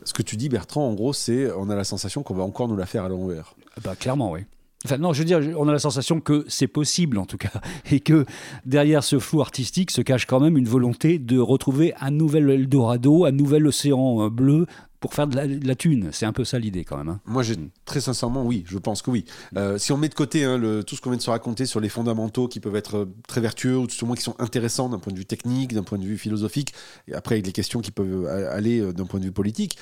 ce 0.05 0.13
que 0.13 0.23
tu 0.23 0.37
dis, 0.37 0.49
Bertrand, 0.49 0.89
en 0.89 0.95
gros, 0.95 1.13
c'est 1.13 1.51
on 1.57 1.71
a 1.71 1.77
la 1.77 1.85
sensation 1.85 2.23
qu'on 2.23 2.35
va 2.35 2.43
encore 2.43 2.69
nous 2.69 2.77
la 2.77 2.87
faire 2.87 3.05
à 3.05 3.09
l'envers. 3.09 3.55
Bah, 3.83 3.97
clairement, 3.97 4.33
oui. 4.33 4.41
Enfin, 4.85 4.99
non, 4.99 5.15
je 5.15 5.21
veux 5.21 5.25
dire, 5.25 5.41
on 5.57 5.67
a 5.67 5.73
la 5.73 5.79
sensation 5.79 6.21
que 6.21 6.45
c'est 6.47 6.67
possible, 6.67 7.17
en 7.17 7.25
tout 7.25 7.39
cas, 7.39 7.53
et 7.91 8.01
que 8.01 8.27
derrière 8.67 9.03
ce 9.03 9.19
flou 9.19 9.41
artistique 9.41 9.91
se 9.91 10.03
cache 10.03 10.27
quand 10.27 10.41
même 10.41 10.59
une 10.59 10.69
volonté 10.69 11.19
de 11.19 11.39
retrouver 11.39 11.95
un 12.01 12.11
nouvel 12.11 12.51
Eldorado, 12.51 13.25
un 13.25 13.33
nouvel 13.33 13.67
océan 13.67 14.27
euh, 14.27 14.31
bleu 14.31 14.67
pour 15.05 15.13
faire 15.13 15.27
de 15.27 15.37
la, 15.37 15.47
de 15.47 15.75
thune. 15.75 16.09
C'est 16.13 16.25
un 16.25 16.33
peu 16.33 16.47
ça 16.47 16.59
l'idée, 16.59 16.83
quand 16.83 16.97
même. 16.97 17.11
hein. 17.11 17.21
Moi, 17.27 17.43
très 17.85 18.01
sincèrement, 18.01 18.43
oui, 18.43 18.65
je 18.67 18.79
pense 18.79 19.03
que 19.03 19.11
oui. 19.11 19.27
Euh, 19.55 19.77
si 19.77 19.93
on 19.93 19.99
met 19.99 20.09
de 20.09 20.15
côté 20.15 20.45
hein, 20.45 20.57
le, 20.57 20.83
tout 20.83 20.97
ce 20.97 21.03
qu'on 21.03 21.11
vient 21.11 21.19
de 21.19 21.23
se 21.23 21.29
raconter 21.29 21.67
sur 21.67 21.79
les 21.79 21.91
fondamentaux 21.91 22.49
qui 22.49 22.59
peuvent 22.59 22.75
être 22.75 22.97
euh, 22.97 23.15
très 23.29 23.43
vertueux 23.43 23.77
ou 23.77 23.87
tout 23.87 24.03
au 24.03 24.07
moins 24.07 24.17
qui 24.17 24.23
sont 24.23 24.35
intéressants 24.39 24.89
d'un 24.89 24.99
point 24.99 25.13
de 25.13 25.19
vue 25.19 25.27
technique, 25.27 25.75
d'un 25.75 25.83
point 25.83 25.99
de 25.99 26.05
vue 26.05 26.17
philosophique, 26.17 26.73
et 27.07 27.13
après 27.13 27.35
avec 27.35 27.45
les 27.45 27.53
questions 27.53 27.83
qui 27.83 27.91
peuvent 27.91 28.25
euh, 28.25 28.51
aller 28.51 28.81
d'un 28.95 29.05
point 29.05 29.21
de 29.21 29.27
vue 29.27 29.33
politique, 29.33 29.77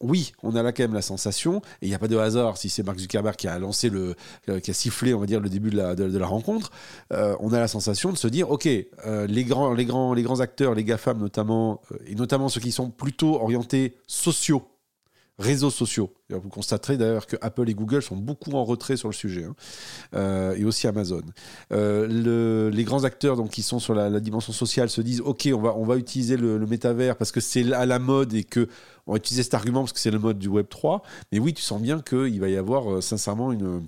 oui, 0.00 0.32
on 0.44 0.54
a 0.54 0.62
là 0.62 0.70
quand 0.70 0.84
même 0.84 0.94
la 0.94 1.02
sensation, 1.02 1.56
et 1.82 1.86
il 1.86 1.88
n'y 1.88 1.94
a 1.96 1.98
pas 1.98 2.06
de 2.06 2.16
hasard 2.16 2.58
si 2.58 2.68
c'est 2.68 2.84
Mark 2.84 3.00
Zuckerberg 3.00 3.34
qui 3.34 3.48
a 3.48 3.58
lancé 3.58 3.90
le, 3.90 4.14
qui 4.60 4.70
a 4.70 4.74
sifflé, 4.74 5.14
on 5.14 5.18
va 5.18 5.26
dire, 5.26 5.40
le 5.40 5.48
début 5.48 5.70
de 5.70 5.76
la, 5.76 6.26
rencontre, 6.26 6.70
on 7.10 7.52
a 7.52 7.58
la 7.58 7.66
sensation 7.66 8.12
de 8.12 8.16
se 8.16 8.28
dire, 8.28 8.50
ok, 8.50 8.66
les 8.66 9.44
grands, 9.44 9.72
les 9.74 9.84
grands, 9.84 10.14
les 10.14 10.22
grands 10.22 10.38
acteurs, 10.38 10.74
les 10.74 10.84
GAFAM 10.84 11.18
notamment, 11.18 11.80
euh, 11.92 11.96
et 12.06 12.14
notamment 12.14 12.48
ceux 12.48 12.60
qui 12.60 12.72
sont 12.72 12.90
plutôt 12.90 13.40
orientés 13.40 13.94
sociaux 14.32 14.62
réseaux 15.38 15.70
sociaux. 15.70 16.12
Vous 16.30 16.48
constaterez 16.48 16.96
d'ailleurs 16.96 17.26
que 17.26 17.36
Apple 17.40 17.68
et 17.70 17.74
Google 17.74 18.02
sont 18.02 18.16
beaucoup 18.16 18.52
en 18.52 18.64
retrait 18.64 18.96
sur 18.96 19.08
le 19.08 19.14
sujet, 19.14 19.44
hein. 19.44 19.54
Euh, 20.14 20.56
et 20.56 20.64
aussi 20.64 20.88
Amazon. 20.88 21.22
Euh, 21.72 22.06
le- 22.08 22.70
les 22.74 22.82
grands 22.84 23.04
acteurs 23.04 23.36
donc, 23.36 23.50
qui 23.50 23.62
sont 23.62 23.78
sur 23.78 23.94
la, 23.94 24.18
dimension 24.20 24.52
sociale 24.52 24.90
se 24.90 25.00
disent 25.00 25.20
ok, 25.20 25.48
on 25.54 25.60
va, 25.60 25.76
on 25.76 25.84
va 25.84 25.96
utiliser 25.96 26.36
le, 26.36 26.58
le 26.58 26.66
métavers 26.66 27.16
parce 27.16 27.30
que 27.30 27.40
c'est 27.40 27.72
à 27.72 27.86
la 27.86 27.98
mode 28.00 28.34
et 28.34 28.42
que 28.42 28.68
on 29.06 29.12
va 29.12 29.18
utiliser 29.18 29.44
cet 29.44 29.54
argument 29.54 29.82
parce 29.82 29.92
que 29.92 30.00
c'est 30.00 30.10
le 30.10 30.18
mode 30.18 30.38
du 30.40 30.48
Web 30.48 30.66
3. 30.68 31.02
Mais 31.30 31.38
oui, 31.38 31.54
tu 31.54 31.62
sens 31.62 31.80
bien 31.80 32.00
qu'il 32.00 32.40
va 32.40 32.48
y 32.48 32.56
avoir 32.56 32.94
euh, 32.94 33.00
sincèrement 33.00 33.52
une 33.52 33.86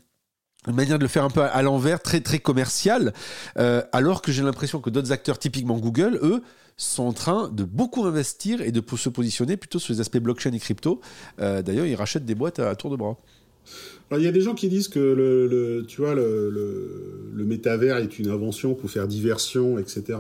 une 0.67 0.75
manière 0.75 0.99
de 0.99 1.05
le 1.05 1.09
faire 1.09 1.25
un 1.25 1.31
peu 1.31 1.43
à, 1.43 1.63
l'envers, 1.63 2.01
très 2.03 2.21
très 2.21 2.39
commercial, 2.39 3.13
euh, 3.59 3.83
alors 3.93 4.21
que 4.23 4.31
j'ai 4.31 4.43
l'impression 4.43 4.81
que 4.81 4.91
d'autres 4.91 5.13
acteurs, 5.13 5.39
typiquement 5.39 5.79
Google, 5.79 6.19
eux, 6.23 6.43
sont 6.77 7.05
en 7.05 7.13
train 7.13 7.49
de 7.49 7.65
beaucoup 7.65 8.05
investir 8.05 8.61
et 8.61 8.73
de 8.73 8.83
se 8.97 9.09
positionner 9.09 9.57
plutôt 9.57 9.79
sur 9.79 9.93
les 9.93 10.01
aspects 10.01 10.19
blockchain 10.19 10.53
et 10.53 10.59
crypto. 10.59 11.01
Euh, 11.41 11.63
D'ailleurs, 11.63 11.87
ils 11.87 11.95
rachètent 11.95 12.25
des 12.25 12.35
boîtes 12.35 12.59
à, 12.59 12.75
tour 12.75 12.91
de 12.91 12.97
bras. 12.97 13.17
Il 14.13 14.23
y 14.23 14.27
a 14.27 14.33
des 14.33 14.41
gens 14.41 14.55
qui 14.55 14.69
disent 14.69 14.89
que 14.89 14.99
le, 14.99 15.85
tu 15.87 16.01
vois, 16.01 16.15
le 16.15 17.45
métavers 17.45 17.99
est 17.99 18.19
une 18.19 18.29
invention 18.29 18.75
pour 18.75 18.91
faire 18.91 19.07
diversion, 19.07 19.79
etc. 19.79 20.19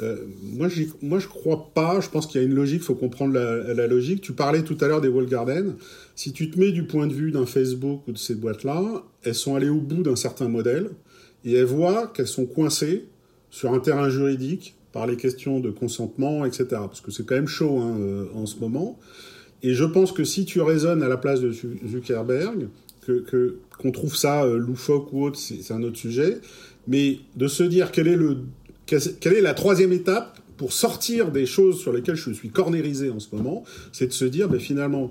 Euh, 0.00 0.16
moi, 0.42 0.68
moi, 1.02 1.18
je 1.18 1.26
crois 1.26 1.70
pas. 1.74 2.00
Je 2.00 2.08
pense 2.08 2.26
qu'il 2.26 2.40
y 2.40 2.44
a 2.44 2.46
une 2.46 2.54
logique. 2.54 2.82
Il 2.82 2.84
faut 2.84 2.94
comprendre 2.94 3.32
la, 3.34 3.86
logique. 3.86 4.20
Tu 4.20 4.32
parlais 4.32 4.62
tout 4.62 4.76
à 4.80 4.86
l'heure 4.88 5.00
des 5.00 5.08
wall 5.08 5.26
gardens. 5.26 5.74
Si 6.14 6.32
tu 6.32 6.50
te 6.50 6.58
mets 6.58 6.70
du 6.72 6.84
point 6.84 7.06
de 7.06 7.12
vue 7.14 7.30
d'un 7.32 7.46
Facebook 7.46 8.02
ou 8.06 8.12
de 8.12 8.18
ces 8.18 8.34
boîtes-là, 8.34 9.02
elles 9.24 9.34
sont 9.34 9.54
allées 9.56 9.68
au 9.68 9.80
bout 9.80 10.02
d'un 10.02 10.16
certain 10.16 10.48
modèle 10.48 10.90
et 11.44 11.52
elles 11.54 11.64
voient 11.64 12.06
qu'elles 12.08 12.28
sont 12.28 12.46
coincées 12.46 13.06
sur 13.50 13.72
un 13.72 13.80
terrain 13.80 14.08
juridique 14.08 14.74
par 14.92 15.06
les 15.06 15.16
questions 15.16 15.60
de 15.60 15.70
consentement, 15.70 16.44
etc. 16.44 16.66
Parce 16.70 17.00
que 17.00 17.10
c'est 17.10 17.24
quand 17.26 17.34
même 17.34 17.48
chaud 17.48 17.78
hein, 17.78 17.96
euh, 18.00 18.24
en 18.34 18.46
ce 18.46 18.58
moment. 18.58 18.98
Et 19.62 19.74
je 19.74 19.84
pense 19.84 20.12
que 20.12 20.22
si 20.24 20.44
tu 20.44 20.60
raisonnes 20.60 21.02
à 21.02 21.08
la 21.08 21.16
place 21.16 21.40
de 21.40 21.50
Zu- 21.50 21.80
Zuckerberg, 21.88 22.68
que 23.04 23.20
que- 23.20 23.56
qu'on 23.78 23.90
trouve 23.90 24.16
ça 24.16 24.44
euh, 24.44 24.58
loufoque 24.58 25.12
ou 25.12 25.24
autre, 25.24 25.38
c'est 25.38 25.72
un 25.72 25.82
autre 25.82 25.96
sujet. 25.98 26.38
Mais 26.86 27.18
de 27.36 27.48
se 27.48 27.62
dire 27.62 27.90
quel 27.92 28.08
est 28.08 28.16
le 28.16 28.38
quelle 28.88 29.34
est 29.34 29.40
la 29.40 29.54
troisième 29.54 29.92
étape 29.92 30.38
pour 30.56 30.72
sortir 30.72 31.30
des 31.30 31.46
choses 31.46 31.80
sur 31.80 31.92
lesquelles 31.92 32.16
je 32.16 32.32
suis 32.32 32.48
cornérisé 32.48 33.10
en 33.10 33.20
ce 33.20 33.28
moment, 33.34 33.62
c'est 33.92 34.08
de 34.08 34.12
se 34.12 34.24
dire, 34.24 34.48
ben 34.48 34.58
finalement, 34.58 35.10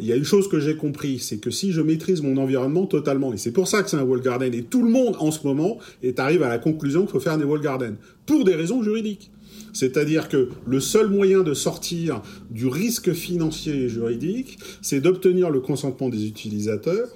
il 0.00 0.06
y 0.06 0.12
a 0.12 0.16
une 0.16 0.24
chose 0.24 0.48
que 0.48 0.58
j'ai 0.58 0.74
compris, 0.76 1.18
c'est 1.18 1.36
que 1.36 1.50
si 1.50 1.70
je 1.70 1.82
maîtrise 1.82 2.22
mon 2.22 2.38
environnement 2.38 2.86
totalement, 2.86 3.34
et 3.34 3.36
c'est 3.36 3.52
pour 3.52 3.68
ça 3.68 3.82
que 3.82 3.90
c'est 3.90 3.98
un 3.98 4.04
wall 4.04 4.22
garden, 4.22 4.54
et 4.54 4.62
tout 4.62 4.82
le 4.82 4.90
monde 4.90 5.16
en 5.20 5.30
ce 5.30 5.46
moment 5.46 5.78
est 6.02 6.18
arrive 6.18 6.42
à 6.42 6.48
la 6.48 6.58
conclusion 6.58 7.02
qu'il 7.02 7.10
faut 7.10 7.20
faire 7.20 7.36
des 7.36 7.44
wall 7.44 7.60
gardens, 7.60 7.96
pour 8.24 8.44
des 8.44 8.54
raisons 8.54 8.82
juridiques. 8.82 9.30
C'est-à-dire 9.76 10.30
que 10.30 10.48
le 10.66 10.80
seul 10.80 11.08
moyen 11.08 11.42
de 11.42 11.52
sortir 11.52 12.22
du 12.50 12.66
risque 12.66 13.12
financier 13.12 13.74
et 13.74 13.88
juridique, 13.90 14.58
c'est 14.80 15.00
d'obtenir 15.00 15.50
le 15.50 15.60
consentement 15.60 16.08
des 16.08 16.26
utilisateurs 16.26 17.08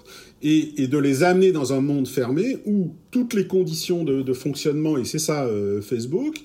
et, 0.43 0.87
de 0.87 0.99
les 0.99 1.23
amener 1.23 1.53
dans 1.53 1.73
un 1.73 1.81
monde 1.81 2.07
fermé 2.07 2.59
où 2.67 2.95
toutes 3.11 3.33
les 3.33 3.47
conditions 3.47 4.05
de, 4.05 4.21
de 4.21 4.33
fonctionnement, 4.35 4.99
et 4.99 5.05
c'est 5.05 5.19
ça 5.19 5.45
euh, 5.45 5.81
Facebook, 5.81 6.43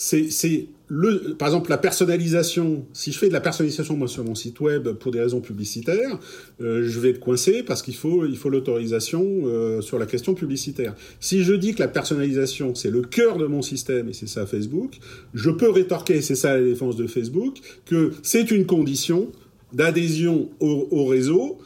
c'est 0.00 0.68
le, 0.86 1.34
par 1.34 1.48
exemple 1.48 1.70
la 1.70 1.76
personnalisation. 1.76 2.86
Si 2.92 3.10
je 3.10 3.18
fais 3.18 3.26
de 3.26 3.32
la 3.32 3.40
personnalisation 3.40 3.96
moi 3.96 4.06
sur 4.06 4.24
mon 4.24 4.36
site 4.36 4.60
web 4.60 4.88
pour 4.92 5.10
des 5.10 5.20
raisons 5.20 5.40
publicitaires, 5.40 6.20
euh, 6.60 6.84
je 6.86 7.00
vais 7.00 7.10
être 7.10 7.18
coincé 7.18 7.64
parce 7.64 7.82
qu'il 7.82 7.96
faut 7.96 8.24
il 8.24 8.36
faut 8.36 8.48
l'autorisation 8.48 9.24
euh, 9.44 9.80
sur 9.80 9.98
la 9.98 10.06
question 10.06 10.34
publicitaire. 10.34 10.94
Si 11.18 11.42
je 11.42 11.52
dis 11.52 11.74
que 11.74 11.80
la 11.80 11.88
personnalisation 11.88 12.76
c'est 12.76 12.90
le 12.90 13.02
cœur 13.02 13.38
de 13.38 13.46
mon 13.46 13.60
système 13.60 14.08
et 14.08 14.12
c'est 14.12 14.28
ça 14.28 14.46
Facebook, 14.46 14.98
je 15.34 15.50
peux 15.50 15.68
rétorquer, 15.68 16.22
c'est 16.22 16.36
ça 16.36 16.54
la 16.54 16.64
défense 16.64 16.94
de 16.94 17.08
Facebook, 17.08 17.56
que 17.84 18.12
c'est 18.22 18.52
une 18.52 18.66
condition 18.66 19.32
d'adhésion 19.72 20.48
au 20.60 21.06
réseau 21.06 21.58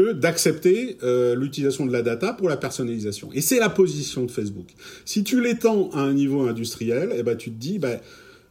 d'accepter 0.00 0.98
euh, 1.02 1.34
l'utilisation 1.34 1.86
de 1.86 1.92
la 1.92 2.02
data 2.02 2.32
pour 2.32 2.48
la 2.48 2.56
personnalisation. 2.56 3.30
Et 3.32 3.40
c'est 3.40 3.58
la 3.58 3.68
position 3.68 4.24
de 4.24 4.30
Facebook. 4.30 4.68
Si 5.04 5.24
tu 5.24 5.40
l'étends 5.40 5.90
à 5.92 6.00
un 6.00 6.12
niveau 6.12 6.42
industriel, 6.42 7.12
eh 7.16 7.22
ben 7.22 7.36
tu 7.36 7.50
te 7.50 7.58
dis, 7.58 7.78
ben, 7.78 7.98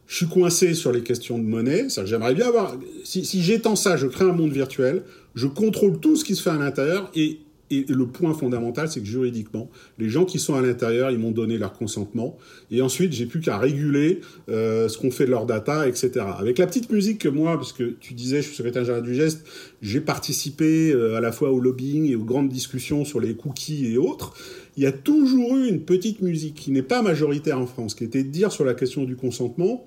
je 0.06 0.16
suis 0.16 0.26
coincé 0.26 0.74
sur 0.74 0.92
les 0.92 1.02
questions 1.02 1.38
de 1.38 1.44
monnaie. 1.44 1.86
J'aimerais 2.04 2.34
bien 2.34 2.46
avoir. 2.46 2.76
Si, 3.04 3.24
si 3.24 3.42
j'étends 3.42 3.76
ça, 3.76 3.96
je 3.96 4.06
crée 4.06 4.24
un 4.24 4.32
monde 4.32 4.52
virtuel. 4.52 5.02
Je 5.34 5.46
contrôle 5.46 5.98
tout 6.00 6.16
ce 6.16 6.24
qui 6.24 6.34
se 6.34 6.42
fait 6.42 6.50
à 6.50 6.56
l'intérieur 6.56 7.10
et 7.14 7.40
et 7.70 7.84
le 7.88 8.06
point 8.06 8.32
fondamental, 8.32 8.88
c'est 8.88 9.00
que 9.00 9.06
juridiquement, 9.06 9.70
les 9.98 10.08
gens 10.08 10.24
qui 10.24 10.38
sont 10.38 10.54
à 10.54 10.60
l'intérieur, 10.60 11.10
ils 11.10 11.18
m'ont 11.18 11.32
donné 11.32 11.58
leur 11.58 11.72
consentement. 11.72 12.38
Et 12.70 12.80
ensuite, 12.80 13.12
j'ai 13.12 13.26
plus 13.26 13.40
qu'à 13.40 13.58
réguler 13.58 14.20
euh, 14.48 14.88
ce 14.88 14.98
qu'on 14.98 15.10
fait 15.10 15.26
de 15.26 15.30
leur 15.30 15.46
data, 15.46 15.88
etc. 15.88 16.12
Avec 16.38 16.58
la 16.58 16.66
petite 16.66 16.90
musique 16.90 17.18
que 17.18 17.28
moi, 17.28 17.56
parce 17.56 17.72
que 17.72 17.96
tu 18.00 18.14
disais, 18.14 18.40
je 18.42 18.48
suis 18.48 18.56
secrétaire 18.56 18.84
général 18.84 19.02
du 19.02 19.14
geste, 19.14 19.44
j'ai 19.82 20.00
participé 20.00 20.92
euh, 20.92 21.16
à 21.16 21.20
la 21.20 21.32
fois 21.32 21.50
au 21.50 21.58
lobbying 21.58 22.08
et 22.08 22.14
aux 22.14 22.24
grandes 22.24 22.48
discussions 22.48 23.04
sur 23.04 23.18
les 23.18 23.34
cookies 23.34 23.92
et 23.92 23.98
autres. 23.98 24.34
Il 24.76 24.82
y 24.82 24.86
a 24.86 24.92
toujours 24.92 25.56
eu 25.56 25.68
une 25.68 25.80
petite 25.80 26.22
musique 26.22 26.54
qui 26.54 26.70
n'est 26.70 26.82
pas 26.82 27.02
majoritaire 27.02 27.58
en 27.58 27.66
France, 27.66 27.94
qui 27.94 28.04
était 28.04 28.22
de 28.22 28.28
dire 28.28 28.52
sur 28.52 28.64
la 28.64 28.74
question 28.74 29.04
du 29.04 29.16
consentement, 29.16 29.86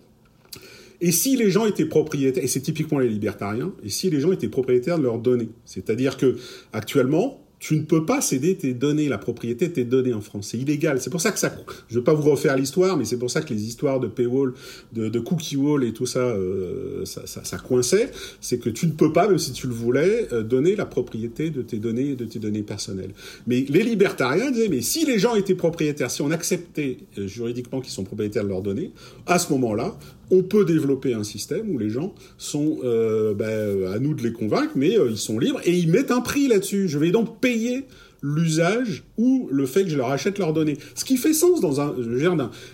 et 1.01 1.11
si 1.11 1.37
les 1.37 1.49
gens 1.49 1.65
étaient 1.65 1.85
propriétaires, 1.85 2.43
et 2.43 2.47
c'est 2.47 2.59
typiquement 2.59 2.99
les 2.99 3.07
libertariens, 3.07 3.73
et 3.83 3.89
si 3.89 4.09
les 4.09 4.19
gens 4.19 4.31
étaient 4.31 4.49
propriétaires 4.49 4.97
de 4.97 5.03
leurs 5.03 5.19
données, 5.19 5.49
c'est-à-dire 5.63 6.17
que 6.17 6.35
actuellement, 6.73 7.39
tu 7.59 7.75
ne 7.75 7.81
peux 7.81 8.05
pas 8.05 8.21
céder 8.21 8.55
tes 8.55 8.73
données, 8.73 9.09
la 9.09 9.17
propriété 9.17 9.67
de 9.67 9.73
tes 9.73 9.83
données 9.83 10.13
en 10.13 10.21
France. 10.21 10.49
C'est 10.51 10.57
illégal. 10.57 11.01
C'est 11.01 11.09
pour 11.09 11.19
ça 11.19 11.31
que 11.31 11.39
ça. 11.39 11.53
Je 11.89 11.95
ne 11.95 11.99
vais 11.99 12.03
pas 12.03 12.13
vous 12.13 12.29
refaire 12.29 12.55
l'histoire, 12.55 12.95
mais 12.95 13.03
c'est 13.03 13.19
pour 13.19 13.29
ça 13.29 13.41
que 13.41 13.53
les 13.53 13.65
histoires 13.65 13.99
de 13.99 14.07
paywall, 14.07 14.53
de, 14.93 15.19
cookie 15.19 15.57
wall 15.57 15.83
et 15.83 15.91
tout 15.91 16.05
ça, 16.05 16.19
euh, 16.19 17.03
ça, 17.03 17.27
ça, 17.27 17.43
ça, 17.43 17.57
coinçait. 17.57 18.11
C'est 18.39 18.59
que 18.59 18.69
tu 18.69 18.87
ne 18.87 18.93
peux 18.93 19.11
pas, 19.11 19.27
même 19.27 19.37
si 19.37 19.51
tu 19.51 19.67
le 19.67 19.73
voulais, 19.73 20.27
euh, 20.31 20.41
donner 20.41 20.75
la 20.77 20.85
propriété 20.85 21.49
de 21.49 21.61
tes 21.61 21.77
données, 21.77 22.15
de 22.15 22.25
tes 22.25 22.39
données 22.39 22.63
personnelles. 22.63 23.11
Mais 23.45 23.65
les 23.67 23.83
libertariens 23.83 24.51
disaient, 24.51 24.69
mais 24.69 24.81
si 24.81 25.05
les 25.05 25.19
gens 25.19 25.35
étaient 25.35 25.55
propriétaires, 25.55 26.09
si 26.09 26.21
on 26.21 26.31
acceptait 26.31 26.99
euh, 27.17 27.27
juridiquement 27.27 27.81
qu'ils 27.81 27.91
sont 27.91 28.05
propriétaires 28.05 28.43
de 28.43 28.49
leurs 28.49 28.61
données, 28.61 28.91
à 29.25 29.37
ce 29.37 29.51
moment-là, 29.51 29.97
on 30.31 30.43
peut 30.43 30.65
développer 30.65 31.13
un 31.13 31.23
système 31.23 31.69
où 31.69 31.77
les 31.77 31.89
gens 31.89 32.13
sont, 32.37 32.79
euh, 32.83 33.33
ben, 33.33 33.91
à 33.93 33.99
nous 33.99 34.13
de 34.13 34.23
les 34.23 34.31
convaincre, 34.31 34.73
mais 34.75 34.97
euh, 34.97 35.09
ils 35.09 35.17
sont 35.17 35.39
libres 35.39 35.59
et 35.63 35.75
ils 35.75 35.89
mettent 35.89 36.11
un 36.11 36.21
prix 36.21 36.47
là-dessus. 36.47 36.87
Je 36.87 36.97
vais 36.97 37.11
donc 37.11 37.39
payer 37.39 37.85
l'usage 38.21 39.03
ou 39.17 39.47
le 39.51 39.65
fait 39.65 39.83
que 39.83 39.89
je 39.89 39.97
leur 39.97 40.09
achète 40.09 40.39
leurs 40.39 40.53
données. 40.53 40.77
Ce 40.95 41.05
qui 41.05 41.17
fait 41.17 41.33
sens 41.33 41.61
dans 41.61 41.79
un... 41.81 41.95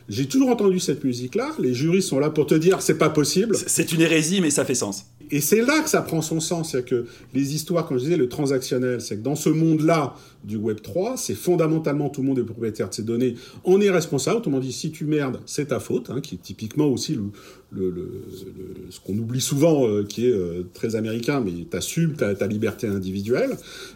J'ai 0.10 0.26
toujours 0.26 0.50
entendu 0.50 0.80
cette 0.80 1.04
musique-là, 1.04 1.52
les 1.60 1.74
juristes 1.74 2.10
sont 2.10 2.20
là 2.20 2.30
pour 2.30 2.48
te 2.48 2.56
dire 2.56 2.82
c'est 2.82 2.98
pas 2.98 3.10
possible. 3.10 3.56
C'est 3.68 3.92
une 3.92 4.02
hérésie, 4.02 4.42
mais 4.42 4.50
ça 4.50 4.66
fait 4.66 4.76
sens. 4.76 5.06
Et 5.32 5.42
c'est 5.42 5.62
là 5.62 5.82
que 5.82 5.90
ça 5.90 6.02
prend 6.02 6.22
son 6.22 6.40
sens, 6.40 6.72
c'est 6.72 6.86
que 6.86 7.06
les 7.34 7.56
histoires, 7.56 7.88
comme 7.88 7.98
je 7.98 8.04
disais, 8.04 8.18
le 8.18 8.30
transactionnel, 8.30 9.02
c'est 9.02 9.18
que 9.18 9.22
dans 9.22 9.36
ce 9.36 9.50
monde-là 9.50 10.16
du 10.44 10.58
Web 10.58 10.82
3, 10.82 11.18
c'est 11.18 11.36
fondamentalement 11.36 12.10
tout 12.10 12.22
le 12.22 12.28
monde 12.28 12.40
est 12.40 12.44
propriétaire 12.44 12.90
de 12.90 12.94
ses 12.94 13.04
données, 13.04 13.36
on 13.64 13.82
est 13.82 13.90
responsable. 13.90 14.38
Autrement 14.38 14.60
dit, 14.60 14.74
si 14.74 14.92
tu 14.92 15.06
merdes, 15.06 15.40
c'est 15.46 15.68
ta 15.68 15.80
faute, 15.80 16.10
hein, 16.10 16.22
qui 16.22 16.36
est 16.36 16.42
typiquement 16.42 16.88
aussi 16.88 17.16
le, 17.16 17.24
ce 17.74 19.00
qu'on 19.00 19.18
oublie 19.18 19.42
souvent, 19.42 19.88
euh, 19.88 20.04
qui 20.04 20.28
est 20.28 20.32
euh, 20.32 20.64
très 20.74 20.96
américain, 20.96 21.42
mais 21.44 21.52
tu 21.70 21.78
assumes 21.78 22.14
ta, 22.14 22.34
ta, 22.36 22.48
liberté 22.48 22.88
individuelle. 22.88 23.52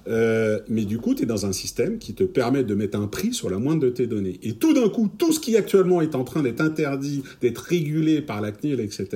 Euh, 0.08 0.60
mais 0.67 0.86
du 0.86 0.97
coup, 0.97 1.15
tu 1.15 1.23
es 1.23 1.25
dans 1.25 1.45
un 1.45 1.53
système 1.53 1.97
qui 1.97 2.13
te 2.13 2.23
permet 2.23 2.63
de 2.63 2.75
mettre 2.75 2.99
un 2.99 3.08
prix 3.08 3.34
sur 3.34 3.49
la 3.49 3.58
moindre 3.58 3.82
de 3.82 3.89
tes 3.89 4.08
données. 4.08 4.39
Et 4.43 4.53
tout 4.53 4.73
d'un 4.73 4.89
coup, 4.89 5.10
tout 5.17 5.32
ce 5.32 5.39
qui 5.39 5.55
actuellement 5.55 6.01
est 6.01 6.15
en 6.15 6.23
train 6.23 6.41
d'être 6.41 6.62
interdit, 6.62 7.23
d'être 7.41 7.60
régulé 7.60 8.21
par 8.21 8.41
la 8.41 8.51
CNIL, 8.51 8.79
etc., 8.79 9.08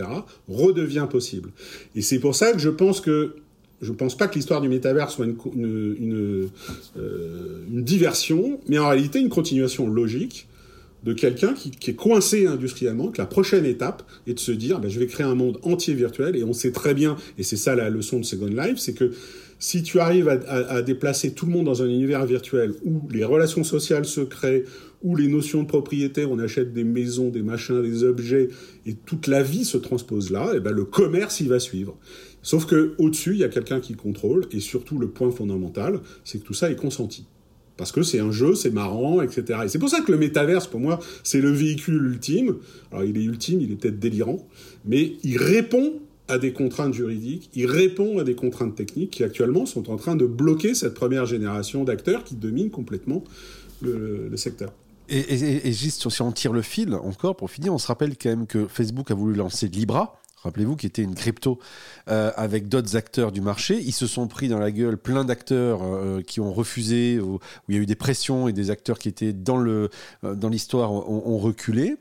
redevient 0.48 1.08
possible. 1.10 1.50
Et 1.96 2.02
c'est 2.02 2.20
pour 2.20 2.36
ça 2.36 2.54
que 2.54 2.60
je 2.60 2.70
pense 2.70 3.02
que 3.02 3.36
je 3.82 3.92
ne 3.92 3.98
pense 3.98 4.16
pas 4.16 4.28
que 4.28 4.36
l'histoire 4.36 4.62
du 4.62 4.70
métavers 4.70 5.10
soit 5.10 5.26
une, 5.26 6.50
diversion, 7.68 8.60
mais 8.70 8.80
en 8.80 8.88
réalité 8.88 9.20
une 9.20 9.30
continuation 9.30 9.90
logique 9.90 10.48
de 11.04 11.14
quelqu'un 11.14 11.54
qui, 11.54 11.72
est 11.90 11.96
coincé 11.96 12.48
industriellement, 12.48 13.10
que 13.10 13.18
la 13.18 13.26
prochaine 13.26 13.66
étape 13.66 14.04
est 14.26 14.36
de 14.36 14.40
se 14.40 14.52
dire, 14.52 14.80
ben, 14.80 14.90
je 14.90 15.00
vais 15.00 15.08
créer 15.08 15.26
un 15.26 15.36
monde 15.36 15.60
entier 15.64 15.94
virtuel, 15.94 16.36
et 16.36 16.44
on 16.44 16.54
sait 16.54 16.72
très 16.72 16.94
bien, 16.94 17.18
et 17.38 17.44
c'est 17.44 17.58
ça 17.58 17.76
la 17.76 17.90
leçon 17.90 18.20
de 18.20 18.26
Second 18.26 18.48
Life, 18.48 18.78
c'est 18.78 18.94
que 18.94 19.12
si 19.60 19.82
tu 19.82 20.00
arrives 20.00 20.28
à, 20.28 20.82
déplacer 20.82 21.32
tout 21.32 21.46
le 21.46 21.54
monde 21.54 21.66
dans 21.68 21.84
un 21.84 21.88
univers 21.88 22.26
virtuel 22.26 22.74
où 22.84 23.08
les 23.10 23.24
relations 23.24 23.64
sociales 23.64 24.04
se 24.04 24.20
créent, 24.20 24.66
où 25.04 25.16
les 25.16 25.30
notions 25.30 25.64
de 25.64 25.68
propriété, 25.68 26.26
on 26.26 26.38
achète 26.40 26.74
des 26.74 26.84
maisons, 26.84 27.30
des 27.30 27.44
machins, 27.44 27.82
des 27.82 28.04
objets, 28.04 28.50
et 28.86 28.94
toute 28.94 29.28
la 29.28 29.42
vie 29.42 29.64
se 29.64 29.78
transpose 29.78 30.32
là, 30.32 30.54
et 30.54 30.60
ben 30.60 30.74
le 30.74 30.84
commerce 30.84 31.40
il 31.40 31.48
va 31.48 31.60
suivre. 31.60 31.98
Sauf 32.42 32.66
que 32.66 32.94
au-dessus, 32.98 33.32
il 33.32 33.40
y 33.40 33.44
a 33.46 33.50
quelqu'un 33.50 33.80
qui 33.80 33.94
contrôle, 33.94 34.46
et 34.52 34.60
surtout 34.60 35.00
le 35.00 35.08
point 35.08 35.32
fondamental, 35.32 36.02
c'est 36.26 36.40
que 36.40 36.44
tout 36.44 36.54
ça 36.54 36.70
est 36.70 36.76
consenti. 36.76 37.26
Parce 37.78 37.92
que 37.92 38.04
c'est 38.04 38.20
un 38.20 38.32
jeu, 38.32 38.54
c'est 38.56 38.72
marrant, 38.72 39.22
etc. 39.22 39.62
Et 39.66 39.68
c'est 39.68 39.80
pour 39.80 39.90
ça 39.90 40.02
que 40.02 40.12
le 40.12 40.18
métaverse, 40.18 40.68
pour 40.68 40.80
moi, 40.80 41.00
c'est 41.24 41.42
le 41.42 41.50
véhicule 41.50 42.06
ultime. 42.06 42.58
Alors 42.92 43.04
il 43.04 43.18
est 43.18 43.24
ultime, 43.24 43.62
il 43.62 43.72
est 43.72 43.76
peut-être 43.76 44.00
délirant, 44.00 44.48
mais 44.86 45.14
il 45.24 45.38
répond 45.38 45.94
à 46.28 46.38
des 46.38 46.54
contraintes 46.54 46.94
juridiques, 46.94 47.50
il 47.54 47.66
répond 47.66 48.20
à 48.20 48.24
des 48.24 48.36
contraintes 48.36 48.76
techniques 48.76 49.12
qui 49.12 49.24
actuellement 49.24 49.66
sont 49.66 49.90
en 49.90 49.98
train 49.98 50.16
de 50.16 50.26
bloquer 50.26 50.74
cette 50.74 50.94
première 50.94 51.26
génération 51.26 51.84
d'acteurs 51.84 52.24
qui 52.24 52.36
dominent 52.36 52.72
complètement 52.72 53.24
le, 53.82 54.32
secteur. 54.38 54.72
Et, 55.10 55.20
et, 55.20 55.68
et, 55.68 55.74
juste 55.74 56.10
si 56.10 56.22
on 56.22 56.32
tire 56.32 56.54
le 56.54 56.62
fil 56.62 56.94
encore 56.96 57.36
pour 57.36 57.52
finir, 57.52 57.74
on 57.74 57.78
se 57.78 57.88
rappelle 57.88 58.16
quand 58.18 58.30
même 58.30 58.48
que 58.48 58.68
Facebook 58.68 59.12
a 59.12 59.16
voulu 59.16 59.36
lancer 59.36 59.68
Libra, 59.68 60.22
rappelez-vous, 60.44 60.76
qui 60.76 60.86
était 60.86 61.02
une 61.02 61.16
crypto 61.16 61.60
euh, 62.10 62.32
avec 62.36 62.68
d'autres 62.68 62.96
acteurs 62.96 63.32
du 63.32 63.42
marché. 63.42 63.80
Ils 63.80 63.94
se 63.94 64.08
sont 64.08 64.28
pris 64.28 64.48
dans 64.48 64.60
la 64.60 64.72
gueule 64.72 64.98
plein 64.98 65.26
d'acteurs 65.26 65.82
euh, 65.84 66.22
qui 66.22 66.40
ont 66.40 66.54
refusé, 66.54 67.20
où, 67.20 67.40
il 67.68 67.76
y 67.76 67.78
a 67.78 67.82
eu 67.82 67.86
des 67.86 67.96
pressions 67.96 68.48
et 68.48 68.54
des 68.54 68.70
acteurs 68.70 69.00
qui 69.00 69.10
étaient 69.10 69.34
euh, 69.50 69.88
dans 70.24 70.50
l'histoire 70.50 70.92
ont, 70.92 71.24
ont, 71.26 71.38
reculé. 71.38 71.96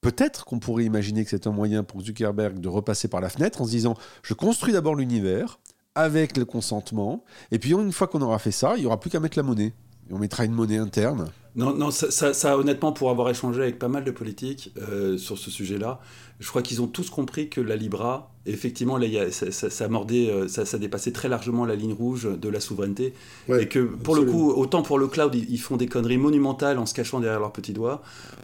Peut-être 0.00 0.44
qu'on 0.44 0.58
pourrait 0.58 0.84
imaginer 0.84 1.24
que 1.24 1.30
c'est 1.30 1.46
un 1.46 1.52
moyen 1.52 1.82
pour 1.82 2.00
Zuckerberg 2.00 2.60
de 2.60 2.68
repasser 2.68 3.08
par 3.08 3.20
la 3.20 3.28
fenêtre 3.28 3.60
en 3.60 3.64
se 3.64 3.70
disant 3.70 3.94
je 4.22 4.34
construis 4.34 4.72
d'abord 4.72 4.94
l'univers 4.94 5.58
avec 5.94 6.36
le 6.36 6.44
consentement, 6.44 7.24
et 7.50 7.58
puis 7.58 7.72
une 7.72 7.90
fois 7.90 8.06
qu'on 8.06 8.22
aura 8.22 8.38
fait 8.38 8.52
ça, 8.52 8.74
il 8.76 8.80
n'y 8.80 8.86
aura 8.86 9.00
plus 9.00 9.10
qu'à 9.10 9.18
mettre 9.18 9.36
la 9.36 9.42
monnaie. 9.42 9.72
Et 10.10 10.14
on 10.14 10.18
mettra 10.18 10.44
une 10.44 10.52
monnaie 10.52 10.78
interne. 10.78 11.30
Non, 11.56 11.74
non 11.74 11.90
ça, 11.90 12.10
ça, 12.10 12.32
ça, 12.32 12.56
honnêtement, 12.56 12.92
pour 12.92 13.10
avoir 13.10 13.28
échangé 13.30 13.60
avec 13.62 13.78
pas 13.78 13.88
mal 13.88 14.04
de 14.04 14.10
politiques 14.10 14.72
euh, 14.78 15.18
sur 15.18 15.38
ce 15.38 15.50
sujet-là, 15.50 16.00
je 16.40 16.48
crois 16.48 16.62
qu'ils 16.62 16.80
ont 16.80 16.86
tous 16.86 17.10
compris 17.10 17.48
que 17.48 17.60
la 17.60 17.74
Libra, 17.74 18.32
effectivement, 18.46 18.96
là, 18.96 19.06
y 19.06 19.18
a, 19.18 19.30
ça, 19.32 19.50
ça, 19.50 19.88
mordait, 19.88 20.30
euh, 20.30 20.46
ça, 20.46 20.64
ça 20.64 20.78
dépassait 20.78 21.10
très 21.10 21.28
largement 21.28 21.64
la 21.64 21.74
ligne 21.74 21.92
rouge 21.92 22.28
de 22.30 22.48
la 22.48 22.60
souveraineté. 22.60 23.12
Ouais, 23.48 23.64
et 23.64 23.68
que 23.68 23.80
pour 23.80 24.14
absolument. 24.14 24.38
le 24.38 24.52
coup, 24.52 24.52
autant 24.52 24.82
pour 24.82 24.98
le 24.98 25.08
cloud, 25.08 25.34
ils, 25.34 25.50
ils, 25.50 25.58
font 25.58 25.76
des 25.76 25.86
conneries 25.86 26.18
monumentales 26.18 26.78
en 26.78 26.86
se 26.86 26.94
cachant 26.94 27.18
derrière 27.18 27.40
leurs 27.40 27.52
petits 27.52 27.72
doigts, 27.72 28.02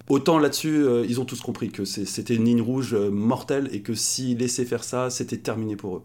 autant 0.08 0.38
là-dessus, 0.38 0.82
euh, 0.82 1.06
ils 1.08 1.20
ont 1.20 1.24
tous 1.24 1.40
compris 1.40 1.70
que 1.70 1.84
c'était 1.84 2.34
une 2.34 2.44
ligne 2.44 2.62
rouge 2.62 2.94
euh, 2.94 3.10
mortelle 3.10 3.68
et 3.72 3.80
que 3.80 3.94
s'ils 3.94 4.38
laissaient 4.38 4.64
faire 4.64 4.82
ça, 4.82 5.08
c'était 5.10 5.38
terminé 5.38 5.76
pour 5.76 5.96
eux. 5.98 6.02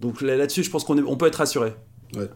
Donc 0.00 0.22
là-dessus, 0.22 0.62
je 0.62 0.70
pense 0.70 0.84
qu'on 0.84 0.98
on 1.04 1.16
peut 1.16 1.26
être 1.26 1.36
rassuré. 1.36 1.74
Ouais. 2.14 2.28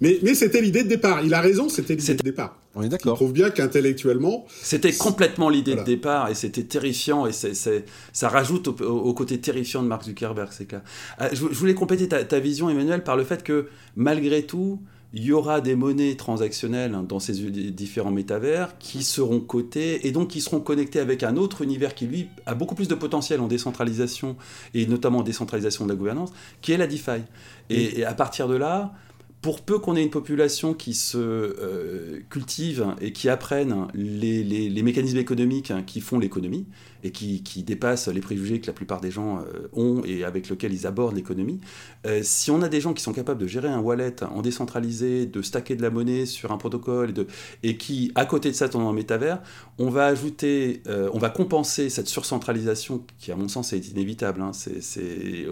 Mais, 0.00 0.18
mais 0.22 0.34
c'était 0.34 0.60
l'idée 0.60 0.82
de 0.82 0.88
départ. 0.88 1.22
Il 1.24 1.34
a 1.34 1.40
raison, 1.40 1.68
c'était 1.68 1.94
l'idée 1.94 2.14
de 2.14 2.22
départ. 2.22 2.56
On 2.74 2.82
est 2.82 2.88
d'accord. 2.88 3.14
Il 3.14 3.16
prouve 3.16 3.32
bien 3.32 3.50
qu'intellectuellement. 3.50 4.46
C'était 4.62 4.92
complètement 4.92 5.48
l'idée 5.48 5.72
voilà. 5.72 5.84
de 5.84 5.90
départ 5.90 6.30
et 6.30 6.34
c'était 6.34 6.62
terrifiant 6.62 7.26
et 7.26 7.32
c 7.32 7.50
est, 7.50 7.54
c 7.54 7.76
est, 7.76 7.84
ça 8.12 8.28
rajoute 8.28 8.68
au, 8.68 8.72
au, 8.72 9.12
côté 9.12 9.38
terrifiant 9.38 9.82
de 9.82 9.88
Mark 9.88 10.04
Zuckerberg, 10.04 10.48
c'est 10.52 10.66
clair. 10.66 10.82
Euh, 11.20 11.28
je, 11.32 11.36
je, 11.36 11.54
voulais 11.54 11.74
compléter 11.74 12.08
ta, 12.08 12.24
ta, 12.24 12.38
vision, 12.38 12.70
Emmanuel, 12.70 13.02
par 13.02 13.16
le 13.16 13.24
fait 13.24 13.42
que 13.42 13.68
malgré 13.96 14.44
tout, 14.44 14.80
il 15.12 15.24
y 15.24 15.32
aura 15.32 15.60
des 15.60 15.74
monnaies 15.74 16.14
transactionnelles 16.14 16.96
dans 17.08 17.18
ces 17.18 17.32
différents 17.32 18.12
métavers 18.12 18.78
qui 18.78 19.02
seront 19.02 19.40
cotées 19.40 20.06
et 20.06 20.12
donc 20.12 20.28
qui 20.28 20.40
seront 20.40 20.60
connectées 20.60 21.00
avec 21.00 21.24
un 21.24 21.36
autre 21.36 21.62
univers 21.62 21.96
qui, 21.96 22.06
lui, 22.06 22.28
a 22.46 22.54
beaucoup 22.54 22.76
plus 22.76 22.86
de 22.86 22.94
potentiel 22.94 23.40
en 23.40 23.48
décentralisation 23.48 24.36
et 24.72 24.86
notamment 24.86 25.18
en 25.18 25.22
décentralisation 25.24 25.84
de 25.84 25.90
la 25.90 25.96
gouvernance, 25.96 26.32
qui 26.62 26.70
est 26.70 26.76
la 26.76 26.86
DeFi. 26.86 27.22
Et, 27.70 28.00
et 28.00 28.04
à 28.04 28.14
partir 28.14 28.46
de 28.46 28.54
là, 28.54 28.92
pour 29.42 29.62
peu 29.62 29.78
qu'on 29.78 29.96
ait 29.96 30.02
une 30.02 30.10
population 30.10 30.74
qui 30.74 30.92
se 30.92 31.16
euh, 31.16 32.20
cultive 32.28 32.94
et 33.00 33.12
qui 33.12 33.30
apprenne 33.30 33.88
les, 33.94 34.82
mécanismes 34.82 35.16
économiques 35.16 35.72
qui 35.86 36.02
font 36.02 36.18
l'économie 36.18 36.66
et 37.02 37.10
qui, 37.10 37.42
qui, 37.42 37.62
dépassent 37.62 38.08
les 38.08 38.20
préjugés 38.20 38.60
que 38.60 38.66
la 38.66 38.74
plupart 38.74 39.00
des 39.00 39.10
gens 39.10 39.38
euh, 39.38 39.68
ont 39.72 40.02
et 40.04 40.24
avec 40.24 40.50
lesquels 40.50 40.74
ils 40.74 40.86
abordent 40.86 41.16
l'économie, 41.16 41.60
euh, 42.06 42.20
si 42.22 42.50
on 42.50 42.60
a 42.60 42.68
des 42.68 42.82
gens 42.82 42.92
qui 42.92 43.02
sont 43.02 43.14
capables 43.14 43.40
de 43.40 43.46
gérer 43.46 43.68
un 43.68 43.80
wallet 43.80 44.22
en 44.22 44.42
décentralisé, 44.42 45.24
de 45.24 45.40
stacker 45.40 45.74
de 45.74 45.82
la 45.82 45.90
monnaie 45.90 46.26
sur 46.26 46.52
un 46.52 46.58
protocole 46.58 47.14
et, 47.62 47.78
qui, 47.78 48.12
à 48.16 48.26
côté 48.26 48.50
de 48.50 48.56
ça, 48.56 48.70
sont 48.70 48.80
en 48.80 48.92
métavers, 48.92 49.40
on 49.78 49.88
va 49.88 50.06
ajouter, 50.06 50.82
on 50.86 51.18
va 51.18 51.30
compenser 51.30 51.88
cette 51.88 52.08
surcentralisation 52.08 53.04
qui, 53.18 53.32
à 53.32 53.36
mon 53.36 53.48
sens, 53.48 53.72
est 53.72 53.88
inévitable, 53.88 54.42
hein, 54.42 54.52
c'est, 54.52 55.46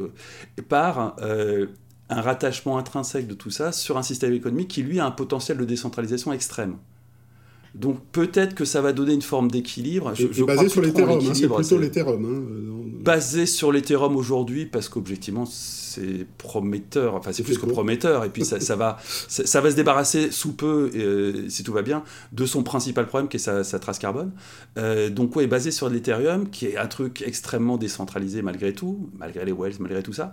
par 0.69 1.17
un 2.11 2.21
rattachement 2.21 2.79
intrinsèque 2.79 3.27
de 3.27 3.35
tout 3.35 3.51
ça 3.51 3.73
sur 3.73 3.99
un 3.99 4.03
système 4.03 4.33
économique 4.33 4.69
qui, 4.69 4.83
lui, 4.83 5.01
a 5.01 5.07
un 5.07 5.11
potentiel 5.11 5.59
de 5.59 5.65
décentralisation 5.65 6.33
extrême. 6.33 6.77
Donc 7.75 8.01
peut-être 8.13 8.55
que 8.55 8.65
ça 8.65 8.81
va 8.81 8.93
donner 8.93 9.13
une 9.13 9.23
forme 9.23 9.51
d'équilibre. 9.51 10.13
Je, 10.15 10.27
je 10.33 10.45
basé 10.45 10.69
sur 10.69 10.81
l'Ethereum, 10.83 11.19
hein, 11.19 11.35
c'est 11.35 11.49
plutôt 11.49 11.79
l'Ethereum. 11.79 13.01
Basé 13.03 13.47
sur 13.47 13.73
l'Ethereum 13.73 14.17
aujourd'hui, 14.17 14.67
parce 14.67 14.89
qu'objectivement, 14.89 15.47
c'est 15.47 16.27
prometteur, 16.39 17.15
enfin 17.15 17.33
c'est 17.33 17.43
plus 17.43 17.59
que 17.59 17.67
prometteur, 17.67 18.25
et 18.25 18.31
puis 18.31 18.45
ça, 18.45 18.61
ça, 18.61 18.77
va, 18.77 18.99
ça, 19.29 19.47
ça, 19.47 19.61
va 19.61 19.71
se 19.71 19.77
débarrasser 19.77 20.31
sous 20.31 20.53
peu, 20.53 20.91
euh, 20.95 21.49
si 21.49 21.63
tout 21.63 21.73
va 21.73 21.83
bien, 21.83 22.03
de 22.33 22.47
son 22.47 22.63
principal 22.63 23.07
problème 23.07 23.29
qui 23.29 23.37
est 23.37 23.41
sa, 23.41 23.65
sa 23.65 23.79
trace 23.79 23.99
carbone. 23.99 24.33
Euh, 24.77 25.11
donc 25.11 25.37
ouais, 25.37 25.47
basé 25.47 25.71
sur 25.71 25.89
l'Ethereum, 25.89 26.51
qui 26.51 26.67
est 26.67 26.77
un 26.77 26.87
truc 26.87 27.23
extrêmement 27.27 27.77
décentralisé 27.77 28.43
malgré 28.43 28.73
tout, 28.73 29.11
malgré 29.19 29.45
les 29.45 29.53
Wells, 29.53 29.77
malgré 29.79 30.03
tout 30.03 30.13
ça, 30.13 30.33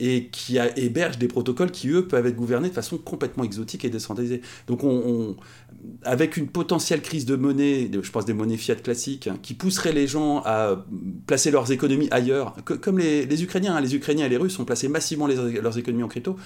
et 0.00 0.26
qui 0.26 0.58
a, 0.58 0.76
héberge 0.76 1.18
des 1.18 1.28
protocoles 1.28 1.70
qui, 1.70 1.88
eux, 1.88 2.06
peuvent 2.06 2.26
être 2.26 2.36
gouvernés 2.36 2.68
de 2.68 2.74
façon 2.74 2.98
complètement 2.98 3.44
exotique 3.44 3.84
et 3.84 3.90
décentralisée. 3.90 4.40
Donc, 4.66 4.82
on, 4.82 4.90
on, 4.90 5.36
avec 6.02 6.36
une 6.36 6.48
potentielle 6.48 7.00
crise 7.00 7.26
de 7.26 7.36
monnaie, 7.36 7.90
je 7.92 8.10
pense 8.10 8.24
des 8.24 8.32
monnaies 8.32 8.56
fiat 8.56 8.74
classiques, 8.76 9.28
hein, 9.28 9.38
qui 9.42 9.54
pousserait 9.54 9.92
les 9.92 10.06
gens 10.06 10.38
à 10.44 10.84
placer 11.26 11.50
leurs 11.50 11.70
économies 11.70 12.08
ailleurs, 12.10 12.56
comme 12.64 12.98
les, 12.98 13.42
Ukrainiens, 13.42 13.76
hein, 13.76 13.80
les 13.80 13.94
Ukrainiens 13.94 14.26
et 14.26 14.28
les 14.28 14.36
Russes 14.36 14.58
ont 14.58 14.64
placé 14.64 14.88
massivement 14.88 15.26
leurs 15.26 15.78
économies 15.78 16.02
en 16.02 16.08
crypto, 16.08 16.36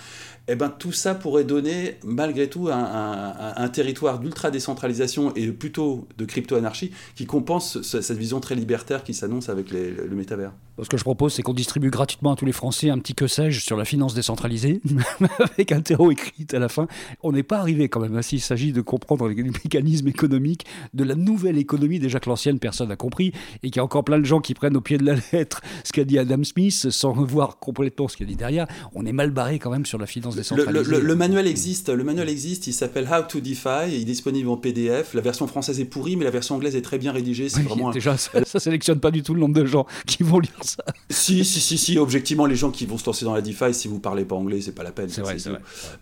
eh 0.49 0.57
ben 0.57 0.71
tout 0.71 0.93
ça 0.93 1.15
pourrait 1.15 1.45
donner, 1.45 1.97
malgré 2.05 2.49
tout, 2.49 2.69
un, 2.71 3.69
territoire 3.69 4.19
d'ultra 4.19 4.51
décentralisation 4.51 5.35
et 5.35 5.47
plutôt 5.49 6.09
de 6.17 6.25
crypto-anarchie 6.25 6.91
qui 7.15 7.27
compense 7.27 7.83
cette 7.83 8.17
vision 8.17 8.41
très 8.41 8.55
libertaire 8.55 9.05
qui 9.05 9.15
s'annonce 9.15 9.49
avec 9.49 9.71
le 9.71 10.09
métavers. 10.15 10.53
Ce 10.81 10.89
que 10.89 10.97
je 10.97 11.03
propose, 11.03 11.35
c'est 11.35 11.43
qu'on 11.43 11.55
distribue 11.55 11.91
gratuitement 11.91 12.33
à 12.33 12.37
tous 12.37 12.45
les 12.45 12.53
Français 12.53 12.89
un 12.89 12.99
petit 12.99 13.15
que 13.15 13.27
sais-je 13.27 13.61
sur 13.61 13.77
la 13.77 13.85
finance 13.85 14.15
décentralisée, 14.15 14.81
avec 15.41 15.73
un 15.73 15.81
terreau 15.81 16.13
écrit 16.13 16.47
à 16.53 16.61
la 16.61 16.69
fin. 16.69 16.87
On 17.23 17.33
n'est 17.33 17.43
pas 17.43 17.59
arrivé 17.59 17.89
quand 17.89 17.99
même, 17.99 18.17
hein, 18.17 18.23
s'il 18.23 18.41
s'agit 18.41 18.73
de 18.73 18.81
comprendre 18.81 19.29
les 19.29 19.43
mécanismes 19.43 20.07
économiques 20.07 20.67
de 20.95 21.03
la 21.03 21.17
nouvelle 21.17 21.59
économie, 21.59 21.99
déjà 21.99 22.21
que 22.21 22.29
l'ancienne 22.29 22.61
personne 22.61 22.91
n'a 22.91 22.97
compris, 22.97 23.33
et 23.65 23.71
qu'il 23.71 23.79
y 23.79 23.81
a 23.81 23.85
encore 23.85 24.05
plein 24.05 24.21
de 24.21 24.25
gens 24.25 24.41
qui 24.41 24.55
prennent 24.55 24.77
au 24.77 24.81
pied 24.81 24.99
de 24.99 25.05
la 25.05 25.17
lettre 25.33 25.63
ce 25.83 25.93
qu'a 25.93 26.05
dit 26.05 26.19
Adam 26.19 26.45
Smith 26.45 26.91
sans 26.91 27.13
voir 27.13 27.59
complètement 27.59 28.07
ce 28.07 28.17
qu'il 28.17 28.27
a 28.27 28.29
dit 28.29 28.37
derrière. 28.37 28.69
On 28.95 29.05
est 29.05 29.13
mal 29.13 29.31
barré 29.31 29.59
quand 29.59 29.71
même 29.71 29.87
sur 29.87 29.99
la 29.99 30.07
finance 30.07 30.37
Le, 30.57 30.83
le, 30.83 31.01
le 31.01 31.15
manuel 31.15 31.47
existe, 31.47 31.89
le 31.89 32.05
manuel 32.05 32.29
existe, 32.29 32.67
il 32.67 32.73
s'appelle 32.73 33.09
How 33.11 33.23
to 33.29 33.41
DeFi, 33.41 33.89
il 33.89 34.03
est 34.03 34.05
disponible 34.05 34.49
en 34.49 34.57
PDF. 34.57 35.15
La 35.15 35.21
version 35.21 35.47
française 35.47 35.81
est 35.81 35.85
pourrie, 35.85 36.17
mais 36.17 36.25
la 36.25 36.31
version 36.31 36.55
anglaise 36.57 36.77
est 36.77 36.83
très 36.83 36.99
bien 36.99 37.13
rédigée. 37.13 37.49
Oui, 37.57 37.63
vraiment 37.63 37.91
déjà, 37.91 38.13
un... 38.13 38.17
ça, 38.17 38.45
ça 38.45 38.61
sélectionne 38.61 39.01
pas 39.01 39.11
du 39.11 39.23
tout 39.23 39.35
le 39.35 39.41
nombre 39.41 39.55
de 39.55 39.65
gens 39.65 39.87
qui 40.07 40.23
vont 40.23 40.39
lire 40.41 40.53
ça. 40.63 40.85
Si, 41.11 41.45
si, 41.45 41.61
si, 41.61 41.79
si, 41.79 41.99
objectivement, 41.99 42.47
les 42.47 42.57
gens 42.57 42.71
qui 42.71 42.87
vont 42.87 42.99
se 42.99 43.07
lancer 43.07 43.25
dans 43.25 43.35
la 43.35 43.41
DeFi, 43.43 43.73
si 43.73 43.89
vous 43.89 43.99
parlez 43.99 44.25
pas 44.25 44.37
anglais, 44.37 44.61
c'est 44.61 44.73
pas 44.75 44.83
la 44.83 44.93
peine. 44.93 45.09
C'est 45.09 45.21
vrai, 45.23 45.39
c'est. 45.39 45.51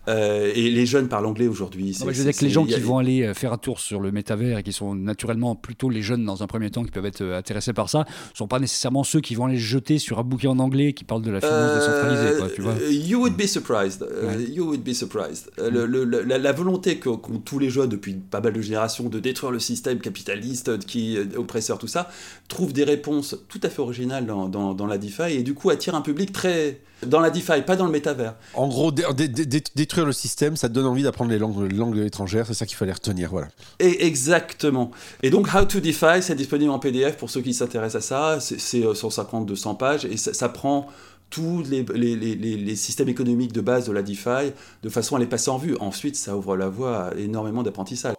Euh, 0.07 0.51
et 0.55 0.69
les 0.69 0.85
jeunes 0.85 1.07
parlent 1.07 1.25
anglais 1.25 1.47
aujourd'hui. 1.47 1.93
C'est- 1.93 2.01
je 2.03 2.05
veux 2.09 2.13
dire 2.13 2.25
c'est- 2.33 2.39
que 2.39 2.45
les 2.45 2.51
gens 2.51 2.63
a- 2.63 2.67
qui 2.67 2.79
vont 2.79 2.97
aller 2.97 3.23
euh, 3.23 3.33
faire 3.33 3.53
un 3.53 3.57
tour 3.57 3.79
sur 3.79 3.99
le 3.99 4.11
métavers 4.11 4.57
et 4.59 4.63
qui 4.63 4.73
sont 4.73 4.95
naturellement 4.95 5.55
plutôt 5.55 5.89
les 5.89 6.01
jeunes 6.01 6.25
dans 6.25 6.43
un 6.43 6.47
premier 6.47 6.69
temps 6.71 6.83
qui 6.83 6.91
peuvent 6.91 7.05
être 7.05 7.21
euh, 7.21 7.37
intéressés 7.37 7.73
par 7.73 7.89
ça, 7.89 8.05
sont 8.33 8.47
pas 8.47 8.59
nécessairement 8.59 9.03
ceux 9.03 9.21
qui 9.21 9.35
vont 9.35 9.45
aller 9.45 9.57
jeter 9.57 9.97
sur 9.99 10.19
un 10.19 10.23
bouquin 10.23 10.49
en 10.49 10.59
anglais 10.59 10.93
qui 10.93 11.03
parle 11.03 11.21
de 11.21 11.31
la 11.31 11.41
finance 11.41 11.73
décentralisée. 11.75 12.37
Quoi, 12.37 12.49
tu 12.53 12.61
vois. 12.61 12.73
Euh, 12.73 12.91
you 12.91 13.19
would 13.19 13.35
be 13.35 13.45
surprised. 13.45 14.05
Euh. 14.27 14.41
You 14.49 14.65
would 14.65 14.83
be 14.83 14.93
surprised. 14.93 15.49
Euh, 15.59 15.69
le- 15.69 15.85
le- 15.85 16.03
le- 16.05 16.21
la, 16.23 16.37
la 16.37 16.51
volonté 16.51 16.99
qu'ont 16.99 17.17
tous 17.43 17.59
les 17.59 17.69
jeunes 17.69 17.89
depuis 17.89 18.13
pas 18.13 18.41
mal 18.41 18.53
de 18.53 18.61
générations 18.61 19.09
de 19.09 19.19
détruire 19.19 19.51
le 19.51 19.59
système 19.59 19.99
capitaliste, 19.99 20.79
qui 20.85 21.17
euh, 21.17 21.25
oppresseur, 21.37 21.77
tout 21.77 21.87
ça, 21.87 22.09
trouve 22.47 22.73
des 22.73 22.83
réponses 22.83 23.35
tout 23.49 23.59
à 23.63 23.69
fait 23.69 23.81
originales 23.81 24.25
dans, 24.25 24.47
dans, 24.49 24.73
dans 24.73 24.85
la 24.87 24.97
DeFi 24.97 25.31
et 25.33 25.43
du 25.43 25.53
coup 25.53 25.69
attire 25.69 25.95
un 25.95 26.01
public 26.01 26.31
très 26.31 26.79
dans 27.05 27.19
la 27.19 27.29
DeFi, 27.29 27.61
pas 27.63 27.75
dans 27.75 27.85
le 27.85 27.91
métavers. 27.91 28.33
En 28.55 28.67
gros, 28.67 28.91
dé- 28.91 29.03
dé- 29.15 29.27
dé- 29.45 29.63
détruire 29.75 30.07
le 30.07 30.11
système, 30.11 30.55
ça 30.55 30.67
te 30.67 30.73
donne 30.73 30.87
envie 30.87 31.03
d'apprendre 31.03 31.29
les 31.29 31.37
langues, 31.37 31.69
les 31.71 31.77
langues 31.77 31.97
étrangères, 31.99 32.47
c'est 32.47 32.55
ça 32.55 32.65
qu'il 32.65 32.75
fallait 32.75 32.91
retenir. 32.91 33.29
Voilà. 33.29 33.49
Et 33.79 34.07
exactement. 34.07 34.89
Et 35.21 35.29
donc, 35.29 35.47
How 35.53 35.65
to 35.65 35.79
DeFi, 35.79 36.21
c'est 36.23 36.33
disponible 36.33 36.71
en 36.71 36.79
PDF 36.79 37.15
pour 37.17 37.29
ceux 37.29 37.41
qui 37.41 37.53
s'intéressent 37.53 38.03
à 38.03 38.07
ça. 38.07 38.39
C'est 38.39 38.59
c'est, 38.59 38.83
euh, 38.83 38.93
150-200 38.95 39.77
pages 39.77 40.05
et 40.05 40.17
ça, 40.17 40.33
ça 40.33 40.49
prend 40.49 40.87
tous 41.29 41.63
les, 41.63 42.75
systèmes 42.75 43.09
économiques 43.09 43.53
de 43.53 43.61
base 43.61 43.87
de 43.87 43.91
la 43.91 44.01
DeFi 44.01 44.53
de 44.83 44.89
façon 44.89 45.15
à 45.15 45.19
les 45.19 45.25
passer 45.25 45.49
en 45.49 45.57
vue. 45.57 45.75
Ensuite, 45.79 46.15
ça 46.15 46.37
ouvre 46.37 46.55
la 46.57 46.69
voie 46.69 47.07
à 47.07 47.15
énormément 47.15 47.63
d'apprentissage. 47.63 48.16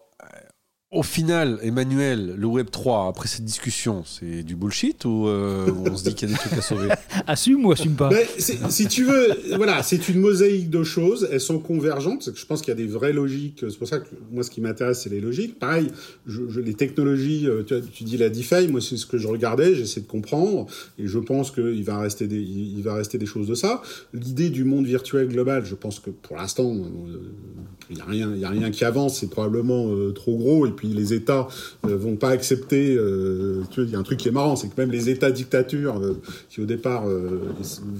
Au 0.90 1.02
final, 1.02 1.58
Emmanuel, 1.62 2.34
le 2.38 2.46
Web 2.46 2.70
3, 2.70 3.08
après 3.08 3.28
cette 3.28 3.44
discussion, 3.44 4.04
c'est 4.06 4.42
du 4.42 4.56
bullshit 4.56 5.04
ou 5.04 5.26
euh, 5.28 5.70
on 5.84 5.94
se 5.94 6.04
dit 6.04 6.14
qu'il 6.14 6.30
y 6.30 6.32
a 6.32 6.34
des 6.34 6.40
trucs 6.40 6.54
à 6.58 6.62
sauver? 6.62 6.88
Assume 7.26 7.66
ou 7.66 7.72
assume 7.72 7.92
pas 7.92 8.08
Ben, 8.08 8.26
si 8.70 8.86
tu 8.88 9.04
veux, 9.04 9.28
voilà, 9.56 9.82
c'est 9.82 10.08
une 10.08 10.18
mosaïque 10.18 10.70
de 10.70 10.82
choses. 10.84 11.28
Elles 11.30 11.42
sont 11.42 11.58
convergentes. 11.58 12.30
Je 12.34 12.46
pense 12.46 12.62
qu'il 12.62 12.70
y 12.70 12.72
a 12.72 12.80
des 12.80 12.86
vraies 12.86 13.12
logiques. 13.12 13.66
C'est 13.68 13.76
pour 13.76 13.86
ça 13.86 13.98
que 13.98 14.06
moi, 14.32 14.42
ce 14.42 14.50
qui 14.50 14.62
m'intéresse, 14.62 15.02
c'est 15.02 15.10
les 15.10 15.20
logiques. 15.20 15.58
Pareil, 15.58 15.88
je, 16.26 16.48
je- 16.48 16.60
les 16.60 16.72
technologies. 16.72 17.46
euh, 17.46 17.64
Tu, 17.64 17.74
tu 17.92 18.04
dis 18.04 18.16
la 18.16 18.30
DeFi. 18.30 18.68
Moi, 18.68 18.80
c'est 18.80 18.96
ce 18.96 19.04
que 19.04 19.18
je 19.18 19.28
regardais. 19.28 19.74
J'essaie 19.74 20.00
de 20.00 20.06
comprendre, 20.06 20.68
et 20.98 21.06
je 21.06 21.18
pense 21.18 21.50
qu'il 21.50 21.84
va 21.84 21.98
rester 21.98 22.26
des, 22.28 22.40
il 22.40 22.78
il 22.78 22.82
va 22.82 22.94
rester 22.94 23.18
des 23.18 23.26
choses 23.26 23.46
de 23.46 23.54
ça. 23.54 23.82
L'idée 24.14 24.48
du 24.48 24.64
monde 24.64 24.86
virtuel 24.86 25.28
global. 25.28 25.66
Je 25.66 25.74
pense 25.74 26.00
que 26.00 26.08
pour 26.08 26.36
l'instant, 26.38 26.72
euh, 26.74 27.30
il 27.90 27.96
n'y 27.96 28.00
a 28.00 28.04
rien, 28.06 28.32
il 28.34 28.40
y 28.40 28.44
a 28.46 28.48
rien 28.50 28.70
qui 28.70 28.86
avance. 28.86 29.18
C'est 29.20 29.28
probablement 29.28 29.88
euh, 29.92 30.12
trop 30.12 30.38
gros. 30.38 30.66
Et 30.66 30.77
puis 30.78 30.88
les 30.88 31.12
États 31.12 31.48
euh, 31.86 31.96
vont 31.96 32.14
pas 32.14 32.30
accepter. 32.30 32.96
euh, 32.96 33.62
il 33.76 33.90
y 33.90 33.96
a 33.96 33.98
un 33.98 34.04
truc 34.04 34.18
qui 34.18 34.28
est 34.28 34.32
marrant, 34.32 34.54
c'est 34.54 34.68
que 34.68 34.80
même 34.80 34.92
les 34.92 35.10
États 35.10 35.32
dictatures, 35.32 35.98
euh, 35.98 36.14
qui 36.48 36.60
au 36.60 36.66
départ 36.66 37.04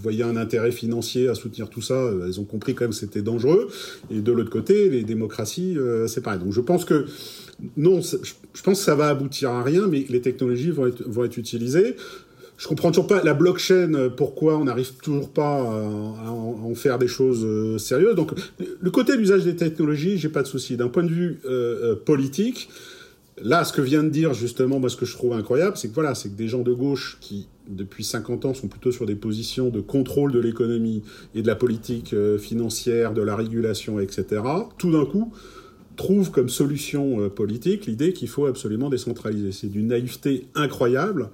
voyaient 0.02 0.24
un 0.24 0.36
intérêt 0.36 0.70
financier 0.70 1.28
à 1.28 1.34
soutenir 1.34 1.68
tout 1.68 1.82
ça, 1.82 2.10
elles 2.24 2.38
ont 2.40 2.44
compris 2.44 2.74
quand 2.74 2.84
même 2.84 2.90
que 2.90 2.96
c'était 2.96 3.22
dangereux. 3.22 3.68
Et 4.10 4.20
de 4.20 4.32
l'autre 4.32 4.50
côté, 4.50 4.88
les 4.88 5.02
démocraties, 5.02 5.76
c'est 6.06 6.22
pareil. 6.22 6.38
Donc 6.38 6.52
je 6.52 6.60
pense 6.60 6.84
que 6.84 7.06
non, 7.76 8.00
je 8.00 8.62
pense 8.62 8.78
que 8.78 8.84
ça 8.84 8.94
va 8.94 9.08
aboutir 9.08 9.50
à 9.50 9.62
rien, 9.62 9.88
mais 9.88 10.06
les 10.08 10.20
technologies 10.20 10.70
vont 10.70 11.24
être 11.24 11.38
utilisées. 11.38 11.96
Je 12.58 12.66
comprends 12.66 12.90
toujours 12.90 13.06
pas 13.06 13.22
la 13.22 13.34
blockchain, 13.34 13.94
euh, 13.94 14.10
pourquoi 14.10 14.58
on 14.58 14.64
n'arrive 14.64 14.92
toujours 14.96 15.30
pas 15.30 15.60
à, 15.60 16.26
à 16.26 16.30
en 16.30 16.74
faire 16.74 16.98
des 16.98 17.06
choses 17.06 17.44
euh, 17.44 17.78
sérieuses. 17.78 18.16
Donc, 18.16 18.32
le 18.80 18.90
côté 18.90 19.12
de 19.12 19.18
l'usage 19.18 19.44
des 19.44 19.56
technologies, 19.56 20.18
j'ai 20.18 20.28
pas 20.28 20.42
de 20.42 20.48
souci. 20.48 20.76
D'un 20.76 20.88
point 20.88 21.04
de 21.04 21.08
vue 21.08 21.40
euh, 21.46 21.92
euh, 21.92 21.94
politique, 21.94 22.68
là, 23.42 23.64
ce 23.64 23.72
que 23.72 23.80
vient 23.80 24.02
de 24.02 24.08
dire 24.08 24.34
justement, 24.34 24.80
moi, 24.80 24.90
ce 24.90 24.96
que 24.96 25.06
je 25.06 25.12
trouve 25.12 25.32
incroyable, 25.32 25.76
c'est 25.76 25.88
que 25.88 25.94
voilà, 25.94 26.14
c'est 26.14 26.28
que 26.28 26.36
des 26.36 26.48
gens 26.48 26.62
de 26.62 26.72
gauche 26.72 27.18
qui, 27.20 27.48
depuis 27.68 28.04
50 28.04 28.44
ans, 28.44 28.54
sont 28.54 28.68
plutôt 28.68 28.92
sur 28.92 29.06
des 29.06 29.14
positions 29.14 29.68
de 29.68 29.80
contrôle 29.80 30.32
de 30.32 30.38
l'économie 30.38 31.02
et 31.34 31.42
de 31.42 31.46
la 31.46 31.56
politique 31.56 32.12
euh, 32.12 32.38
financière, 32.38 33.14
de 33.14 33.22
la 33.22 33.36
régulation, 33.36 34.00
etc. 34.00 34.42
Tout 34.78 34.92
d'un 34.92 35.04
coup, 35.04 35.32
trouve 35.98 36.30
comme 36.30 36.48
solution 36.48 37.20
euh, 37.20 37.28
politique 37.28 37.84
l'idée 37.84 38.14
qu'il 38.14 38.28
faut 38.28 38.46
absolument 38.46 38.88
décentraliser. 38.88 39.52
C'est 39.52 39.66
d'une 39.66 39.88
naïveté 39.88 40.46
incroyable, 40.54 41.28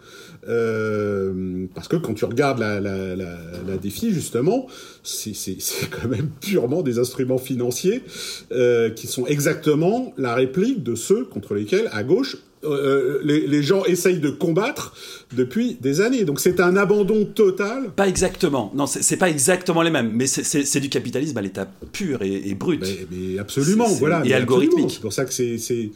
euh, 0.49 1.67
parce 1.75 1.87
que 1.87 1.95
quand 1.95 2.15
tu 2.15 2.25
regardes 2.25 2.59
la, 2.59 2.81
la, 2.81 3.15
la, 3.15 3.77
défi, 3.81 4.11
justement, 4.11 4.67
c'est 5.05 5.57
quand 5.91 6.09
même 6.09 6.31
purement 6.41 6.83
des 6.83 6.99
instruments 6.99 7.39
financiers 7.39 8.03
euh, 8.51 8.91
qui 8.91 9.07
sont 9.07 9.27
exactement 9.27 10.13
la 10.17 10.35
réplique 10.35 10.83
de 10.83 10.97
ceux 10.97 11.25
contre 11.25 11.55
lesquels, 11.55 11.89
à 11.93 12.03
gauche, 12.03 12.39
euh, 12.65 13.21
les, 13.25 13.47
les 13.47 13.63
gens 13.63 13.85
essayent 13.85 14.19
de 14.21 14.31
combattre 14.31 14.95
depuis 15.37 15.77
des 15.81 16.01
années. 16.01 16.25
Donc 16.25 16.41
c'est 16.41 16.61
un 16.61 16.77
abandon 16.77 17.25
total 17.25 17.91
Pas 17.95 18.09
exactement. 18.09 18.73
Non, 18.75 18.87
c'est 18.87 19.17
pas 19.17 19.29
exactement 19.31 19.83
les 19.83 19.91
mêmes, 19.91 20.11
mais 20.15 20.27
c'est- 20.27 20.81
du 20.81 20.89
capitalisme 20.89 21.37
à 21.39 21.43
l'état 21.43 21.67
pur 21.93 22.23
et, 22.23 22.49
et 22.49 22.55
brut. 22.55 22.81
Mais, 22.83 23.07
mais 23.11 23.39
absolument, 23.39 23.87
voilà. 23.89 24.23
et 24.25 24.35
algorithmique. 24.35 24.91
C'est 24.91 25.01
pour 25.01 25.13
ça 25.13 25.25
que 25.25 25.33
c'est. 25.33 25.91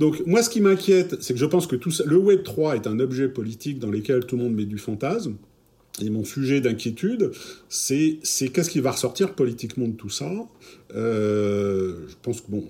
Donc, 0.00 0.22
moi, 0.26 0.42
ce 0.42 0.50
qui 0.50 0.60
m'inquiète, 0.60 1.16
c'est 1.20 1.34
que 1.34 1.38
je 1.38 1.46
pense 1.46 1.66
que 1.68 1.76
tout 1.76 1.90
ça, 1.92 2.02
le 2.04 2.16
Web 2.16 2.42
3 2.42 2.74
est 2.74 2.86
un 2.88 2.98
objet 2.98 3.28
politique 3.28 3.78
dans 3.78 3.90
lequel 3.90 4.24
tout 4.26 4.36
le 4.36 4.42
monde 4.42 4.54
met 4.54 4.64
du 4.64 4.78
fantasme. 4.78 5.34
Et 6.02 6.10
mon 6.10 6.24
sujet 6.24 6.60
d'inquiétude, 6.60 7.30
c'est 7.68 8.18
c'est 8.24 8.48
qu'est-ce 8.48 8.70
qui 8.70 8.80
va 8.80 8.90
ressortir 8.90 9.34
politiquement 9.34 9.86
de 9.86 9.92
tout 9.92 10.10
ça? 10.10 10.28
Euh, 10.96 11.94
je 12.08 12.14
pense 12.22 12.40
que 12.40 12.50
bon, 12.50 12.64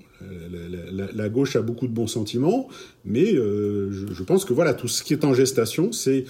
la, 0.91 1.07
la- 1.13 1.29
gauche 1.29 1.55
a 1.55 1.61
beaucoup 1.61 1.87
de 1.87 1.93
bons 1.93 2.07
sentiments, 2.07 2.67
mais 3.03 3.33
euh, 3.35 3.89
je, 3.91 4.23
pense 4.23 4.45
que 4.45 4.53
voilà, 4.53 4.73
tout 4.73 4.87
ce 4.87 5.03
qui 5.03 5.13
est 5.13 5.25
en 5.25 5.33
gestation, 5.33 5.91
c'est 5.91 6.25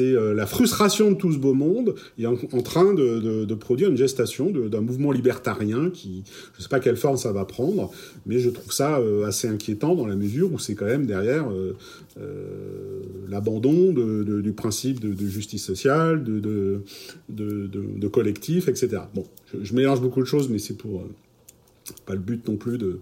euh, 0.00 0.34
la 0.34 0.46
frustration 0.46 1.10
de 1.10 1.16
tout 1.16 1.32
ce 1.32 1.38
beau 1.38 1.54
monde 1.54 1.94
et 2.18 2.26
en, 2.26 2.34
en 2.52 2.62
train 2.62 2.92
de, 2.94 3.44
de- 3.44 3.54
produire 3.54 3.90
une 3.90 3.96
gestation 3.96 4.50
d'un 4.50 4.80
mouvement 4.80 5.12
libertarien 5.12 5.90
qui, 5.90 6.24
je 6.56 6.62
sais 6.62 6.68
pas 6.68 6.80
quelle 6.80 6.96
forme 6.96 7.16
ça 7.16 7.32
va 7.32 7.44
prendre, 7.44 7.90
mais 8.26 8.38
je 8.38 8.50
trouve 8.50 8.72
ça 8.72 8.98
euh, 8.98 9.24
assez 9.26 9.48
inquiétant 9.48 9.94
dans 9.94 10.06
la 10.06 10.16
mesure 10.16 10.52
où 10.52 10.58
c'est 10.58 10.74
quand 10.74 10.86
même 10.86 11.06
derrière 11.06 11.50
euh, 11.50 11.76
euh, 12.20 13.00
l'abandon 13.28 13.92
du 13.92 14.52
principe 14.52 15.00
de, 15.00 15.26
justice 15.26 15.64
sociale, 15.64 16.24
de, 16.24 16.82
de, 17.28 18.08
collectif, 18.08 18.68
etc. 18.68 19.02
Bon, 19.14 19.24
je, 19.52 19.62
je 19.62 19.74
mélange 19.74 20.00
beaucoup 20.00 20.20
de 20.20 20.26
choses, 20.26 20.48
mais 20.48 20.58
c'est 20.58 20.76
pour 20.76 21.00
euh, 21.00 21.08
pas 22.06 22.14
le 22.14 22.20
but 22.20 22.46
non 22.48 22.56
plus 22.56 22.78
de 22.78 23.00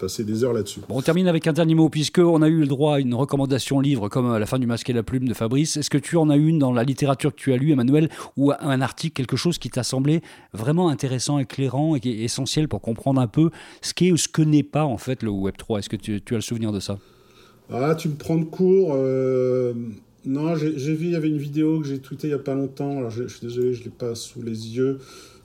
passer 0.00 0.24
des 0.24 0.42
heures 0.42 0.52
là-dessus. 0.52 0.80
Bon, 0.88 0.96
on 0.98 1.02
termine 1.02 1.28
avec 1.28 1.46
un 1.46 1.52
dernier 1.52 1.74
mot, 1.74 1.88
puisqu'on 1.88 2.42
a 2.42 2.48
eu 2.48 2.60
le 2.60 2.66
droit 2.66 2.96
à 2.96 3.00
une 3.00 3.14
recommandation 3.14 3.78
livre 3.80 4.08
comme 4.08 4.30
à 4.30 4.38
la 4.38 4.46
fin 4.46 4.58
du 4.58 4.66
Masque 4.66 4.88
et 4.90 4.92
la 4.92 5.02
Plume 5.02 5.28
de 5.28 5.34
Fabrice. 5.34 5.76
Est-ce 5.76 5.90
que 5.90 5.98
tu 5.98 6.16
en 6.16 6.30
as 6.30 6.36
une 6.36 6.58
dans 6.58 6.72
la 6.72 6.82
littérature 6.84 7.34
que 7.34 7.40
tu 7.40 7.52
as 7.52 7.56
lue, 7.56 7.72
Emmanuel, 7.72 8.08
ou 8.36 8.52
un 8.58 8.80
article, 8.80 9.14
quelque 9.14 9.36
chose 9.36 9.58
qui 9.58 9.70
t'a 9.70 9.82
semblé 9.82 10.22
vraiment 10.52 10.88
intéressant, 10.88 11.38
éclairant 11.38 11.96
et 11.96 12.24
essentiel 12.24 12.66
pour 12.68 12.80
comprendre 12.80 13.20
un 13.20 13.26
peu 13.28 13.50
ce 13.82 13.94
qu'est 13.94 14.10
ou 14.12 14.16
ce 14.16 14.28
que 14.28 14.42
n'est 14.42 14.62
pas 14.62 14.84
en 14.84 14.98
fait 14.98 15.22
le 15.22 15.30
Web3 15.30 15.78
Est-ce 15.80 15.88
que 15.88 15.96
tu, 15.96 16.20
tu 16.22 16.34
as 16.34 16.38
le 16.38 16.42
souvenir 16.42 16.72
de 16.72 16.80
ça? 16.80 16.98
Ah, 17.72 17.94
tu 17.94 18.08
me 18.08 18.14
prends 18.14 18.36
de 18.38 18.44
court. 18.44 18.92
euh, 18.96 19.72
Non, 20.24 20.56
j'ai 20.56 20.94
vu, 20.94 21.06
il 21.06 21.12
y 21.12 21.16
avait 21.16 21.28
une 21.28 21.38
vidéo 21.38 21.80
que 21.80 21.86
j'ai 21.86 21.98
tweetée 21.98 22.28
il 22.28 22.30
y 22.30 22.34
a 22.34 22.38
pas 22.38 22.54
longtemps. 22.54 22.98
Alors, 22.98 23.10
je, 23.10 23.28
je 23.28 23.36
suis 23.36 23.46
désolé, 23.46 23.74
je 23.74 23.84
l'ai 23.84 23.90
pas 23.90 24.14
sous 24.14 24.42
les 24.42 24.76
yeux. 24.76 24.98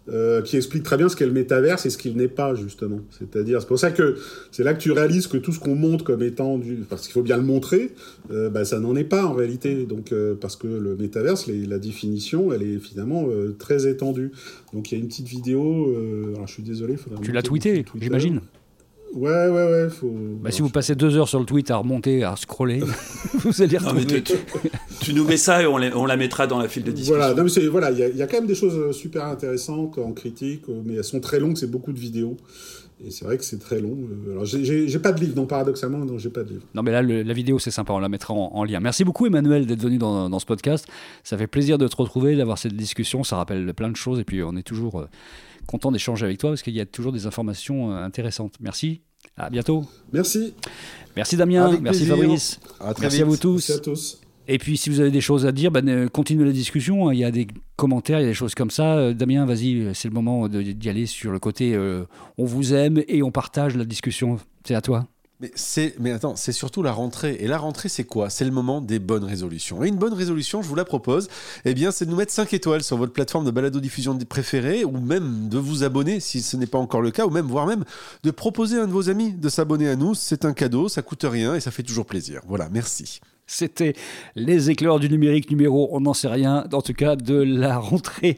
Euh, 0.09 0.41
qui 0.41 0.55
explique 0.57 0.83
très 0.83 0.97
bien 0.97 1.09
ce 1.09 1.15
qu'est 1.15 1.25
le 1.25 1.31
métaverse 1.31 1.85
et 1.85 1.89
ce 1.89 1.97
qu'il 1.97 2.15
n'est 2.15 2.27
pas 2.27 2.53
justement. 2.55 2.99
C'est-à-dire, 3.17 3.61
c'est 3.61 3.67
pour 3.67 3.79
ça 3.79 3.91
que 3.91 4.15
c'est 4.51 4.63
là 4.63 4.73
que 4.73 4.79
tu 4.79 4.91
réalises 4.91 5.27
que 5.27 5.37
tout 5.37 5.51
ce 5.51 5.59
qu'on 5.59 5.75
montre 5.75 6.03
comme 6.03 6.21
étant 6.21 6.57
du, 6.57 6.75
parce 6.89 7.03
qu'il 7.03 7.11
faut 7.13 7.23
bien 7.23 7.37
le 7.37 7.43
montrer, 7.43 7.91
euh, 8.31 8.49
bah, 8.49 8.65
ça 8.65 8.79
n'en 8.79 8.95
est 8.95 9.03
pas 9.03 9.25
en 9.25 9.33
réalité. 9.33 9.85
Donc, 9.85 10.11
euh, 10.11 10.35
parce 10.39 10.55
que 10.55 10.67
le 10.67 10.95
métaverse, 10.95 11.47
les- 11.47 11.65
la 11.65 11.79
définition, 11.79 12.53
elle 12.53 12.63
est 12.63 12.77
finalement 12.79 13.25
euh, 13.29 13.55
très 13.57 13.87
étendue. 13.87 14.31
Donc, 14.73 14.91
il 14.91 14.97
y 14.97 14.97
a 14.99 15.01
une 15.01 15.07
petite 15.07 15.27
vidéo. 15.27 15.87
euh, 15.95 16.33
alors, 16.35 16.47
je 16.47 16.53
suis 16.53 16.63
désolé, 16.63 16.97
faudrait 16.97 17.21
Tu 17.23 17.31
l'as 17.31 17.41
tweeté, 17.41 17.83
j'imagine 17.99 18.41
Ouais, 19.15 19.47
ouais, 19.47 19.49
ouais. 19.49 19.89
Faut... 19.89 20.11
bah, 20.41 20.51
Si 20.51 20.61
vous 20.61 20.69
passez 20.69 20.93
deux 20.95 21.15
heures 21.15 21.29
sur 21.29 21.39
le 21.39 21.45
tweet 21.45 21.71
à 21.71 21.77
remonter, 21.77 22.23
à 22.23 22.35
scroller, 22.35 22.81
vous 23.35 23.61
allez 23.61 23.77
Non, 23.77 23.93
mais 23.93 24.01
retrouver. 24.01 24.21
tu, 24.23 24.33
tu- 24.33 24.69
tu 24.99 25.13
nous 25.13 25.23
mets 25.25 25.37
ça 25.37 25.61
et 25.61 25.65
on, 25.67 25.77
les- 25.77 25.93
on 25.93 26.05
la 26.05 26.17
mettra 26.17 26.47
dans 26.47 26.59
la 26.59 26.67
file 26.67 26.83
de 26.83 26.91
discussion. 26.91 27.15
Voilà, 27.15 27.33
non, 27.33 27.43
mais 27.43 27.49
c'est- 27.49 27.67
voilà, 27.67 27.91
il 27.91 27.97
y, 27.97 28.03
a- 28.03 28.09
il 28.09 28.17
y 28.17 28.21
a 28.21 28.27
quand 28.27 28.37
même 28.37 28.47
des 28.47 28.55
choses 28.55 28.75
euh, 28.77 28.91
super 28.91 29.25
intéressantes 29.25 29.97
en 29.97 30.11
critique, 30.11 30.63
euh, 30.69 30.81
mais 30.85 30.95
elles 30.95 31.03
sont 31.03 31.19
très 31.21 31.39
longues, 31.39 31.55
c'est 31.57 31.69
beaucoup 31.71 31.93
de 31.93 31.99
vidéos. 31.99 32.35
Et 33.05 33.11
c'est 33.11 33.25
vrai 33.25 33.37
que 33.37 33.43
c'est 33.43 33.59
très 33.59 33.81
long. 33.81 33.97
euh, 34.27 34.31
Alors, 34.31 34.45
j'ai- 34.45 34.99
pas 34.99 35.11
de 35.11 35.19
livre, 35.19 35.33
donc 35.35 35.49
paradoxalement, 35.49 35.99
non, 35.99 36.17
j'ai 36.17 36.29
pas 36.29 36.43
de 36.43 36.49
livre. 36.51 36.61
Non, 36.73 36.81
mais 36.81 36.91
là, 36.91 37.01
le- 37.01 37.23
la 37.23 37.33
vidéo, 37.33 37.59
c'est 37.59 37.71
sympa, 37.71 37.91
on 37.93 37.99
la 37.99 38.07
mettra 38.09 38.33
en, 38.33 38.51
en 38.53 38.63
lien. 38.63 38.79
Merci 38.79 39.03
beaucoup, 39.03 39.25
Emmanuel, 39.25 39.65
d'être 39.65 39.81
venu 39.81 39.97
dans, 39.97 40.29
dans 40.29 40.39
ce 40.39 40.45
podcast. 40.45 40.87
Ça 41.23 41.37
fait 41.37 41.47
plaisir 41.47 41.77
de 41.77 41.87
te 41.89 41.95
retrouver, 41.95 42.35
d'avoir 42.37 42.57
cette 42.57 42.73
discussion. 42.75 43.23
Ça 43.25 43.35
rappelle 43.35 43.73
plein 43.73 43.89
de 43.89 43.97
choses. 43.97 44.19
Et 44.19 44.23
puis, 44.23 44.41
on 44.43 44.55
est 44.55 44.63
toujours 44.63 45.01
euh, 45.01 45.07
content 45.67 45.91
d'échanger 45.91 46.25
avec 46.25 46.37
toi 46.37 46.51
parce 46.51 46.61
qu'il 46.61 46.73
y 46.73 46.81
a 46.81 46.85
toujours 46.85 47.11
des 47.11 47.25
informations 47.27 47.91
euh, 47.91 48.03
intéressantes. 48.03 48.55
Merci. 48.59 49.01
À 49.37 49.49
bientôt. 49.49 49.85
Merci, 50.13 50.53
Merci, 51.15 51.35
Damien. 51.35 51.65
Avec 51.65 51.81
Merci, 51.81 52.05
plaisir. 52.05 52.17
Fabrice. 52.17 52.59
À 52.79 52.93
très 52.93 53.01
Merci 53.03 53.17
vite. 53.17 53.25
à 53.25 53.29
vous 53.29 53.37
tous. 53.37 53.69
merci 53.69 53.71
à 53.73 53.79
tous. 53.79 54.21
Et 54.47 54.59
puis, 54.59 54.77
si 54.77 54.89
vous 54.89 54.99
avez 54.99 55.11
des 55.11 55.21
choses 55.21 55.45
à 55.45 55.51
dire, 55.51 55.71
ben, 55.71 55.87
euh, 55.89 56.07
continuez 56.07 56.45
la 56.45 56.51
discussion. 56.51 57.11
Il 57.11 57.17
y 57.17 57.23
a 57.23 57.31
des 57.31 57.47
commentaires, 57.75 58.19
il 58.19 58.23
y 58.23 58.25
a 58.25 58.29
des 58.29 58.35
choses 58.35 58.53
comme 58.53 58.69
ça. 58.69 58.95
Euh, 58.95 59.13
Damien, 59.13 59.45
vas-y, 59.45 59.89
c'est 59.95 60.07
le 60.07 60.13
moment 60.13 60.47
d'y 60.47 60.89
aller 60.89 61.07
sur 61.07 61.31
le 61.31 61.39
côté 61.39 61.73
euh, 61.73 62.05
on 62.37 62.45
vous 62.45 62.73
aime 62.73 63.03
et 63.07 63.23
on 63.23 63.31
partage 63.31 63.75
la 63.75 63.85
discussion. 63.85 64.37
C'est 64.63 64.75
à 64.75 64.81
toi. 64.81 65.07
Mais 65.41 65.51
c'est, 65.55 65.95
attends, 66.13 66.35
c'est 66.35 66.53
surtout 66.53 66.81
la 66.81 66.93
rentrée. 66.93 67.37
Et 67.41 67.47
la 67.47 67.57
rentrée, 67.57 67.89
c'est 67.89 68.05
quoi? 68.05 68.29
C'est 68.29 68.45
le 68.45 68.51
moment 68.51 68.79
des 68.79 68.99
bonnes 68.99 69.25
résolutions. 69.25 69.83
Et 69.83 69.89
une 69.89 69.97
bonne 69.97 70.13
résolution, 70.13 70.61
je 70.61 70.67
vous 70.67 70.75
la 70.75 70.85
propose, 70.85 71.27
eh 71.65 71.73
bien, 71.73 71.91
c'est 71.91 72.05
de 72.05 72.11
nous 72.11 72.15
mettre 72.15 72.31
5 72.31 72.53
étoiles 72.53 72.83
sur 72.83 72.95
votre 72.97 73.11
plateforme 73.11 73.45
de 73.45 73.51
balado-diffusion 73.51 74.17
préférée, 74.19 74.85
ou 74.85 74.97
même 74.97 75.49
de 75.49 75.57
vous 75.57 75.83
abonner 75.83 76.19
si 76.19 76.41
ce 76.41 76.55
n'est 76.55 76.67
pas 76.67 76.77
encore 76.77 77.01
le 77.01 77.11
cas, 77.11 77.25
ou 77.25 77.29
même, 77.29 77.47
voire 77.47 77.67
même, 77.67 77.83
de 78.23 78.31
proposer 78.31 78.79
à 78.79 78.83
un 78.83 78.87
de 78.87 78.93
vos 78.93 79.09
amis 79.09 79.33
de 79.33 79.49
s'abonner 79.49 79.89
à 79.89 79.95
nous. 79.95 80.15
C'est 80.15 80.45
un 80.45 80.53
cadeau, 80.53 80.87
ça 80.87 81.01
coûte 81.01 81.25
rien 81.29 81.53
et 81.55 81.59
ça 81.59 81.71
fait 81.71 81.83
toujours 81.83 82.05
plaisir. 82.05 82.41
Voilà, 82.47 82.69
merci. 82.71 83.19
C'était 83.47 83.93
les 84.35 84.71
éclairs 84.71 84.97
du 84.99 85.09
numérique 85.09 85.51
numéro, 85.51 85.87
on 85.91 86.01
n'en 86.01 86.13
sait 86.13 86.27
rien, 86.27 86.65
en 86.71 86.81
tout 86.81 86.93
cas 86.93 87.15
de 87.15 87.35
la 87.35 87.77
rentrée 87.77 88.37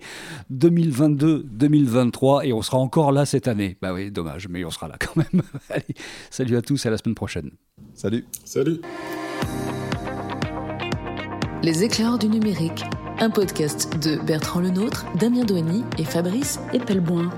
2022-2023, 0.52 2.46
et 2.46 2.54
on 2.54 2.62
sera 2.62 2.78
encore 2.78 3.12
là 3.12 3.26
cette 3.26 3.48
année. 3.48 3.78
Bah 3.82 3.94
oui, 3.94 4.12
dommage, 4.12 4.48
mais 4.50 4.64
on 4.66 4.70
sera 4.70 4.90
là 4.90 4.98
quand 5.00 5.16
même. 5.16 5.42
Allez, 5.70 5.96
salut 6.30 6.58
à 6.58 6.62
tous, 6.62 6.86
à 6.86 6.90
la 6.90 6.98
semaine 6.98 7.16
prochaine. 7.16 7.52
Salut. 7.94 8.26
Salut. 8.44 8.82
Les 11.64 11.84
éclairs 11.84 12.18
du 12.18 12.28
numérique, 12.28 12.84
un 13.20 13.30
podcast 13.30 13.98
de 14.04 14.18
Bertrand 14.26 14.60
Lenôtre, 14.60 15.06
Damien 15.16 15.46
Douany 15.46 15.86
et 15.98 16.04
Fabrice 16.04 16.60
Epelboin. 16.74 17.30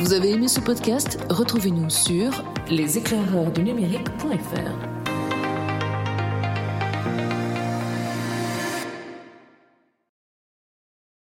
Vous 0.00 0.12
avez 0.14 0.30
aimé 0.30 0.48
ce 0.48 0.60
podcast? 0.60 1.18
Retrouvez-nous 1.28 1.90
sur 1.90 2.30
leséclaireursdunumérique.fr. 2.70 4.99